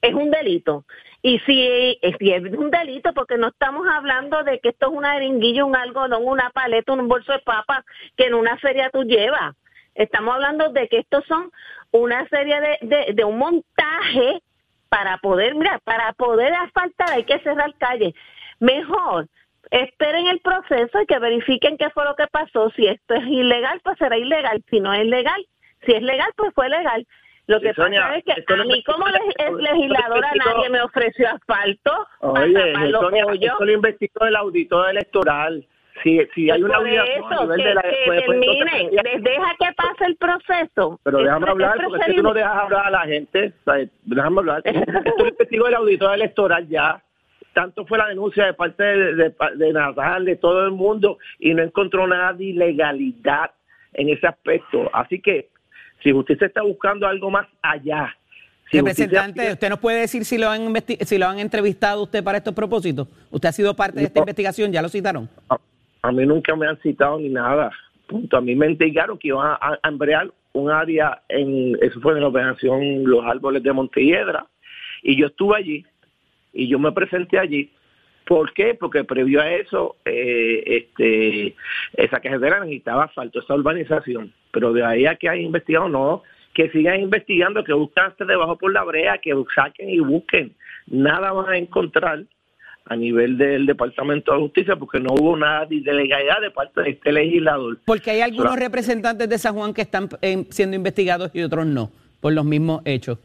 es 0.00 0.14
un 0.14 0.30
delito. 0.30 0.84
Y 1.22 1.38
si, 1.40 1.98
si 2.18 2.32
es 2.32 2.42
un 2.42 2.70
delito, 2.70 3.12
porque 3.14 3.36
no 3.36 3.48
estamos 3.48 3.86
hablando 3.88 4.42
de 4.42 4.58
que 4.58 4.70
esto 4.70 4.86
es 4.86 4.92
una 4.92 5.14
jeringuilla, 5.14 5.64
un 5.64 5.76
algodón, 5.76 6.22
una 6.24 6.50
paleta, 6.50 6.92
un 6.92 7.06
bolso 7.06 7.32
de 7.32 7.38
papas 7.40 7.84
que 8.16 8.26
en 8.26 8.34
una 8.34 8.56
feria 8.58 8.90
tú 8.90 9.04
llevas. 9.04 9.54
Estamos 9.94 10.34
hablando 10.34 10.70
de 10.70 10.88
que 10.88 10.98
estos 10.98 11.24
son 11.26 11.50
una 11.90 12.26
serie 12.28 12.60
de, 12.60 12.78
de, 12.82 13.12
de 13.14 13.24
un 13.24 13.38
montaje 13.38 14.42
para 14.88 15.16
poder, 15.18 15.54
mira, 15.54 15.80
para 15.84 16.12
poder 16.12 16.52
asfaltar 16.54 17.10
hay 17.10 17.24
que 17.24 17.38
cerrar 17.40 17.74
calles. 17.78 18.14
Mejor, 18.60 19.26
esperen 19.70 20.26
el 20.26 20.40
proceso 20.40 21.00
y 21.00 21.06
que 21.06 21.18
verifiquen 21.18 21.78
qué 21.78 21.90
fue 21.90 22.04
lo 22.04 22.14
que 22.14 22.26
pasó. 22.26 22.70
Si 22.76 22.86
esto 22.86 23.14
es 23.14 23.24
ilegal, 23.24 23.80
pues 23.82 23.96
será 23.98 24.18
ilegal. 24.18 24.62
Si 24.70 24.80
no 24.80 24.92
es 24.92 25.06
legal, 25.06 25.44
si 25.86 25.92
es 25.92 26.02
legal, 26.02 26.30
pues 26.36 26.52
fue 26.54 26.68
legal. 26.68 27.06
Lo 27.46 27.60
que 27.60 27.70
Sí, 27.70 27.74
Sonia, 27.74 28.02
pasa 28.02 28.16
es 28.18 28.24
que 28.24 28.56
no 28.56 28.62
a 28.62 28.66
mí 28.66 28.84
como 28.84 29.06
es 29.08 29.52
legisladora 29.52 30.30
nadie 30.44 30.70
me 30.70 30.80
ofreció 30.82 31.28
asfalto 31.28 32.06
para 32.20 32.44
Oye, 32.44 32.88
los 32.88 33.00
Sonia, 33.00 33.24
esto 33.32 33.64
lo 33.64 33.72
investigó 33.72 34.26
el 34.26 34.36
auditor 34.36 34.90
electoral. 34.90 35.66
Si, 36.02 36.20
si 36.34 36.50
hay 36.50 36.62
una 36.62 36.74
Por 36.74 36.82
obligación 36.84 37.24
a 37.24 37.34
eso, 37.34 37.42
nivel 37.44 37.56
que, 37.58 37.68
de 37.68 37.74
la... 37.74 37.82
que 37.82 37.88
pues, 38.06 38.22
pues, 38.26 38.38
entonces, 38.38 38.64
terminen, 38.72 39.04
les 39.04 39.22
deja 39.22 39.56
que 39.58 39.66
pase 39.76 40.04
el 40.06 40.16
proceso. 40.16 41.00
Pero 41.04 41.18
Es 41.18 41.24
déjame 41.24 41.50
hablar, 41.50 41.76
es 41.78 41.84
porque 41.84 42.00
es 42.00 42.06
que 42.06 42.14
tú 42.14 42.22
no 42.22 42.34
dejas 42.34 42.56
hablar 42.56 42.86
a 42.86 42.90
la 42.90 43.00
gente. 43.02 43.52
¿sabes? 43.64 43.88
Déjame 44.04 44.38
hablar. 44.38 44.62
Esto 44.64 45.12
lo 45.18 45.28
investigó 45.28 45.66
el 45.68 45.74
auditor 45.74 46.14
electoral 46.14 46.68
ya. 46.68 47.02
Tanto 47.54 47.84
fue 47.86 47.98
la 47.98 48.08
denuncia 48.08 48.46
de 48.46 48.54
parte 48.54 48.82
de, 48.82 49.14
de, 49.14 49.34
de 49.56 49.72
Nadal, 49.72 50.24
de 50.24 50.36
todo 50.36 50.64
el 50.64 50.72
mundo, 50.72 51.18
y 51.38 51.52
no 51.52 51.62
encontró 51.62 52.06
nada 52.06 52.32
de 52.32 52.44
ilegalidad 52.44 53.50
en 53.92 54.08
ese 54.08 54.26
aspecto. 54.26 54.88
Así 54.92 55.20
que, 55.20 55.50
si 56.02 56.10
justicia 56.12 56.46
está 56.46 56.62
buscando 56.62 57.06
algo 57.06 57.30
más 57.30 57.46
allá, 57.60 58.16
si 58.70 58.78
justicia- 58.78 59.04
Representante, 59.04 59.52
¿usted 59.52 59.68
nos 59.68 59.78
puede 59.80 60.00
decir 60.00 60.24
si 60.24 60.38
lo 60.38 60.48
han 60.48 60.72
si 61.02 61.18
lo 61.18 61.26
han 61.26 61.38
entrevistado 61.40 62.02
usted 62.04 62.24
para 62.24 62.38
estos 62.38 62.54
propósitos? 62.54 63.06
¿Usted 63.30 63.50
ha 63.50 63.52
sido 63.52 63.76
parte 63.76 64.00
de 64.00 64.06
esta 64.06 64.20
investigación? 64.20 64.72
¿Ya 64.72 64.80
lo 64.80 64.88
citaron? 64.88 65.28
a, 65.50 65.58
a 66.02 66.12
mí 66.12 66.26
nunca 66.26 66.54
me 66.56 66.66
han 66.66 66.78
citado 66.78 67.18
ni 67.18 67.28
nada. 67.28 67.70
A 68.32 68.40
mí 68.40 68.54
me 68.54 68.66
indicaron 68.66 69.18
que 69.18 69.28
iban 69.28 69.56
a, 69.60 69.78
a 69.82 69.88
embrear 69.88 70.30
un 70.52 70.70
área 70.70 71.22
en, 71.28 71.78
eso 71.80 72.00
fue 72.00 72.14
en 72.14 72.20
la 72.20 72.28
operación 72.28 73.04
Los 73.04 73.24
Árboles 73.24 73.62
de 73.62 73.72
Montelledra, 73.72 74.46
y 75.02 75.16
yo 75.16 75.28
estuve 75.28 75.56
allí, 75.56 75.86
y 76.52 76.68
yo 76.68 76.78
me 76.78 76.92
presenté 76.92 77.38
allí. 77.38 77.70
¿Por 78.26 78.52
qué? 78.52 78.74
Porque 78.74 79.04
previo 79.04 79.40
a 79.40 79.50
eso, 79.50 79.96
eh, 80.04 80.62
este, 80.66 81.56
esa 81.94 82.20
carretera 82.20 82.60
necesitaba 82.60 83.04
asfalto, 83.04 83.40
esa 83.40 83.54
urbanización. 83.54 84.32
Pero 84.52 84.72
de 84.72 84.84
ahí 84.84 85.06
a 85.06 85.16
que 85.16 85.28
hay 85.28 85.42
investigado, 85.42 85.88
no, 85.88 86.22
que 86.54 86.70
sigan 86.70 87.00
investigando, 87.00 87.64
que 87.64 87.72
buscan 87.72 88.10
hasta 88.10 88.24
debajo 88.24 88.56
por 88.56 88.72
la 88.72 88.84
brea, 88.84 89.18
que 89.18 89.34
saquen 89.54 89.90
y 89.90 89.98
busquen. 89.98 90.54
Nada 90.86 91.32
van 91.32 91.50
a 91.50 91.58
encontrar 91.58 92.24
a 92.84 92.96
nivel 92.96 93.38
del 93.38 93.66
Departamento 93.66 94.32
de 94.32 94.38
Justicia 94.38 94.76
porque 94.76 95.00
no 95.00 95.14
hubo 95.14 95.36
nada 95.36 95.66
de 95.66 95.76
ilegalidad 95.76 96.40
de 96.40 96.50
parte 96.50 96.82
de 96.82 96.90
este 96.90 97.12
legislador. 97.12 97.78
Porque 97.84 98.10
hay 98.10 98.20
algunos 98.20 98.56
representantes 98.56 99.28
de 99.28 99.38
San 99.38 99.54
Juan 99.54 99.72
que 99.72 99.82
están 99.82 100.08
eh, 100.20 100.44
siendo 100.50 100.76
investigados 100.76 101.30
y 101.34 101.42
otros 101.42 101.66
no, 101.66 101.90
por 102.20 102.32
los 102.32 102.44
mismos 102.44 102.82
hechos. 102.84 103.18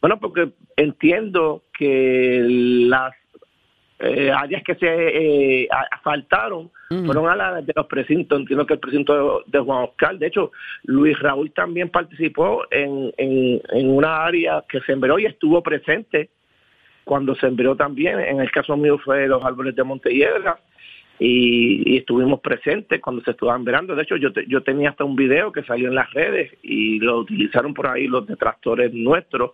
Bueno, 0.00 0.18
porque 0.18 0.50
entiendo 0.76 1.62
que 1.78 2.42
las 2.88 3.14
eh, 4.00 4.32
áreas 4.32 4.64
que 4.64 4.74
se 4.74 4.86
eh, 4.88 5.68
asfaltaron 5.92 6.70
fueron 7.06 7.28
a 7.28 7.36
las 7.36 7.64
de 7.64 7.72
los 7.74 7.86
precintos. 7.86 8.40
Entiendo 8.40 8.66
que 8.66 8.74
el 8.74 8.80
precinto 8.80 9.42
de, 9.46 9.58
de 9.58 9.64
Juan 9.64 9.84
Oscar, 9.84 10.18
de 10.18 10.26
hecho, 10.26 10.50
Luis 10.82 11.18
Raúl 11.20 11.52
también 11.52 11.88
participó 11.88 12.64
en, 12.70 13.14
en, 13.16 13.62
en 13.70 13.90
una 13.90 14.24
área 14.24 14.62
que 14.68 14.80
sembró 14.80 15.18
y 15.18 15.26
estuvo 15.26 15.62
presente 15.62 16.30
cuando 17.04 17.34
sembró 17.36 17.76
también. 17.76 18.18
En 18.20 18.40
el 18.40 18.50
caso 18.50 18.76
mío 18.76 18.98
fue 18.98 19.26
los 19.26 19.44
árboles 19.44 19.74
de 19.76 19.84
Montelledra. 19.84 20.58
Y, 21.18 21.82
y 21.88 21.98
estuvimos 21.98 22.40
presentes 22.40 23.00
cuando 23.00 23.22
se 23.22 23.30
estaban 23.30 23.64
verando. 23.64 23.94
De 23.94 24.02
hecho, 24.02 24.16
yo, 24.16 24.32
te- 24.32 24.44
yo 24.48 24.62
tenía 24.62 24.90
hasta 24.90 25.04
un 25.04 25.14
video 25.14 25.52
que 25.52 25.62
salió 25.62 25.86
en 25.88 25.94
las 25.94 26.12
redes 26.12 26.52
y 26.62 26.98
lo 26.98 27.18
utilizaron 27.18 27.74
por 27.74 27.86
ahí 27.86 28.08
los 28.08 28.26
detractores 28.26 28.92
nuestros. 28.92 29.52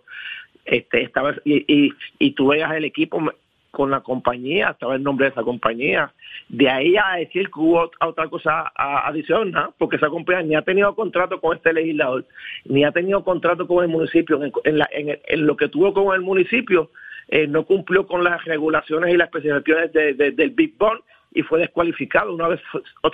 Este, 0.65 1.03
estaba 1.03 1.35
y, 1.45 1.65
y, 1.71 1.93
y 2.17 2.31
tú 2.31 2.47
veías 2.47 2.71
el 2.73 2.85
equipo 2.85 3.21
con 3.69 3.91
la 3.91 3.99
compañía, 4.01 4.69
estaba 4.69 4.95
el 4.95 5.03
nombre 5.03 5.27
de 5.27 5.31
esa 5.31 5.43
compañía. 5.43 6.11
De 6.47 6.67
ahí 6.69 6.95
a 6.97 7.17
decir 7.17 7.51
que 7.51 7.59
hubo 7.59 7.83
ot- 7.83 8.07
otra 8.07 8.27
cosa 8.29 8.71
adicional, 8.75 9.69
porque 9.77 9.97
esa 9.97 10.09
compañía 10.09 10.41
ni 10.41 10.55
ha 10.55 10.63
tenido 10.63 10.95
contrato 10.95 11.39
con 11.39 11.55
este 11.55 11.71
legislador, 11.73 12.25
ni 12.65 12.83
ha 12.83 12.91
tenido 12.91 13.23
contrato 13.23 13.67
con 13.67 13.83
el 13.83 13.89
municipio. 13.91 14.39
En 14.63 15.45
lo 15.45 15.55
que 15.55 15.67
tuvo 15.67 15.93
con 15.93 16.15
el 16.15 16.21
municipio, 16.21 16.89
eh, 17.29 17.47
no 17.47 17.65
cumplió 17.65 18.05
con 18.07 18.23
las 18.23 18.43
regulaciones 18.45 19.13
y 19.13 19.17
las 19.17 19.27
especificaciones 19.27 19.93
de- 19.93 20.13
de- 20.13 20.31
del 20.31 20.49
Big 20.51 20.77
Bond 20.77 21.01
y 21.31 21.43
fue 21.43 21.59
descualificado 21.59 22.33
una 22.33 22.47
vez 22.47 22.59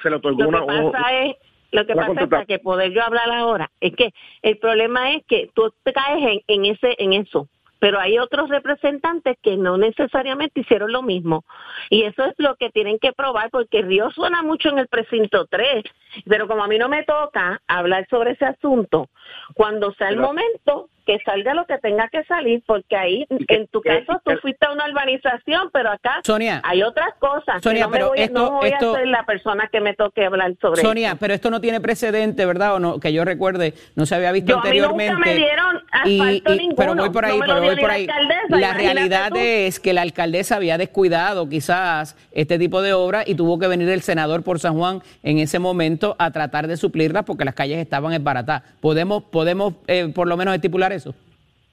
se 0.02 0.10
le 0.10 0.16
otorgó 0.16 0.44
Lo 0.44 0.50
una... 0.50 0.60
que 0.62 0.66
pasa 0.92 1.14
es, 1.22 1.36
lo 1.72 1.86
que 1.86 1.96
pasa 1.96 2.22
es 2.22 2.28
para 2.30 2.46
que 2.46 2.60
poder 2.60 2.92
yo 2.92 3.04
hablar 3.04 3.30
ahora, 3.32 3.70
es 3.82 3.94
que 3.96 4.14
el 4.42 4.58
problema 4.58 5.12
es 5.14 5.26
que 5.26 5.50
tú 5.54 5.74
te 5.84 5.92
caes 5.92 6.24
en, 6.24 6.42
en 6.48 6.66
ese, 6.74 6.96
en 6.98 7.14
eso. 7.14 7.48
Pero 7.78 8.00
hay 8.00 8.18
otros 8.18 8.50
representantes 8.50 9.38
que 9.44 9.58
no 9.58 9.78
necesariamente 9.78 10.62
hicieron 10.62 10.94
lo 10.94 11.02
mismo. 11.02 11.44
Y 11.90 12.04
eso 12.04 12.24
es 12.24 12.34
lo 12.38 12.56
que 12.56 12.70
tienen 12.70 12.98
que 13.00 13.12
probar, 13.12 13.50
porque 13.52 13.82
Río 13.82 14.10
suena 14.12 14.42
mucho 14.42 14.70
en 14.70 14.80
el 14.80 14.88
precinto 14.88 15.46
3. 15.46 15.84
Pero 16.26 16.48
como 16.48 16.64
a 16.64 16.68
mí 16.70 16.78
no 16.80 16.88
me 16.88 17.04
toca 17.04 17.62
hablar 17.68 18.08
sobre 18.10 18.32
ese 18.32 18.46
asunto, 18.46 19.10
cuando 19.54 19.94
sea 19.96 20.08
el 20.08 20.18
momento, 20.18 20.90
que 21.06 21.20
salga 21.26 21.54
lo 21.54 21.66
que 21.66 21.78
tenga 21.78 22.08
que 22.10 22.24
salir, 22.26 22.64
porque 22.66 22.96
ahí, 22.96 23.26
en 23.48 23.68
tu 23.68 23.82
caso, 23.82 24.22
tú 24.26 24.32
fuiste 24.42 24.66
a 24.66 24.72
una 24.74 24.86
urbanización, 24.90 25.70
pero 25.72 25.92
acá 25.92 26.20
Sonia, 26.24 26.62
hay 26.64 26.84
otras 26.84 27.10
cosas. 27.20 27.62
Sonia, 27.62 27.84
no 27.84 27.90
me 27.90 27.98
pero 27.98 28.10
voy, 28.10 28.20
esto- 28.20 28.34
no 28.40 28.52
voy 28.52 28.70
esto- 28.70 28.96
a 28.96 28.98
ser 29.00 29.08
la 29.08 29.24
persona 29.26 29.70
que 29.72 29.82
me 29.82 29.94
toque 29.94 30.26
hablar 30.26 30.54
sobre 30.62 30.82
Sonia, 30.82 31.16
pero 31.20 31.34
esto 31.34 31.50
no 31.50 31.62
tiene 31.62 31.80
precedente, 31.82 32.46
¿verdad? 32.46 32.76
O 32.76 32.80
no, 32.80 33.00
que 33.00 33.14
yo 33.14 33.24
recuerde, 33.26 33.74
no 33.96 34.06
se 34.06 34.16
había 34.16 34.32
visto 34.32 34.50
Yo, 34.52 34.60
a 34.60 34.64
mí 34.64 34.80
nunca 34.80 34.88
anteriormente. 34.94 35.30
me 35.30 35.36
dieron 35.36 35.76
asfalto 35.92 36.56
ninguno. 36.56 36.76
pero 36.76 36.96
voy 36.96 37.10
por 37.10 37.26
ahí, 37.26 37.40
pero 37.40 37.62
voy 37.62 37.76
por 37.76 37.88
la 37.88 37.94
ahí. 37.94 38.08
La 38.08 38.58
imagínate 38.58 38.94
realidad 38.94 39.30
tú. 39.30 39.36
es 39.40 39.80
que 39.80 39.94
la 39.94 40.02
alcaldesa 40.02 40.56
había 40.56 40.78
descuidado 40.78 41.48
quizás 41.50 42.16
este 42.32 42.58
tipo 42.60 42.82
de 42.82 42.94
obras 42.94 43.28
y 43.28 43.36
tuvo 43.36 43.60
que 43.60 43.68
venir 43.68 43.90
el 43.90 44.02
senador 44.02 44.44
por 44.44 44.60
San 44.60 44.76
Juan 44.78 45.02
en 45.24 45.40
ese 45.40 45.60
momento 45.60 46.16
a 46.20 46.32
tratar 46.32 46.68
de 46.68 46.78
suplirlas 46.78 47.24
porque 47.26 47.46
las 47.46 47.54
calles 47.56 47.78
estaban 47.80 48.14
esbaratadas. 48.14 48.64
¿Podemos, 48.82 49.24
podemos 49.24 49.74
eh, 49.88 50.12
por 50.14 50.28
lo 50.28 50.38
menos 50.38 50.54
estipular 50.56 50.92
eso? 50.96 51.14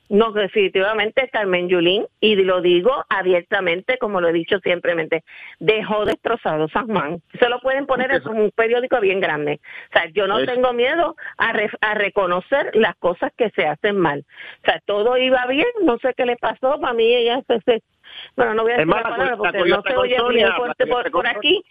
No, 0.09 0.31
definitivamente 0.33 1.31
Carmen 1.33 1.71
Yulín, 1.71 2.05
y 2.21 2.35
lo 2.37 2.61
digo 2.61 3.03
abiertamente, 3.09 3.97
como 3.97 4.21
lo 4.21 4.29
he 4.29 4.33
dicho 4.35 4.59
simplemente, 4.63 5.25
dejó 5.59 6.05
destrozado 6.05 6.69
San 6.69 6.87
Juan. 6.87 7.23
Se 7.41 7.49
lo 7.49 7.61
pueden 7.61 7.87
poner 7.87 8.11
en 8.13 8.29
un 8.29 8.51
periódico 8.51 9.01
bien 9.01 9.21
grande. 9.21 9.61
O 9.89 9.93
sea, 9.95 10.11
yo 10.13 10.27
no 10.27 10.39
Es- 10.41 10.47
tengo 10.47 10.75
miedo 10.75 11.17
a, 11.39 11.53
re- 11.55 11.71
a 11.81 11.95
reconocer 11.95 12.73
las 12.75 12.95
cosas 12.97 13.33
que 13.39 13.49
se 13.51 13.65
hacen 13.67 13.97
mal. 13.97 14.27
O 14.63 14.65
sea, 14.67 14.83
todo 14.85 15.17
iba 15.17 15.47
bien, 15.47 15.69
no 15.83 15.97
sé 15.99 16.13
qué 16.15 16.27
le 16.27 16.37
pasó, 16.37 16.79
para 16.79 16.93
mí 16.93 17.05
ella 17.15 17.41
se... 17.49 17.61
se- 17.63 17.83
bueno, 18.37 18.53
no 18.53 18.65
voy 18.65 18.73
a 18.73 18.77
decir 18.77 18.83
Hermana, 18.91 19.03
la 19.03 19.09
palabra 19.17 19.31
la 19.31 19.37
porque 19.39 19.59
no 19.71 19.83
se 19.83 19.97
oye 19.97 20.17
bien 20.35 20.53
fuerte 20.57 20.87
por, 20.87 21.11
por 21.11 21.27
aquí. 21.27 21.65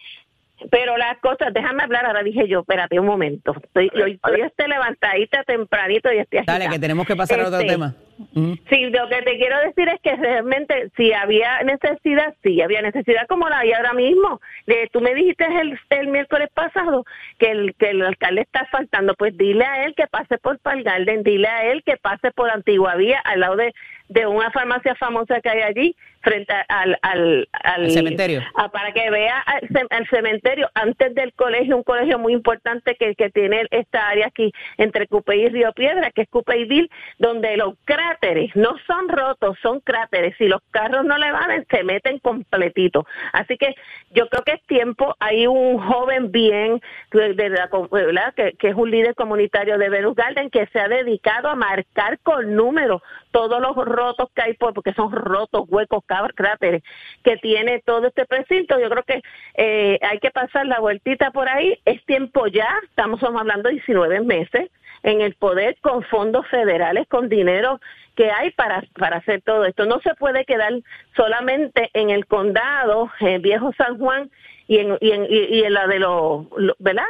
Pero 0.70 0.96
las 0.96 1.18
cosas, 1.18 1.52
déjame 1.52 1.82
hablar, 1.82 2.06
ahora 2.06 2.22
dije 2.22 2.46
yo, 2.48 2.60
espérate 2.60 2.98
un 2.98 3.06
momento. 3.06 3.54
Estoy, 3.62 3.90
yo 3.94 4.06
estoy 4.06 4.40
este 4.40 4.68
levantadita 4.68 5.42
tempranito 5.44 6.12
y 6.12 6.18
estoy 6.18 6.40
Dale, 6.40 6.50
agitada. 6.64 6.70
que 6.70 6.78
tenemos 6.80 7.06
que 7.06 7.16
pasar 7.16 7.40
a 7.40 7.46
otro 7.48 7.58
Este, 7.60 7.72
tema. 7.72 7.94
Ujú. 8.34 8.56
Sí, 8.70 8.90
lo 8.90 9.08
que 9.08 9.22
te 9.22 9.36
quiero 9.36 9.58
decir 9.60 9.88
es 9.88 10.00
que 10.00 10.14
realmente 10.14 10.90
si 10.96 11.12
había 11.12 11.62
necesidad, 11.64 12.34
sí 12.42 12.60
había 12.62 12.80
necesidad 12.82 13.26
como 13.26 13.48
la 13.48 13.58
hay 13.60 13.72
ahora 13.72 13.94
mismo. 13.94 14.40
De, 14.66 14.88
tú 14.92 15.00
me 15.00 15.14
dijiste 15.14 15.44
el, 15.60 15.78
el 15.90 16.08
miércoles 16.08 16.48
pasado 16.54 17.04
que 17.38 17.50
el, 17.50 17.74
que 17.76 17.90
el 17.90 18.02
alcalde 18.02 18.42
está 18.42 18.66
faltando, 18.70 19.14
pues 19.14 19.36
dile 19.36 19.64
a 19.64 19.84
él 19.84 19.94
que 19.96 20.06
pase 20.06 20.38
por 20.38 20.58
Pal 20.60 20.82
Garden, 20.82 21.22
dile 21.22 21.48
a 21.48 21.64
él 21.66 21.82
que 21.84 21.96
pase 21.96 22.30
por 22.30 22.50
Antigua 22.50 22.94
Vía, 22.96 23.18
al 23.24 23.40
lado 23.40 23.56
de, 23.56 23.74
de 24.08 24.26
una 24.26 24.50
farmacia 24.52 24.94
famosa 24.94 25.40
que 25.40 25.48
hay 25.48 25.62
allí, 25.62 25.96
frente 26.22 26.52
al, 26.68 26.98
al, 27.02 27.48
al- 27.52 27.82
¿Al 27.84 27.90
cementerio? 27.90 28.40
a- 28.54 28.68
para 28.70 28.92
que 28.92 29.10
vea 29.10 29.38
al, 29.40 29.60
ce- 29.68 29.86
al 29.90 30.06
cementerio 30.08 30.68
antes 30.74 31.14
del 31.14 31.32
colegio, 31.34 31.76
un 31.76 31.82
colegio 31.82 32.18
muy 32.18 32.32
importante 32.32 32.94
que, 32.96 33.14
que 33.14 33.30
tiene 33.30 33.66
esta 33.70 34.08
área 34.08 34.26
aquí 34.28 34.52
entre 34.78 35.06
Cupey 35.06 35.42
y 35.44 35.48
Río 35.48 35.72
Piedra, 35.72 36.10
que 36.10 36.22
es 36.22 36.28
Cupeyville, 36.28 36.88
donde 37.18 37.56
los 37.56 37.74
cráteres 37.84 38.50
no 38.54 38.76
son 38.86 39.08
rotos, 39.08 39.56
son 39.62 39.80
cráteres. 39.80 40.34
Si 40.38 40.46
los 40.48 40.60
carros 40.70 41.04
no 41.04 41.18
le 41.18 41.30
van, 41.32 41.66
se 41.70 41.84
meten 41.84 42.18
completito. 42.18 43.06
Así 43.32 43.56
que 43.56 43.74
yo 44.10 44.28
creo 44.28 44.42
que 44.44 44.52
es 44.52 44.62
tiempo. 44.66 45.14
Hay 45.20 45.46
un 45.46 45.78
joven 45.78 46.30
bien, 46.30 46.80
de, 47.12 47.34
de 47.34 47.48
la 47.50 47.68
¿verdad? 47.90 48.32
Que, 48.34 48.52
que 48.52 48.68
es 48.68 48.74
un 48.74 48.90
líder 48.90 49.14
comunitario 49.14 49.78
de 49.78 49.88
Venus 49.88 50.14
Garden, 50.14 50.50
que 50.50 50.66
se 50.66 50.80
ha 50.80 50.88
dedicado 50.88 51.48
a 51.48 51.54
marcar 51.56 52.18
con 52.20 52.54
números 52.54 53.02
todos 53.30 53.60
los 53.60 53.74
rotos 53.76 54.28
que 54.34 54.42
hay, 54.42 54.54
por, 54.54 54.74
porque 54.74 54.92
son 54.92 55.10
rotos, 55.12 55.64
huecos, 55.68 56.04
cráteres, 56.34 56.82
que 57.24 57.36
tiene 57.38 57.80
todo 57.84 58.06
este 58.08 58.24
precinto. 58.26 58.78
Yo 58.78 58.88
creo 58.90 59.02
que 59.02 59.22
eh, 59.54 59.98
hay 60.02 60.18
que 60.18 60.30
pasar 60.30 60.66
la 60.66 60.80
vueltita 60.80 61.30
por 61.30 61.48
ahí. 61.48 61.78
Es 61.84 62.04
tiempo 62.06 62.46
ya, 62.46 62.68
estamos 62.84 63.22
hablando 63.22 63.68
de 63.68 63.74
19 63.76 64.20
meses 64.20 64.70
en 65.02 65.20
el 65.20 65.34
poder 65.34 65.76
con 65.80 66.02
fondos 66.04 66.46
federales, 66.48 67.08
con 67.08 67.28
dinero 67.28 67.80
que 68.14 68.30
hay 68.30 68.50
para, 68.52 68.84
para 68.98 69.16
hacer 69.16 69.42
todo 69.42 69.64
esto. 69.64 69.84
No 69.86 69.98
se 70.00 70.14
puede 70.14 70.44
quedar 70.44 70.72
solamente 71.16 71.90
en 71.94 72.10
el 72.10 72.26
condado, 72.26 73.10
en 73.20 73.42
Viejo 73.42 73.72
San 73.76 73.98
Juan 73.98 74.30
y 74.68 74.78
en, 74.78 74.96
y 75.00 75.10
en, 75.10 75.26
y, 75.28 75.64
en 75.64 75.72
la 75.72 75.86
de 75.86 75.98
los, 75.98 76.46
lo- 76.56 76.76
¿verdad? 76.78 77.06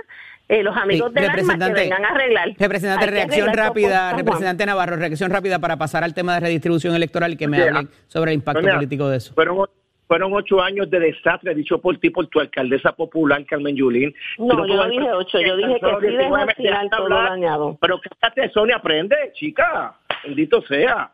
Eh, 0.52 0.62
los 0.62 0.76
amigos 0.76 1.08
Sí, 1.08 1.14
del 1.14 1.30
alma 1.30 1.66
que 1.66 1.72
vengan 1.72 2.04
a 2.04 2.08
arreglar. 2.08 2.48
Representante, 2.58 3.06
reacción 3.06 3.48
arreglar 3.48 3.66
rápida, 3.68 4.12
representante 4.12 4.66
Navarro, 4.66 4.96
reacción 4.96 5.30
rápida 5.30 5.58
para 5.58 5.78
pasar 5.78 6.04
al 6.04 6.12
tema 6.12 6.34
de 6.34 6.40
redistribución 6.40 6.94
electoral 6.94 7.32
y 7.32 7.36
que 7.36 7.48
me 7.48 7.56
Sí, 7.56 7.62
hable 7.68 7.88
sobre 8.06 8.32
el 8.32 8.34
impacto 8.36 8.60
político 8.68 9.08
de 9.08 9.16
eso. 9.16 9.32
Fueron, 9.32 9.66
fueron 10.06 10.30
ocho 10.34 10.60
años 10.60 10.90
de 10.90 11.00
desastre 11.00 11.54
dicho 11.54 11.80
por 11.80 11.96
ti, 11.98 12.10
por 12.10 12.26
tu 12.26 12.38
alcaldesa 12.38 12.92
popular, 12.92 13.42
Carmen 13.46 13.74
Yulín. 13.74 14.14
No, 14.36 14.66
yo 14.66 14.76
no 14.76 14.88
dije 14.90 15.10
ocho, 15.12 15.40
yo 15.40 15.56
dije 15.56 15.80
que 15.80 15.86
sí 15.86 15.86
dejó 15.86 16.00
19 16.00 16.42
al 16.42 16.54
final 16.54 16.84
meses 16.84 16.90
todo 16.90 17.02
hablar. 17.06 17.30
dañado. 17.30 17.78
Pero 17.80 17.98
cállate, 18.20 18.50
Sonia, 18.52 18.76
aprende, 18.76 19.16
chica. 19.32 19.94
Bendito 20.22 20.60
sea. 20.68 21.10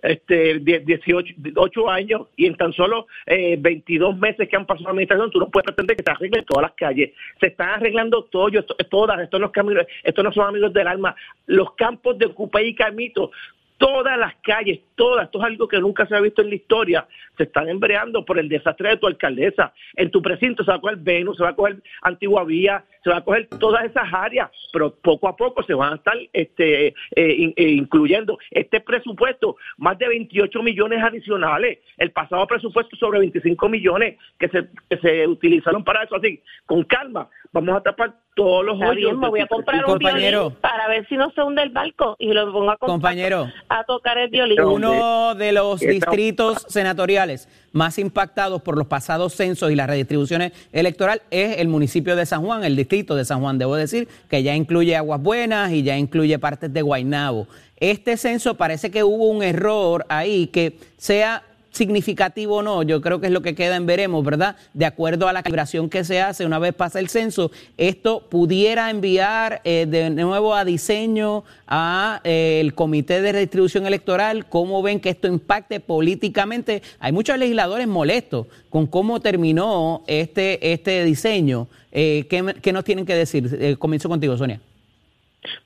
Este, 0.00 0.60
die- 0.60 0.78
18, 0.80 1.34
8 1.56 1.90
años 1.90 2.28
y 2.36 2.46
en 2.46 2.56
tan 2.56 2.72
solo 2.72 3.08
eh, 3.26 3.56
22 3.58 4.16
meses 4.16 4.48
que 4.48 4.56
han 4.56 4.64
pasado 4.64 4.84
la 4.84 4.90
administración, 4.90 5.30
tú 5.30 5.40
no 5.40 5.48
puedes 5.50 5.64
pretender 5.66 5.96
que 5.96 6.04
se 6.04 6.10
arreglen 6.10 6.44
todas 6.44 6.62
las 6.62 6.72
calles. 6.74 7.10
Se 7.40 7.48
están 7.48 7.70
arreglando 7.70 8.22
todo, 8.24 8.48
esto- 8.48 8.76
todas, 8.90 9.18
estos 9.20 9.40
no, 9.40 10.32
son 10.32 10.46
amigos 10.46 10.72
del 10.72 10.86
alma. 10.86 11.16
Los 11.46 11.74
campos 11.74 12.16
de 12.18 12.28
Cupey 12.28 12.68
y 12.68 12.74
Camito, 12.76 13.32
todas 13.78 14.18
las 14.18 14.34
calles, 14.42 14.80
todas, 14.96 15.26
esto 15.26 15.38
es 15.38 15.44
algo 15.44 15.68
que 15.68 15.78
nunca 15.78 16.06
se 16.06 16.14
ha 16.14 16.20
visto 16.20 16.42
en 16.42 16.50
la 16.50 16.56
historia, 16.56 17.06
se 17.36 17.44
están 17.44 17.68
embreando 17.68 18.24
por 18.24 18.38
el 18.38 18.48
desastre 18.48 18.90
de 18.90 18.96
tu 18.96 19.06
alcaldesa. 19.06 19.72
En 19.94 20.10
tu 20.10 20.20
precinto 20.20 20.64
se 20.64 20.70
va 20.70 20.76
a 20.76 20.80
coger 20.80 20.98
Venus, 20.98 21.36
se 21.36 21.44
va 21.44 21.50
a 21.50 21.56
coger 21.56 21.80
Antigua 22.02 22.44
Vía, 22.44 22.84
se 23.04 23.10
va 23.10 23.18
a 23.18 23.24
coger 23.24 23.46
todas 23.60 23.84
esas 23.84 24.12
áreas, 24.12 24.50
pero 24.72 24.94
poco 24.94 25.28
a 25.28 25.36
poco 25.36 25.62
se 25.62 25.74
van 25.74 25.92
a 25.92 25.96
estar 25.96 26.16
este, 26.32 26.88
eh, 26.88 26.94
eh, 27.14 27.68
incluyendo 27.70 28.38
este 28.50 28.80
presupuesto, 28.80 29.56
más 29.76 29.96
de 29.98 30.08
28 30.08 30.62
millones 30.62 31.02
adicionales, 31.02 31.78
el 31.96 32.10
pasado 32.10 32.46
presupuesto 32.46 32.96
sobre 32.96 33.20
25 33.20 33.68
millones 33.68 34.18
que 34.38 34.48
se, 34.48 34.68
que 34.90 34.98
se 34.98 35.26
utilizaron 35.26 35.84
para 35.84 36.02
eso, 36.02 36.16
así, 36.16 36.42
con 36.66 36.82
calma, 36.82 37.28
vamos 37.52 37.76
a 37.76 37.82
tapar 37.82 38.14
todos 38.38 38.64
los 38.64 38.74
Está 38.76 38.88
hoyos. 38.88 39.10
bien, 39.10 39.18
me 39.20 39.28
voy 39.28 39.40
a 39.40 39.46
comprar 39.46 39.78
un 39.84 39.92
Compañero. 39.92 40.40
violín 40.40 40.58
para 40.60 40.88
ver 40.88 41.06
si 41.08 41.16
no 41.16 41.30
se 41.32 41.42
hunde 41.42 41.62
el 41.62 41.70
barco 41.70 42.16
y 42.18 42.32
lo 42.32 42.50
pongo 42.52 42.70
a, 42.70 42.78
compa- 42.78 42.86
Compañero. 42.86 43.50
a 43.68 43.84
tocar 43.84 44.16
el 44.18 44.30
violín. 44.30 44.60
Uno 44.60 45.34
de 45.34 45.52
los 45.52 45.80
distritos 45.80 46.64
senatoriales 46.68 47.48
más 47.72 47.98
impactados 47.98 48.62
por 48.62 48.78
los 48.78 48.86
pasados 48.86 49.34
censos 49.34 49.70
y 49.70 49.74
las 49.74 49.88
redistribuciones 49.88 50.52
electorales 50.72 51.22
es 51.30 51.58
el 51.58 51.68
municipio 51.68 52.16
de 52.16 52.24
San 52.26 52.42
Juan, 52.44 52.64
el 52.64 52.76
distrito 52.76 53.14
de 53.14 53.24
San 53.24 53.40
Juan. 53.40 53.58
Debo 53.58 53.74
decir 53.76 54.08
que 54.30 54.42
ya 54.42 54.54
incluye 54.54 54.96
Aguas 54.96 55.20
Buenas 55.22 55.72
y 55.72 55.82
ya 55.82 55.96
incluye 55.98 56.38
partes 56.38 56.72
de 56.72 56.80
Guaynabo. 56.82 57.46
Este 57.80 58.16
censo 58.16 58.54
parece 58.56 58.90
que 58.90 59.04
hubo 59.04 59.28
un 59.28 59.42
error 59.42 60.04
ahí 60.08 60.46
que 60.48 60.78
sea 60.96 61.42
significativo 61.70 62.56
o 62.56 62.62
no, 62.62 62.82
yo 62.82 63.00
creo 63.00 63.20
que 63.20 63.26
es 63.26 63.32
lo 63.32 63.42
que 63.42 63.54
queda 63.54 63.76
en 63.76 63.86
veremos, 63.86 64.24
¿verdad? 64.24 64.56
De 64.74 64.86
acuerdo 64.86 65.28
a 65.28 65.32
la 65.32 65.42
calibración 65.42 65.88
que 65.88 66.04
se 66.04 66.20
hace 66.20 66.46
una 66.46 66.58
vez 66.58 66.74
pasa 66.74 66.98
el 66.98 67.08
censo, 67.08 67.50
esto 67.76 68.20
pudiera 68.28 68.90
enviar 68.90 69.60
eh, 69.64 69.86
de 69.88 70.10
nuevo 70.10 70.54
a 70.54 70.64
diseño 70.64 71.44
a 71.66 72.20
eh, 72.24 72.58
el 72.60 72.74
Comité 72.74 73.20
de 73.20 73.32
Redistribución 73.32 73.86
Electoral, 73.86 74.46
cómo 74.46 74.82
ven 74.82 75.00
que 75.00 75.10
esto 75.10 75.28
impacte 75.28 75.80
políticamente. 75.80 76.82
Hay 77.00 77.12
muchos 77.12 77.38
legisladores 77.38 77.86
molestos 77.86 78.46
con 78.70 78.86
cómo 78.86 79.20
terminó 79.20 80.02
este, 80.06 80.72
este 80.72 81.04
diseño. 81.04 81.68
Eh, 81.92 82.26
¿qué, 82.28 82.54
qué 82.62 82.72
nos 82.72 82.84
tienen 82.84 83.06
que 83.06 83.14
decir? 83.14 83.48
Eh, 83.60 83.76
comienzo 83.76 84.08
contigo, 84.08 84.36
Sonia. 84.36 84.60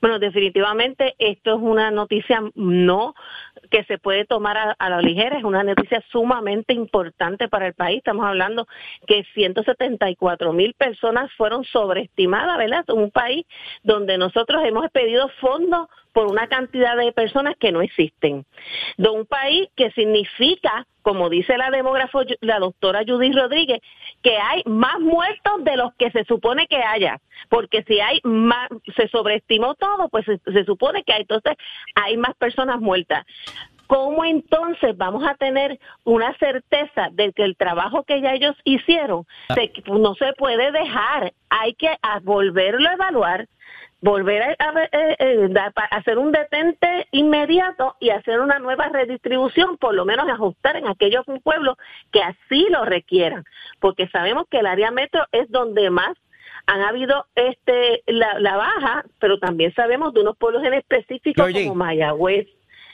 Bueno, 0.01 0.19
definitivamente 0.19 1.15
esto 1.17 1.55
es 1.55 1.61
una 1.61 1.91
noticia 1.91 2.41
no 2.55 3.15
que 3.73 3.83
se 3.85 3.97
puede 3.97 4.23
tomar 4.25 4.75
a, 4.77 4.89
la 4.89 5.01
ligera, 5.01 5.39
es 5.39 5.43
una 5.43 5.63
noticia 5.63 5.99
sumamente 6.11 6.73
importante 6.73 7.47
para 7.49 7.65
el 7.65 7.73
país. 7.73 7.97
Estamos 7.97 8.23
hablando 8.23 8.67
que 9.07 9.23
174 9.33 10.53
mil 10.53 10.75
personas 10.75 11.31
fueron 11.35 11.63
sobreestimadas, 11.63 12.55
¿verdad? 12.59 12.87
Un 12.89 13.09
país 13.09 13.47
donde 13.81 14.19
nosotros 14.19 14.61
hemos 14.63 14.91
pedido 14.91 15.27
fondos 15.41 15.87
por 16.13 16.27
una 16.27 16.47
cantidad 16.47 16.95
de 16.95 17.11
personas 17.11 17.55
que 17.59 17.71
no 17.71 17.81
existen. 17.81 18.45
De 18.97 19.09
un 19.09 19.25
país 19.25 19.67
que 19.75 19.91
significa, 19.91 20.85
como 21.01 21.29
dice 21.29 21.57
la 21.57 21.71
demógrafo, 21.71 22.21
la 22.41 22.59
doctora 22.59 23.01
Judith 23.05 23.35
Rodríguez, 23.35 23.81
que 24.21 24.37
hay 24.37 24.61
más 24.65 24.99
muertos 24.99 25.63
de 25.63 25.75
los 25.75 25.93
que 25.95 26.11
se 26.11 26.23
supone 26.25 26.67
que 26.67 26.77
haya, 26.77 27.19
porque 27.49 27.83
si 27.87 27.99
hay 27.99 28.21
más, 28.23 28.69
se 28.95 29.07
sobreestimó 29.09 29.75
todo, 29.75 30.07
pues 30.09 30.25
se, 30.25 30.65
supone 30.65 31.03
que 31.03 31.13
hay, 31.13 31.21
entonces 31.21 31.55
hay 31.95 32.15
más 32.15 32.35
personas 32.35 32.79
muertas. 32.79 33.25
¿Cómo 33.87 34.23
entonces 34.23 34.95
vamos 34.95 35.23
a 35.27 35.35
tener 35.35 35.77
una 36.03 36.35
certeza 36.37 37.09
de 37.11 37.33
que 37.33 37.43
el 37.43 37.57
trabajo 37.57 38.03
que 38.03 38.21
ya 38.21 38.33
ellos 38.33 38.55
hicieron 38.63 39.25
no 39.87 40.15
se 40.15 40.33
puede 40.33 40.71
dejar? 40.71 41.33
Hay 41.49 41.73
que 41.73 41.89
volverlo 42.23 42.89
a 42.89 42.93
evaluar, 42.93 43.47
volver 44.03 44.41
a, 44.41 44.55
eh, 44.91 45.15
eh, 45.17 45.49
hacer 45.91 46.17
un 46.17 46.33
detente 46.33 47.07
inmediato 47.11 47.95
y 48.01 48.09
hacer 48.09 48.41
una 48.41 48.59
nueva 48.59 48.89
redistribución, 48.89 49.77
por 49.77 49.95
lo 49.95 50.03
menos 50.03 50.29
ajustar 50.29 50.75
en 50.75 50.87
aquellos 50.87 51.25
pueblos 51.41 51.77
que 52.11 52.21
así 52.21 52.67
lo 52.69 52.83
requieran, 52.83 53.45
porque 53.79 54.09
sabemos 54.09 54.45
que 54.51 54.59
el 54.59 54.65
área 54.65 54.91
metro 54.91 55.23
es 55.31 55.49
donde 55.49 55.89
más 55.89 56.17
han 56.65 56.81
habido 56.81 57.27
este 57.35 58.03
la, 58.05 58.39
la 58.39 58.57
baja, 58.57 59.05
pero 59.19 59.39
también 59.39 59.73
sabemos 59.73 60.13
de 60.13 60.19
unos 60.19 60.35
pueblos 60.35 60.63
en 60.65 60.73
específico 60.73 61.41
Georgie. 61.41 61.63
como 61.63 61.75
Mayagüez, 61.75 62.47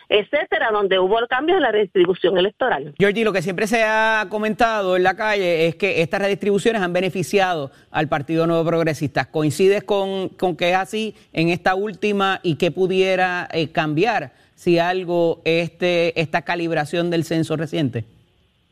etcétera, 0.09 0.69
donde 0.71 0.97
hubo 0.97 1.17
cambios 1.29 1.57
en 1.57 1.61
la 1.63 1.71
redistribución 1.71 2.37
electoral. 2.37 2.95
Georgie, 2.97 3.23
lo 3.23 3.31
que 3.31 3.43
siempre 3.43 3.67
se 3.67 3.83
ha 3.83 4.25
comentado 4.29 4.97
en 4.97 5.03
la 5.03 5.15
calle 5.15 5.67
es 5.67 5.75
que 5.75 6.01
estas 6.01 6.19
redistribuciones 6.21 6.81
han 6.81 6.91
beneficiado 6.91 7.71
al 7.91 8.09
Partido 8.09 8.47
Nuevo 8.47 8.65
Progresista. 8.65 9.29
¿Coincides 9.29 9.83
con, 9.83 10.29
con 10.29 10.57
que 10.57 10.71
es 10.71 10.75
así 10.75 11.15
en 11.31 11.49
esta 11.49 11.75
última 11.75 12.39
y 12.41 12.55
que 12.55 12.71
pudiera 12.71 13.47
eh, 13.53 13.71
cambiar 13.71 14.31
si 14.55 14.79
algo 14.79 15.41
este 15.45 16.19
esta 16.19 16.41
calibración 16.41 17.09
del 17.11 17.23
censo 17.23 17.55
reciente? 17.55 18.03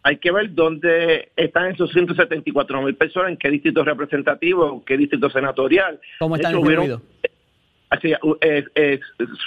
hay 0.03 0.17
que 0.19 0.31
ver 0.31 0.53
dónde 0.55 1.31
están 1.35 1.69
esos 1.69 1.91
174 1.91 2.81
mil 2.81 2.95
personas, 2.95 3.31
en 3.31 3.37
qué 3.37 3.49
distrito 3.49 3.83
representativo, 3.83 4.81
qué 4.85 4.95
distrito 4.95 5.29
senatorial. 5.29 5.99
¿Cómo 6.19 6.37
están 6.37 6.53
hecho, 6.53 6.61
hubieron- 6.61 6.85
distribuidos? 6.85 7.01
Así, 7.89 8.13
eh, 8.41 8.63
eh, 8.75 8.99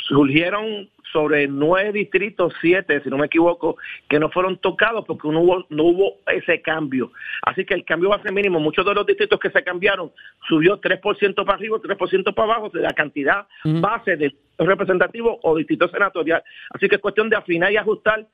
surgieron 0.06 0.88
sobre 1.12 1.48
nueve 1.48 1.92
distritos, 1.92 2.52
siete, 2.60 3.00
si 3.02 3.10
no 3.10 3.18
me 3.18 3.26
equivoco, 3.26 3.76
que 4.08 4.18
no 4.18 4.30
fueron 4.30 4.58
tocados 4.58 5.04
porque 5.06 5.28
no 5.28 5.40
hubo, 5.40 5.66
no 5.70 5.84
hubo 5.84 6.16
ese 6.26 6.60
cambio. 6.62 7.12
Así 7.42 7.64
que 7.64 7.74
el 7.74 7.84
cambio 7.84 8.10
va 8.10 8.16
a 8.16 8.22
ser 8.22 8.32
mínimo. 8.32 8.60
Muchos 8.60 8.84
de 8.84 8.94
los 8.94 9.06
distritos 9.06 9.38
que 9.38 9.50
se 9.50 9.62
cambiaron 9.62 10.12
subió 10.48 10.80
3% 10.80 11.34
para 11.44 11.54
arriba, 11.54 11.78
3% 11.78 12.34
para 12.34 12.52
abajo 12.52 12.70
de 12.70 12.80
la 12.80 12.92
cantidad 12.92 13.46
base 13.80 14.16
de 14.16 14.34
representativo 14.58 15.38
o 15.42 15.56
distrito 15.56 15.88
senatorial. 15.88 16.42
Así 16.70 16.88
que 16.88 16.96
es 16.96 17.00
cuestión 17.00 17.30
de 17.30 17.36
afinar 17.36 17.72
y 17.72 17.76
ajustar 17.76 18.26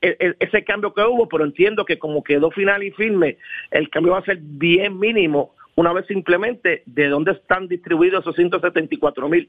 e- 0.00 0.16
e- 0.18 0.36
ese 0.38 0.64
cambio 0.64 0.94
que 0.94 1.02
hubo, 1.02 1.28
pero 1.28 1.44
entiendo 1.44 1.84
que 1.84 1.98
como 1.98 2.22
quedó 2.22 2.50
final 2.50 2.82
y 2.82 2.90
firme, 2.92 3.38
el 3.70 3.90
cambio 3.90 4.12
va 4.12 4.18
a 4.18 4.24
ser 4.24 4.38
bien 4.40 4.98
mínimo 4.98 5.54
una 5.74 5.92
vez 5.92 6.06
simplemente 6.06 6.82
de 6.86 7.08
dónde 7.08 7.32
están 7.32 7.66
distribuidos 7.66 8.20
esos 8.22 8.36
174 8.36 9.28
mil 9.28 9.48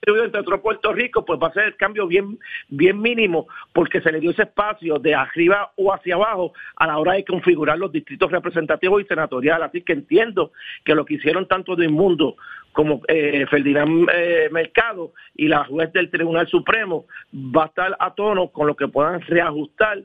distribuidos 0.00 0.26
entre 0.26 0.42
todo 0.42 0.62
Puerto 0.62 0.92
Rico, 0.92 1.24
pues 1.24 1.38
va 1.40 1.48
a 1.48 1.52
ser 1.52 1.64
el 1.64 1.76
cambio 1.76 2.06
bien, 2.06 2.38
bien 2.68 3.00
mínimo, 3.00 3.46
porque 3.72 4.00
se 4.00 4.10
le 4.10 4.20
dio 4.20 4.30
ese 4.30 4.42
espacio 4.42 4.98
de 4.98 5.14
arriba 5.14 5.72
o 5.76 5.92
hacia 5.92 6.14
abajo 6.14 6.52
a 6.76 6.86
la 6.86 6.98
hora 6.98 7.14
de 7.14 7.24
configurar 7.24 7.78
los 7.78 7.92
distritos 7.92 8.30
representativos 8.30 9.02
y 9.02 9.04
senatoriales. 9.06 9.68
Así 9.68 9.82
que 9.82 9.92
entiendo 9.92 10.52
que 10.84 10.94
lo 10.94 11.04
que 11.04 11.14
hicieron 11.14 11.46
tanto 11.46 11.76
de 11.76 11.86
Inmundo 11.86 12.36
como 12.72 13.02
eh, 13.08 13.44
Ferdinand 13.50 14.08
eh, 14.14 14.48
Mercado 14.50 15.12
y 15.34 15.48
la 15.48 15.64
juez 15.64 15.92
del 15.92 16.10
Tribunal 16.10 16.48
Supremo 16.48 17.06
va 17.34 17.64
a 17.64 17.66
estar 17.66 17.96
a 17.98 18.14
tono 18.14 18.48
con 18.48 18.66
lo 18.66 18.76
que 18.76 18.88
puedan 18.88 19.20
reajustar 19.22 19.98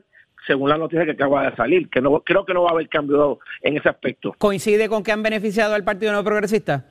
según 0.46 0.68
la 0.68 0.78
noticia 0.78 1.04
que 1.04 1.12
acaba 1.12 1.50
de 1.50 1.56
salir, 1.56 1.88
que 1.88 2.00
no 2.00 2.20
creo 2.20 2.44
que 2.44 2.54
no 2.54 2.62
va 2.62 2.70
a 2.70 2.72
haber 2.72 2.88
cambio 2.88 3.40
en 3.62 3.78
ese 3.78 3.88
aspecto. 3.88 4.34
¿Coincide 4.38 4.88
con 4.88 5.02
que 5.02 5.10
han 5.10 5.22
beneficiado 5.22 5.74
al 5.74 5.82
Partido 5.82 6.12
Nuevo 6.12 6.24
Progresista? 6.24 6.84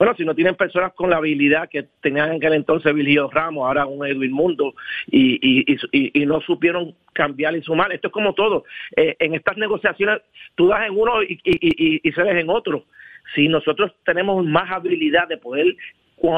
Bueno, 0.00 0.14
si 0.16 0.24
no 0.24 0.34
tienen 0.34 0.54
personas 0.54 0.94
con 0.94 1.10
la 1.10 1.18
habilidad 1.18 1.68
que 1.68 1.82
tenían 2.00 2.30
en 2.30 2.36
aquel 2.36 2.54
entonces 2.54 2.94
Virgilio 2.94 3.28
Ramos, 3.30 3.66
ahora 3.66 3.84
un 3.84 4.06
Edwin 4.06 4.32
Mundo, 4.32 4.72
y, 5.06 5.76
no 6.24 6.40
supieron 6.40 6.94
cambiar 7.12 7.54
y 7.54 7.60
sumar, 7.60 7.92
esto 7.92 8.08
es 8.08 8.14
como 8.14 8.32
todo. 8.32 8.64
Eh, 8.96 9.14
en 9.18 9.34
estas 9.34 9.58
negociaciones 9.58 10.22
tú 10.54 10.68
das 10.68 10.86
en 10.86 10.98
uno 10.98 11.22
y, 11.22 11.38
y, 11.44 12.00
y, 12.02 12.12
cedes 12.12 12.34
en 12.34 12.48
otro. 12.48 12.86
Si 13.34 13.46
nosotros 13.46 13.92
tenemos 14.02 14.42
más 14.46 14.72
habilidad 14.72 15.28
de 15.28 15.36
poder 15.36 15.66
eh, 15.66 15.76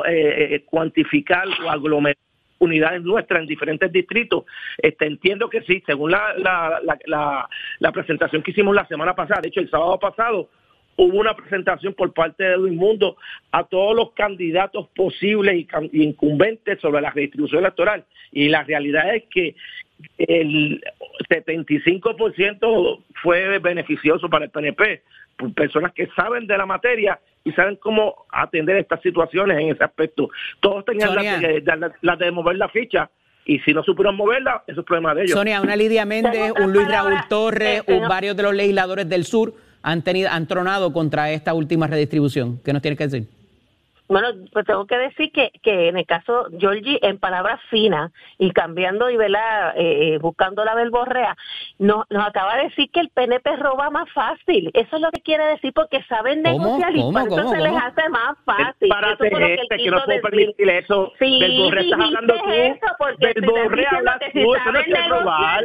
eh, 0.08 0.64
cuantificar 0.66 1.46
o 1.64 1.70
aglomerar 1.70 2.18
unidades 2.58 3.00
nuestras 3.02 3.42
en 3.42 3.46
diferentes 3.46 3.92
distritos. 3.92 4.44
Este, 4.76 5.06
entiendo 5.06 5.48
que 5.48 5.62
sí, 5.62 5.84
según 5.86 6.10
la 6.10 7.92
presentación 7.92 8.42
que 8.42 8.50
hicimos 8.50 8.74
la 8.74 8.88
semana 8.88 9.14
pasada, 9.14 9.40
de 9.40 9.50
hecho 9.50 9.60
el 9.60 9.70
sábado 9.70 10.00
pasado, 10.00 10.48
hubo 10.96 11.18
una 11.18 11.34
presentación 11.34 11.94
por 11.94 12.12
parte 12.12 12.44
de 12.44 12.54
Edwin 12.54 12.76
Mundo 12.76 13.16
a 13.50 13.64
todos 13.64 13.96
los 13.96 14.12
candidatos 14.12 14.88
posibles 14.94 15.54
y, 15.56 16.02
incumbentes 16.02 16.80
sobre 16.80 17.00
la 17.00 17.10
redistribución 17.10 17.60
electoral. 17.60 18.04
Y 18.30 18.48
la 18.48 18.62
realidad 18.62 19.14
es 19.14 19.24
que 19.30 19.54
el 20.18 20.82
75% 21.28 23.00
fue 23.22 23.58
beneficioso 23.58 24.28
para 24.28 24.44
el 24.46 24.50
PNP, 24.50 25.02
por 25.36 25.52
personas 25.54 25.92
que 25.92 26.08
saben 26.16 26.46
de 26.46 26.56
la 26.58 26.66
materia 26.66 27.18
y 27.44 27.52
saben 27.52 27.76
cómo 27.76 28.26
atender 28.30 28.76
estas 28.76 29.00
situaciones 29.02 29.58
en 29.58 29.70
ese 29.70 29.82
aspecto. 29.84 30.28
Todos 30.60 30.84
tenían 30.84 31.14
la 31.14 31.22
de, 31.40 31.62
la- 31.76 31.92
la 32.00 32.16
de 32.16 32.30
mover 32.30 32.56
la 32.56 32.68
ficha 32.68 33.10
y 33.44 33.58
si 33.60 33.72
no 33.72 33.82
supieron 33.82 34.14
moverla, 34.16 34.62
eso 34.66 34.80
es 34.80 34.86
problema 34.86 35.14
de 35.14 35.22
ellos. 35.22 35.36
Sonia, 35.36 35.60
una 35.60 35.74
Lidia 35.74 36.04
Méndez, 36.04 36.52
un 36.60 36.72
Luis 36.72 36.86
Raúl 36.88 37.14
Torres, 37.28 37.82
un- 37.88 38.08
varios 38.08 38.36
de 38.36 38.42
los 38.44 38.54
legisladores 38.54 39.08
del 39.08 39.24
sur 39.24 39.52
han 39.82 40.02
tenido, 40.02 40.30
han 40.30 40.46
tronado 40.46 40.92
contra 40.92 41.30
esta 41.30 41.54
última 41.54 41.86
redistribución. 41.86 42.60
¿Qué 42.64 42.72
nos 42.72 42.82
tienes 42.82 42.98
que 42.98 43.04
decir? 43.08 43.28
Bueno, 44.08 44.28
pues 44.52 44.66
tengo 44.66 44.84
que 44.86 44.98
decir 44.98 45.32
que, 45.32 45.50
que 45.62 45.88
en 45.88 45.96
el 45.96 46.04
caso 46.04 46.46
Georgie, 46.58 46.98
en 47.00 47.18
palabras 47.18 47.58
finas 47.70 48.12
y 48.36 48.50
cambiando 48.50 49.08
y 49.08 49.16
¿verdad? 49.16 49.72
Eh, 49.74 50.14
eh, 50.14 50.18
buscando 50.18 50.66
la 50.66 50.74
verborrea, 50.74 51.34
nos, 51.78 52.04
nos 52.10 52.26
acaba 52.26 52.56
de 52.56 52.64
decir 52.64 52.90
que 52.92 53.00
el 53.00 53.08
PNP 53.08 53.56
roba 53.56 53.88
más 53.88 54.10
fácil. 54.12 54.70
Eso 54.74 54.96
es 54.96 55.00
lo 55.02 55.10
que 55.12 55.22
quiere 55.22 55.44
decir 55.46 55.72
porque 55.72 56.02
saben 56.10 56.42
¿Cómo? 56.42 56.58
negociar 56.58 56.94
y 56.94 57.00
¿Cómo? 57.00 57.12
por 57.12 57.22
eso 57.22 57.36
¿Cómo? 57.42 57.52
se 57.54 57.60
les 57.62 57.72
hace 57.72 58.08
más 58.10 58.32
Es 58.32 58.44
fácil. 58.44 58.88
para 58.90 59.08
Eso 59.12 59.18
que 59.18 59.54
este, 59.54 59.76
que 59.78 59.90
no 59.90 60.04
puedo 60.04 60.20
permitir 60.20 60.68
eso. 60.68 61.12
Sí, 61.18 61.40
estás 61.72 62.00
hablando 62.00 62.34
tú. 62.34 62.50
eso 62.50 62.86
porque 62.98 63.32
Verborrea, 63.34 63.90
hablas 63.96 64.18
que 64.18 64.32
si 64.32 64.44
tú, 64.44 64.54
eso 64.54 64.64
no 64.66 64.72
saben 64.80 64.94
es 64.94 65.02
que 65.02 65.08
robar. 65.08 65.64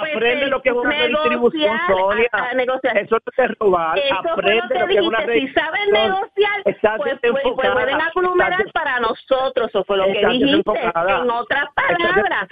Pues, 0.00 0.14
Aprende 0.16 0.44
eh, 0.44 0.48
lo 0.48 0.62
que 0.62 0.68
es 0.70 0.74
una 0.74 0.90
redistribución, 0.90 1.76
negociar, 1.76 1.98
Sonia. 1.98 3.02
Eso 3.02 3.16
no 3.36 3.44
es 3.44 3.58
robar. 3.58 3.98
Eso 3.98 4.14
Aprende 4.32 4.62
lo 4.62 4.68
que 4.68 4.78
lo 4.80 4.86
que 4.86 4.94
es 4.94 5.00
una 5.06 5.18
dijiste. 5.20 5.46
Si 5.48 5.52
saben 5.54 5.80
redistribución. 5.90 6.12
negociar, 6.12 6.62
Estás 6.64 6.96
pues, 6.98 7.18
pues, 7.20 7.32
pues 7.42 7.54
pueden 7.72 8.00
aglomerar 8.00 8.52
estás- 8.60 8.72
para 8.72 9.00
nosotros. 9.00 9.68
Eso 9.68 9.84
fue 9.84 9.96
lo 9.96 10.04
que 10.04 10.26
dijiste. 10.26 10.72
En 10.80 11.30
otras 11.30 11.66
palabras, 11.74 12.42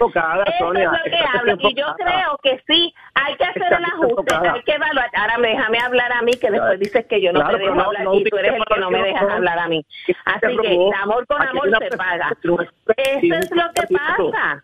eso 0.47 0.57
Sonia. 0.59 0.83
es 0.83 0.91
lo 0.91 1.03
que 1.03 1.37
hablo. 1.37 1.55
Y 1.59 1.73
yo 1.75 1.95
creo 1.97 2.37
que 2.43 2.63
sí, 2.67 2.93
hay 3.15 3.35
que 3.35 3.43
hacer 3.45 3.63
el 3.73 3.85
ajuste, 3.85 4.35
hay 4.35 4.61
que 4.63 4.71
evaluar. 4.73 5.09
Ahora 5.15 5.37
me 5.37 5.49
déjame 5.49 5.79
hablar 5.79 6.11
a 6.13 6.21
mí, 6.21 6.31
que 6.33 6.49
después 6.51 6.79
dices 6.79 7.05
que 7.07 7.21
yo 7.21 7.31
no 7.31 7.39
Claro, 7.41 7.57
te 7.57 7.63
dejo 7.63 7.75
no- 7.75 7.83
hablar 7.83 8.03
no 8.03 8.13
y 8.15 8.23
tú 8.25 8.37
eres 8.37 8.53
el 8.53 8.65
que 8.65 8.79
no 8.79 8.89
me 8.91 9.01
dejas 9.03 9.29
hablar 9.29 9.59
a 9.59 9.67
mí. 9.67 9.85
Así 10.25 10.57
que 10.57 10.89
amor 11.01 11.25
con 11.27 11.41
amor 11.41 11.69
se 11.79 11.97
paga. 11.97 12.31
Eso 12.97 13.35
es 13.35 13.51
lo 13.51 13.63
que 13.73 13.93
pasa. 13.93 14.63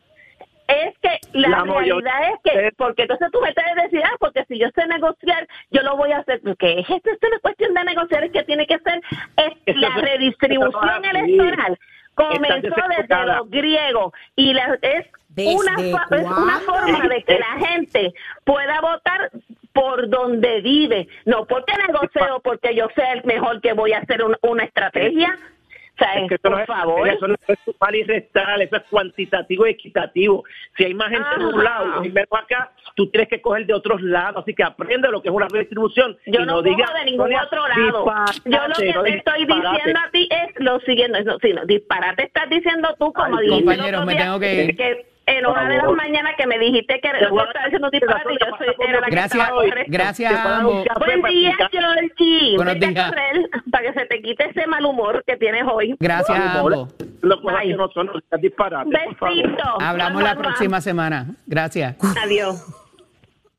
Es 0.69 0.97
que 0.99 1.19
la, 1.33 1.49
La 1.49 1.65
mayor- 1.65 2.03
realidad 2.03 2.33
es 2.33 2.39
que, 2.51 2.71
porque 2.77 3.01
entonces 3.03 3.27
tú 3.31 3.41
me 3.41 3.49
estás 3.49 3.65
decir, 3.75 4.01
ah, 4.05 4.15
porque 4.19 4.45
si 4.47 4.59
yo 4.59 4.67
sé 4.75 4.85
negociar, 4.87 5.47
yo 5.71 5.81
lo 5.81 5.97
voy 5.97 6.11
a 6.11 6.17
hacer. 6.19 6.41
Porque 6.41 6.79
es 6.79 6.89
esto, 6.89 7.09
esto 7.11 7.27
no 7.29 7.35
es 7.37 7.41
cuestión 7.41 7.73
de 7.73 7.83
negociar, 7.85 8.23
es 8.23 8.31
que 8.31 8.43
tiene 8.43 8.67
que 8.67 8.77
ser 8.79 9.01
es 9.37 9.75
la 9.77 9.87
es- 9.87 10.01
redistribución 10.01 11.05
electoral. 11.05 11.79
Comenzó 12.15 12.75
desde 12.89 13.25
los 13.37 13.49
griegos 13.49 14.13
y 14.35 14.53
la- 14.53 14.77
es 14.81 15.07
una, 15.55 15.75
forma 16.59 17.07
de 17.07 17.23
que 17.23 17.39
la 17.39 17.67
gente 17.67 18.13
pueda 18.43 18.81
votar 18.81 19.31
por 19.73 20.09
donde 20.09 20.59
vive, 20.61 21.07
no 21.25 21.45
porque 21.45 21.73
negocio, 21.87 22.41
porque 22.43 22.75
yo 22.75 22.87
sé 22.95 23.03
el 23.13 23.23
mejor 23.23 23.61
que 23.61 23.73
voy 23.73 23.93
a 23.93 23.99
hacer 23.99 24.23
un- 24.23 24.35
una 24.41 24.63
estrategia. 24.65 25.35
O 25.99 26.03
sea, 26.03 26.13
Es 26.13 26.29
que 26.29 26.35
eso 26.35 26.49
no 26.49 26.51
por 26.51 26.61
es, 26.61 26.67
favor. 26.67 27.07
Eso 27.09 27.27
no 27.27 27.35
es 27.47 27.59
sumar 27.65 27.95
y 27.95 28.03
restar, 28.03 28.61
eso 28.61 28.75
es 28.77 28.83
cuantitativo 28.89 29.67
y 29.67 29.71
equitativo. 29.71 30.43
Si 30.77 30.85
hay 30.85 30.93
más 30.93 31.09
gente 31.09 31.27
en 31.35 31.41
un 31.45 31.63
lado 31.63 32.05
y 32.05 32.09
menos 32.09 32.29
acá, 32.31 32.71
tú 32.95 33.09
tienes 33.09 33.27
que 33.29 33.41
coger 33.41 33.65
de 33.65 33.73
otros 33.73 34.01
lados. 34.01 34.41
Así 34.43 34.53
que 34.53 34.63
aprende 34.63 35.09
lo 35.09 35.21
que 35.21 35.27
es 35.29 35.35
una 35.35 35.47
redistribución. 35.51 36.17
Yo 36.25 36.41
y 36.41 36.45
no, 36.45 36.53
no, 36.53 36.61
digas 36.61 36.89
de 36.93 37.05
ningún 37.11 37.33
otro 37.35 37.67
lado. 37.67 38.03
disparate, 38.05 38.39
Yo 38.45 38.67
lo 38.67 38.75
que 38.75 38.93
no 38.93 39.03
te 39.03 39.17
estoy 39.17 39.45
disparate. 39.45 39.75
diciendo 39.77 39.99
a 40.05 40.11
ti 40.11 40.29
es 40.31 40.63
lo 40.63 40.79
siguiente. 40.81 41.23
No, 41.23 41.37
sí, 41.39 41.53
no, 41.53 41.65
disparate 41.65 42.23
estás 42.23 42.49
diciendo 42.49 42.95
tú, 42.97 43.11
como 43.11 43.37
Ay, 43.37 43.49
compañeros, 43.49 44.05
me 44.05 44.15
tengo 44.15 44.39
que 44.39 44.63
ir. 44.63 45.05
En 45.37 45.45
una 45.45 45.67
de 45.69 45.77
las 45.77 45.91
mañanas 45.91 46.33
que 46.37 46.47
me 46.47 46.57
dijiste 46.59 46.99
que 47.01 47.09
voy 47.29 47.39
a- 47.39 47.43
estaba 47.45 47.65
diciendo 47.65 47.89
disparate 47.91 48.33
y 48.33 48.37
yo 48.39 48.57
soy, 48.57 48.67
era 48.87 48.99
la 48.99 49.05
que 49.07 49.11
Gracias, 49.11 49.41
estaba 49.41 49.61
correcta. 49.61 49.83
gracias 49.87 50.33
ambos. 50.45 50.85
Buen 51.05 51.21
día. 51.23 51.55
Georgie. 51.71 52.55
Buenos 52.57 52.73
Vete 52.75 52.85
a 52.85 52.89
días. 52.89 53.09
correr 53.09 53.49
para 53.71 53.83
que 53.93 53.99
se 53.99 54.05
te 54.07 54.21
quite 54.21 54.49
ese 54.49 54.67
mal 54.67 54.85
humor 54.85 55.23
que 55.25 55.37
tienes 55.37 55.63
hoy. 55.71 55.95
Gracias 55.99 56.37
ambos. 56.39 56.93
Lo 57.21 57.41
cosas 57.41 57.61
que 57.61 57.73
no 57.75 57.89
son, 57.89 58.07
no 58.07 58.13
digas 58.13 58.41
disparate, 58.41 58.89
por 59.05 59.15
favor. 59.17 59.35
Besito. 59.35 59.81
Hablamos 59.81 60.23
la 60.23 60.35
próxima 60.35 60.81
semana. 60.81 61.27
Gracias. 61.45 61.95
Adiós. 62.23 62.65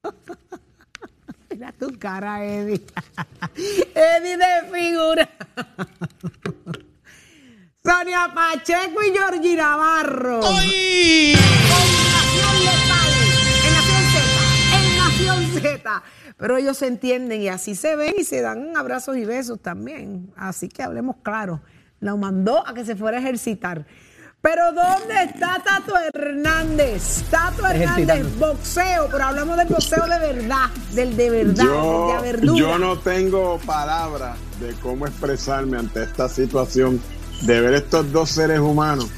Mira 1.50 1.72
tu 1.78 1.88
cara, 1.98 2.44
Eddie. 2.44 2.80
Eddie 3.94 4.36
de 4.36 4.70
figura. 4.72 5.28
Sonia 7.82 8.30
Pacheco 8.34 9.02
y 9.02 9.10
Georgie 9.10 9.56
Navarro. 9.56 10.40
Nación 10.40 10.60
Letal. 12.60 13.10
En 13.66 13.72
Nación 13.72 14.02
Z. 14.12 14.76
En 14.76 14.84
Nación 14.98 15.62
Z. 15.62 16.02
Pero 16.36 16.56
ellos 16.58 16.76
se 16.76 16.88
entienden 16.88 17.40
y 17.40 17.48
así 17.48 17.74
se 17.74 17.96
ven 17.96 18.14
y 18.18 18.24
se 18.24 18.42
dan 18.42 18.76
abrazos 18.76 19.16
y 19.16 19.24
besos 19.24 19.60
también. 19.62 20.30
Así 20.36 20.68
que 20.68 20.82
hablemos 20.82 21.16
claro. 21.22 21.62
La 22.00 22.14
mandó 22.16 22.66
a 22.66 22.74
que 22.74 22.84
se 22.84 22.96
fuera 22.96 23.16
a 23.16 23.20
ejercitar. 23.20 23.86
Pero 24.42 24.72
¿dónde 24.72 25.14
está 25.24 25.62
Tato 25.64 25.94
Hernández? 25.98 27.24
Tato 27.30 27.66
Hernández, 27.66 28.38
boxeo, 28.38 29.08
pero 29.10 29.24
hablamos 29.24 29.56
del 29.56 29.68
boxeo 29.68 30.04
de 30.06 30.18
verdad, 30.18 30.68
del 30.94 31.16
de 31.16 31.30
verdad, 31.30 31.54
del 31.56 31.56
de 31.56 31.64
Yo, 31.66 32.12
a 32.12 32.20
verdura. 32.20 32.58
yo 32.58 32.78
no 32.78 32.98
tengo 32.98 33.58
palabras 33.58 34.36
de 34.60 34.72
cómo 34.82 35.06
expresarme 35.06 35.76
ante 35.78 36.02
esta 36.04 36.26
situación 36.28 37.00
de 37.40 37.60
ver 37.60 37.74
estos 37.74 38.10
dos 38.12 38.30
seres 38.30 38.60
humanos 38.60 39.08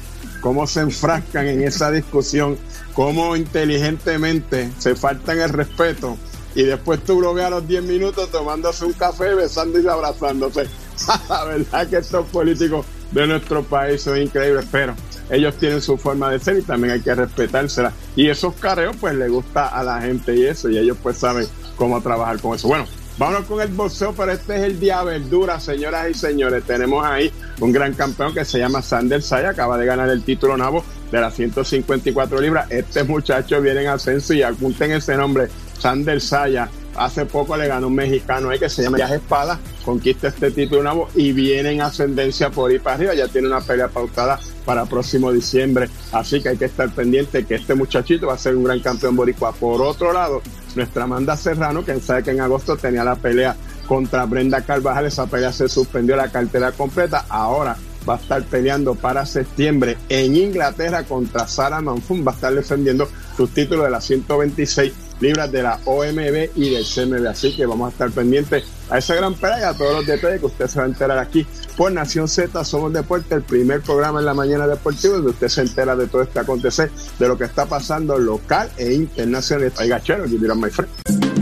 cómo 0.43 0.67
se 0.67 0.81
enfrascan 0.81 1.47
en 1.47 1.63
esa 1.63 1.89
discusión, 1.89 2.57
cómo 2.93 3.37
inteligentemente 3.37 4.69
se 4.77 4.93
faltan 4.93 5.39
el 5.39 5.47
respeto 5.47 6.17
y 6.53 6.63
después 6.63 7.01
tú 7.03 7.21
lo 7.21 7.33
a 7.33 7.49
los 7.49 7.65
10 7.65 7.81
minutos 7.83 8.29
tomándose 8.29 8.85
un 8.85 8.91
café, 8.91 9.33
besando 9.33 9.79
y 9.79 9.87
abrazándose. 9.87 10.67
La 11.29 11.45
verdad 11.45 11.87
que 11.87 11.97
estos 11.97 12.27
políticos 12.27 12.85
de 13.11 13.25
nuestro 13.25 13.63
país 13.63 14.01
son 14.01 14.21
increíbles, 14.21 14.65
pero 14.69 14.93
ellos 15.29 15.55
tienen 15.55 15.81
su 15.81 15.97
forma 15.97 16.29
de 16.29 16.39
ser 16.39 16.57
y 16.57 16.61
también 16.61 16.95
hay 16.95 17.01
que 17.01 17.15
respetársela. 17.15 17.93
Y 18.15 18.27
esos 18.27 18.53
careos 18.55 18.97
pues 18.99 19.15
le 19.15 19.29
gusta 19.29 19.67
a 19.67 19.81
la 19.81 20.01
gente 20.01 20.35
y 20.35 20.45
eso, 20.45 20.69
y 20.69 20.77
ellos 20.77 20.97
pues 21.01 21.17
saben 21.17 21.47
cómo 21.77 22.01
trabajar 22.01 22.39
con 22.39 22.53
eso. 22.53 22.67
Bueno, 22.67 22.85
vámonos 23.17 23.45
con 23.45 23.61
el 23.61 23.69
boxeo, 23.69 24.13
pero 24.13 24.31
este 24.31 24.55
es 24.57 24.63
el 24.63 24.79
día 24.79 25.03
verdura, 25.03 25.59
señoras 25.59 26.09
y 26.09 26.13
señores. 26.13 26.63
Tenemos 26.63 27.05
ahí 27.05 27.31
un 27.59 27.71
gran 27.71 27.93
campeón 27.93 28.33
que 28.33 28.45
se 28.45 28.59
llama 28.59 28.81
Sander 28.81 29.21
Saya, 29.21 29.49
acaba 29.49 29.77
de 29.77 29.85
ganar 29.85 30.09
el 30.09 30.23
título 30.23 30.57
nabo 30.57 30.83
de 31.11 31.21
las 31.21 31.35
154 31.35 32.41
libras. 32.41 32.71
Este 32.71 33.03
muchacho 33.03 33.61
viene 33.61 33.83
en 33.83 33.89
ascenso 33.89 34.33
y 34.33 34.41
apunten 34.41 34.91
ese 34.91 35.15
nombre, 35.15 35.47
Sander 35.79 36.19
Saya. 36.19 36.69
Hace 36.95 37.25
poco 37.25 37.57
le 37.57 37.67
ganó 37.67 37.87
un 37.87 37.95
mexicano 37.95 38.49
ahí 38.49 38.59
que 38.59 38.69
se 38.69 38.83
llama 38.83 38.97
Yaje 38.97 39.15
Espada, 39.15 39.59
conquista 39.83 40.27
este 40.27 40.51
título 40.51 40.83
nuevo 40.83 41.09
y 41.15 41.31
viene 41.31 41.71
en 41.71 41.81
ascendencia 41.81 42.49
por 42.49 42.71
ahí 42.71 42.79
para 42.79 42.95
arriba. 42.95 43.13
Ya 43.15 43.27
tiene 43.27 43.47
una 43.47 43.61
pelea 43.61 43.87
pautada 43.87 44.39
para 44.65 44.85
próximo 44.85 45.31
diciembre. 45.31 45.89
Así 46.11 46.41
que 46.41 46.49
hay 46.49 46.57
que 46.57 46.65
estar 46.65 46.89
pendiente 46.93 47.45
que 47.45 47.55
este 47.55 47.75
muchachito 47.75 48.27
va 48.27 48.33
a 48.33 48.37
ser 48.37 48.55
un 48.55 48.63
gran 48.63 48.79
campeón 48.79 49.15
boricua. 49.15 49.51
Por 49.53 49.81
otro 49.81 50.13
lado, 50.13 50.41
nuestra 50.75 51.03
Amanda 51.03 51.35
Serrano, 51.35 51.83
que 51.83 51.99
sabe 51.99 52.23
que 52.23 52.31
en 52.31 52.41
agosto 52.41 52.77
tenía 52.77 53.03
la 53.03 53.15
pelea 53.15 53.55
contra 53.87 54.25
Brenda 54.25 54.61
Carvajal, 54.61 55.05
esa 55.05 55.25
pelea 55.25 55.51
se 55.51 55.67
suspendió 55.67 56.15
la 56.15 56.31
cartera 56.31 56.71
completa. 56.71 57.25
Ahora 57.29 57.75
va 58.07 58.15
a 58.15 58.17
estar 58.17 58.43
peleando 58.43 58.95
para 58.95 59.25
septiembre 59.25 59.97
en 60.09 60.35
Inglaterra 60.35 61.03
contra 61.03 61.47
Sara 61.47 61.81
Manfun. 61.81 62.25
Va 62.25 62.31
a 62.31 62.35
estar 62.35 62.53
defendiendo 62.53 63.07
sus 63.35 63.49
títulos 63.51 63.85
de 63.85 63.91
las 63.91 64.05
126 64.05 64.93
libras 65.19 65.51
de 65.51 65.63
la 65.63 65.79
OMB 65.85 66.49
y 66.55 66.69
del 66.69 66.85
CMB. 66.85 67.27
Así 67.27 67.55
que 67.55 67.65
vamos 67.65 67.87
a 67.87 67.91
estar 67.91 68.11
pendientes 68.11 68.63
a 68.89 68.97
esa 68.97 69.15
gran 69.15 69.33
pelea 69.35 69.59
y 69.59 69.63
a 69.63 69.73
todos 69.73 69.93
los 69.93 70.05
detalles 70.05 70.39
que 70.39 70.45
usted 70.45 70.67
se 70.67 70.79
va 70.79 70.85
a 70.85 70.87
enterar 70.87 71.17
aquí 71.17 71.45
por 71.77 71.91
Nación 71.91 72.27
Z. 72.27 72.63
Somos 72.63 72.93
Deporte, 72.93 73.35
el 73.35 73.43
primer 73.43 73.81
programa 73.81 74.19
en 74.19 74.25
la 74.25 74.33
mañana 74.33 74.67
deportiva 74.67 75.15
donde 75.15 75.31
usted 75.31 75.47
se 75.47 75.61
entera 75.61 75.95
de 75.95 76.07
todo 76.07 76.21
este 76.21 76.39
acontecer, 76.39 76.91
de 77.19 77.27
lo 77.27 77.37
que 77.37 77.45
está 77.45 77.65
pasando 77.65 78.17
local 78.17 78.69
e 78.77 78.93
internacional. 78.93 79.71
Oiga, 79.79 80.01
chero, 80.01 80.25
you 80.25 80.39
my 80.55 80.69
friend. 80.69 81.32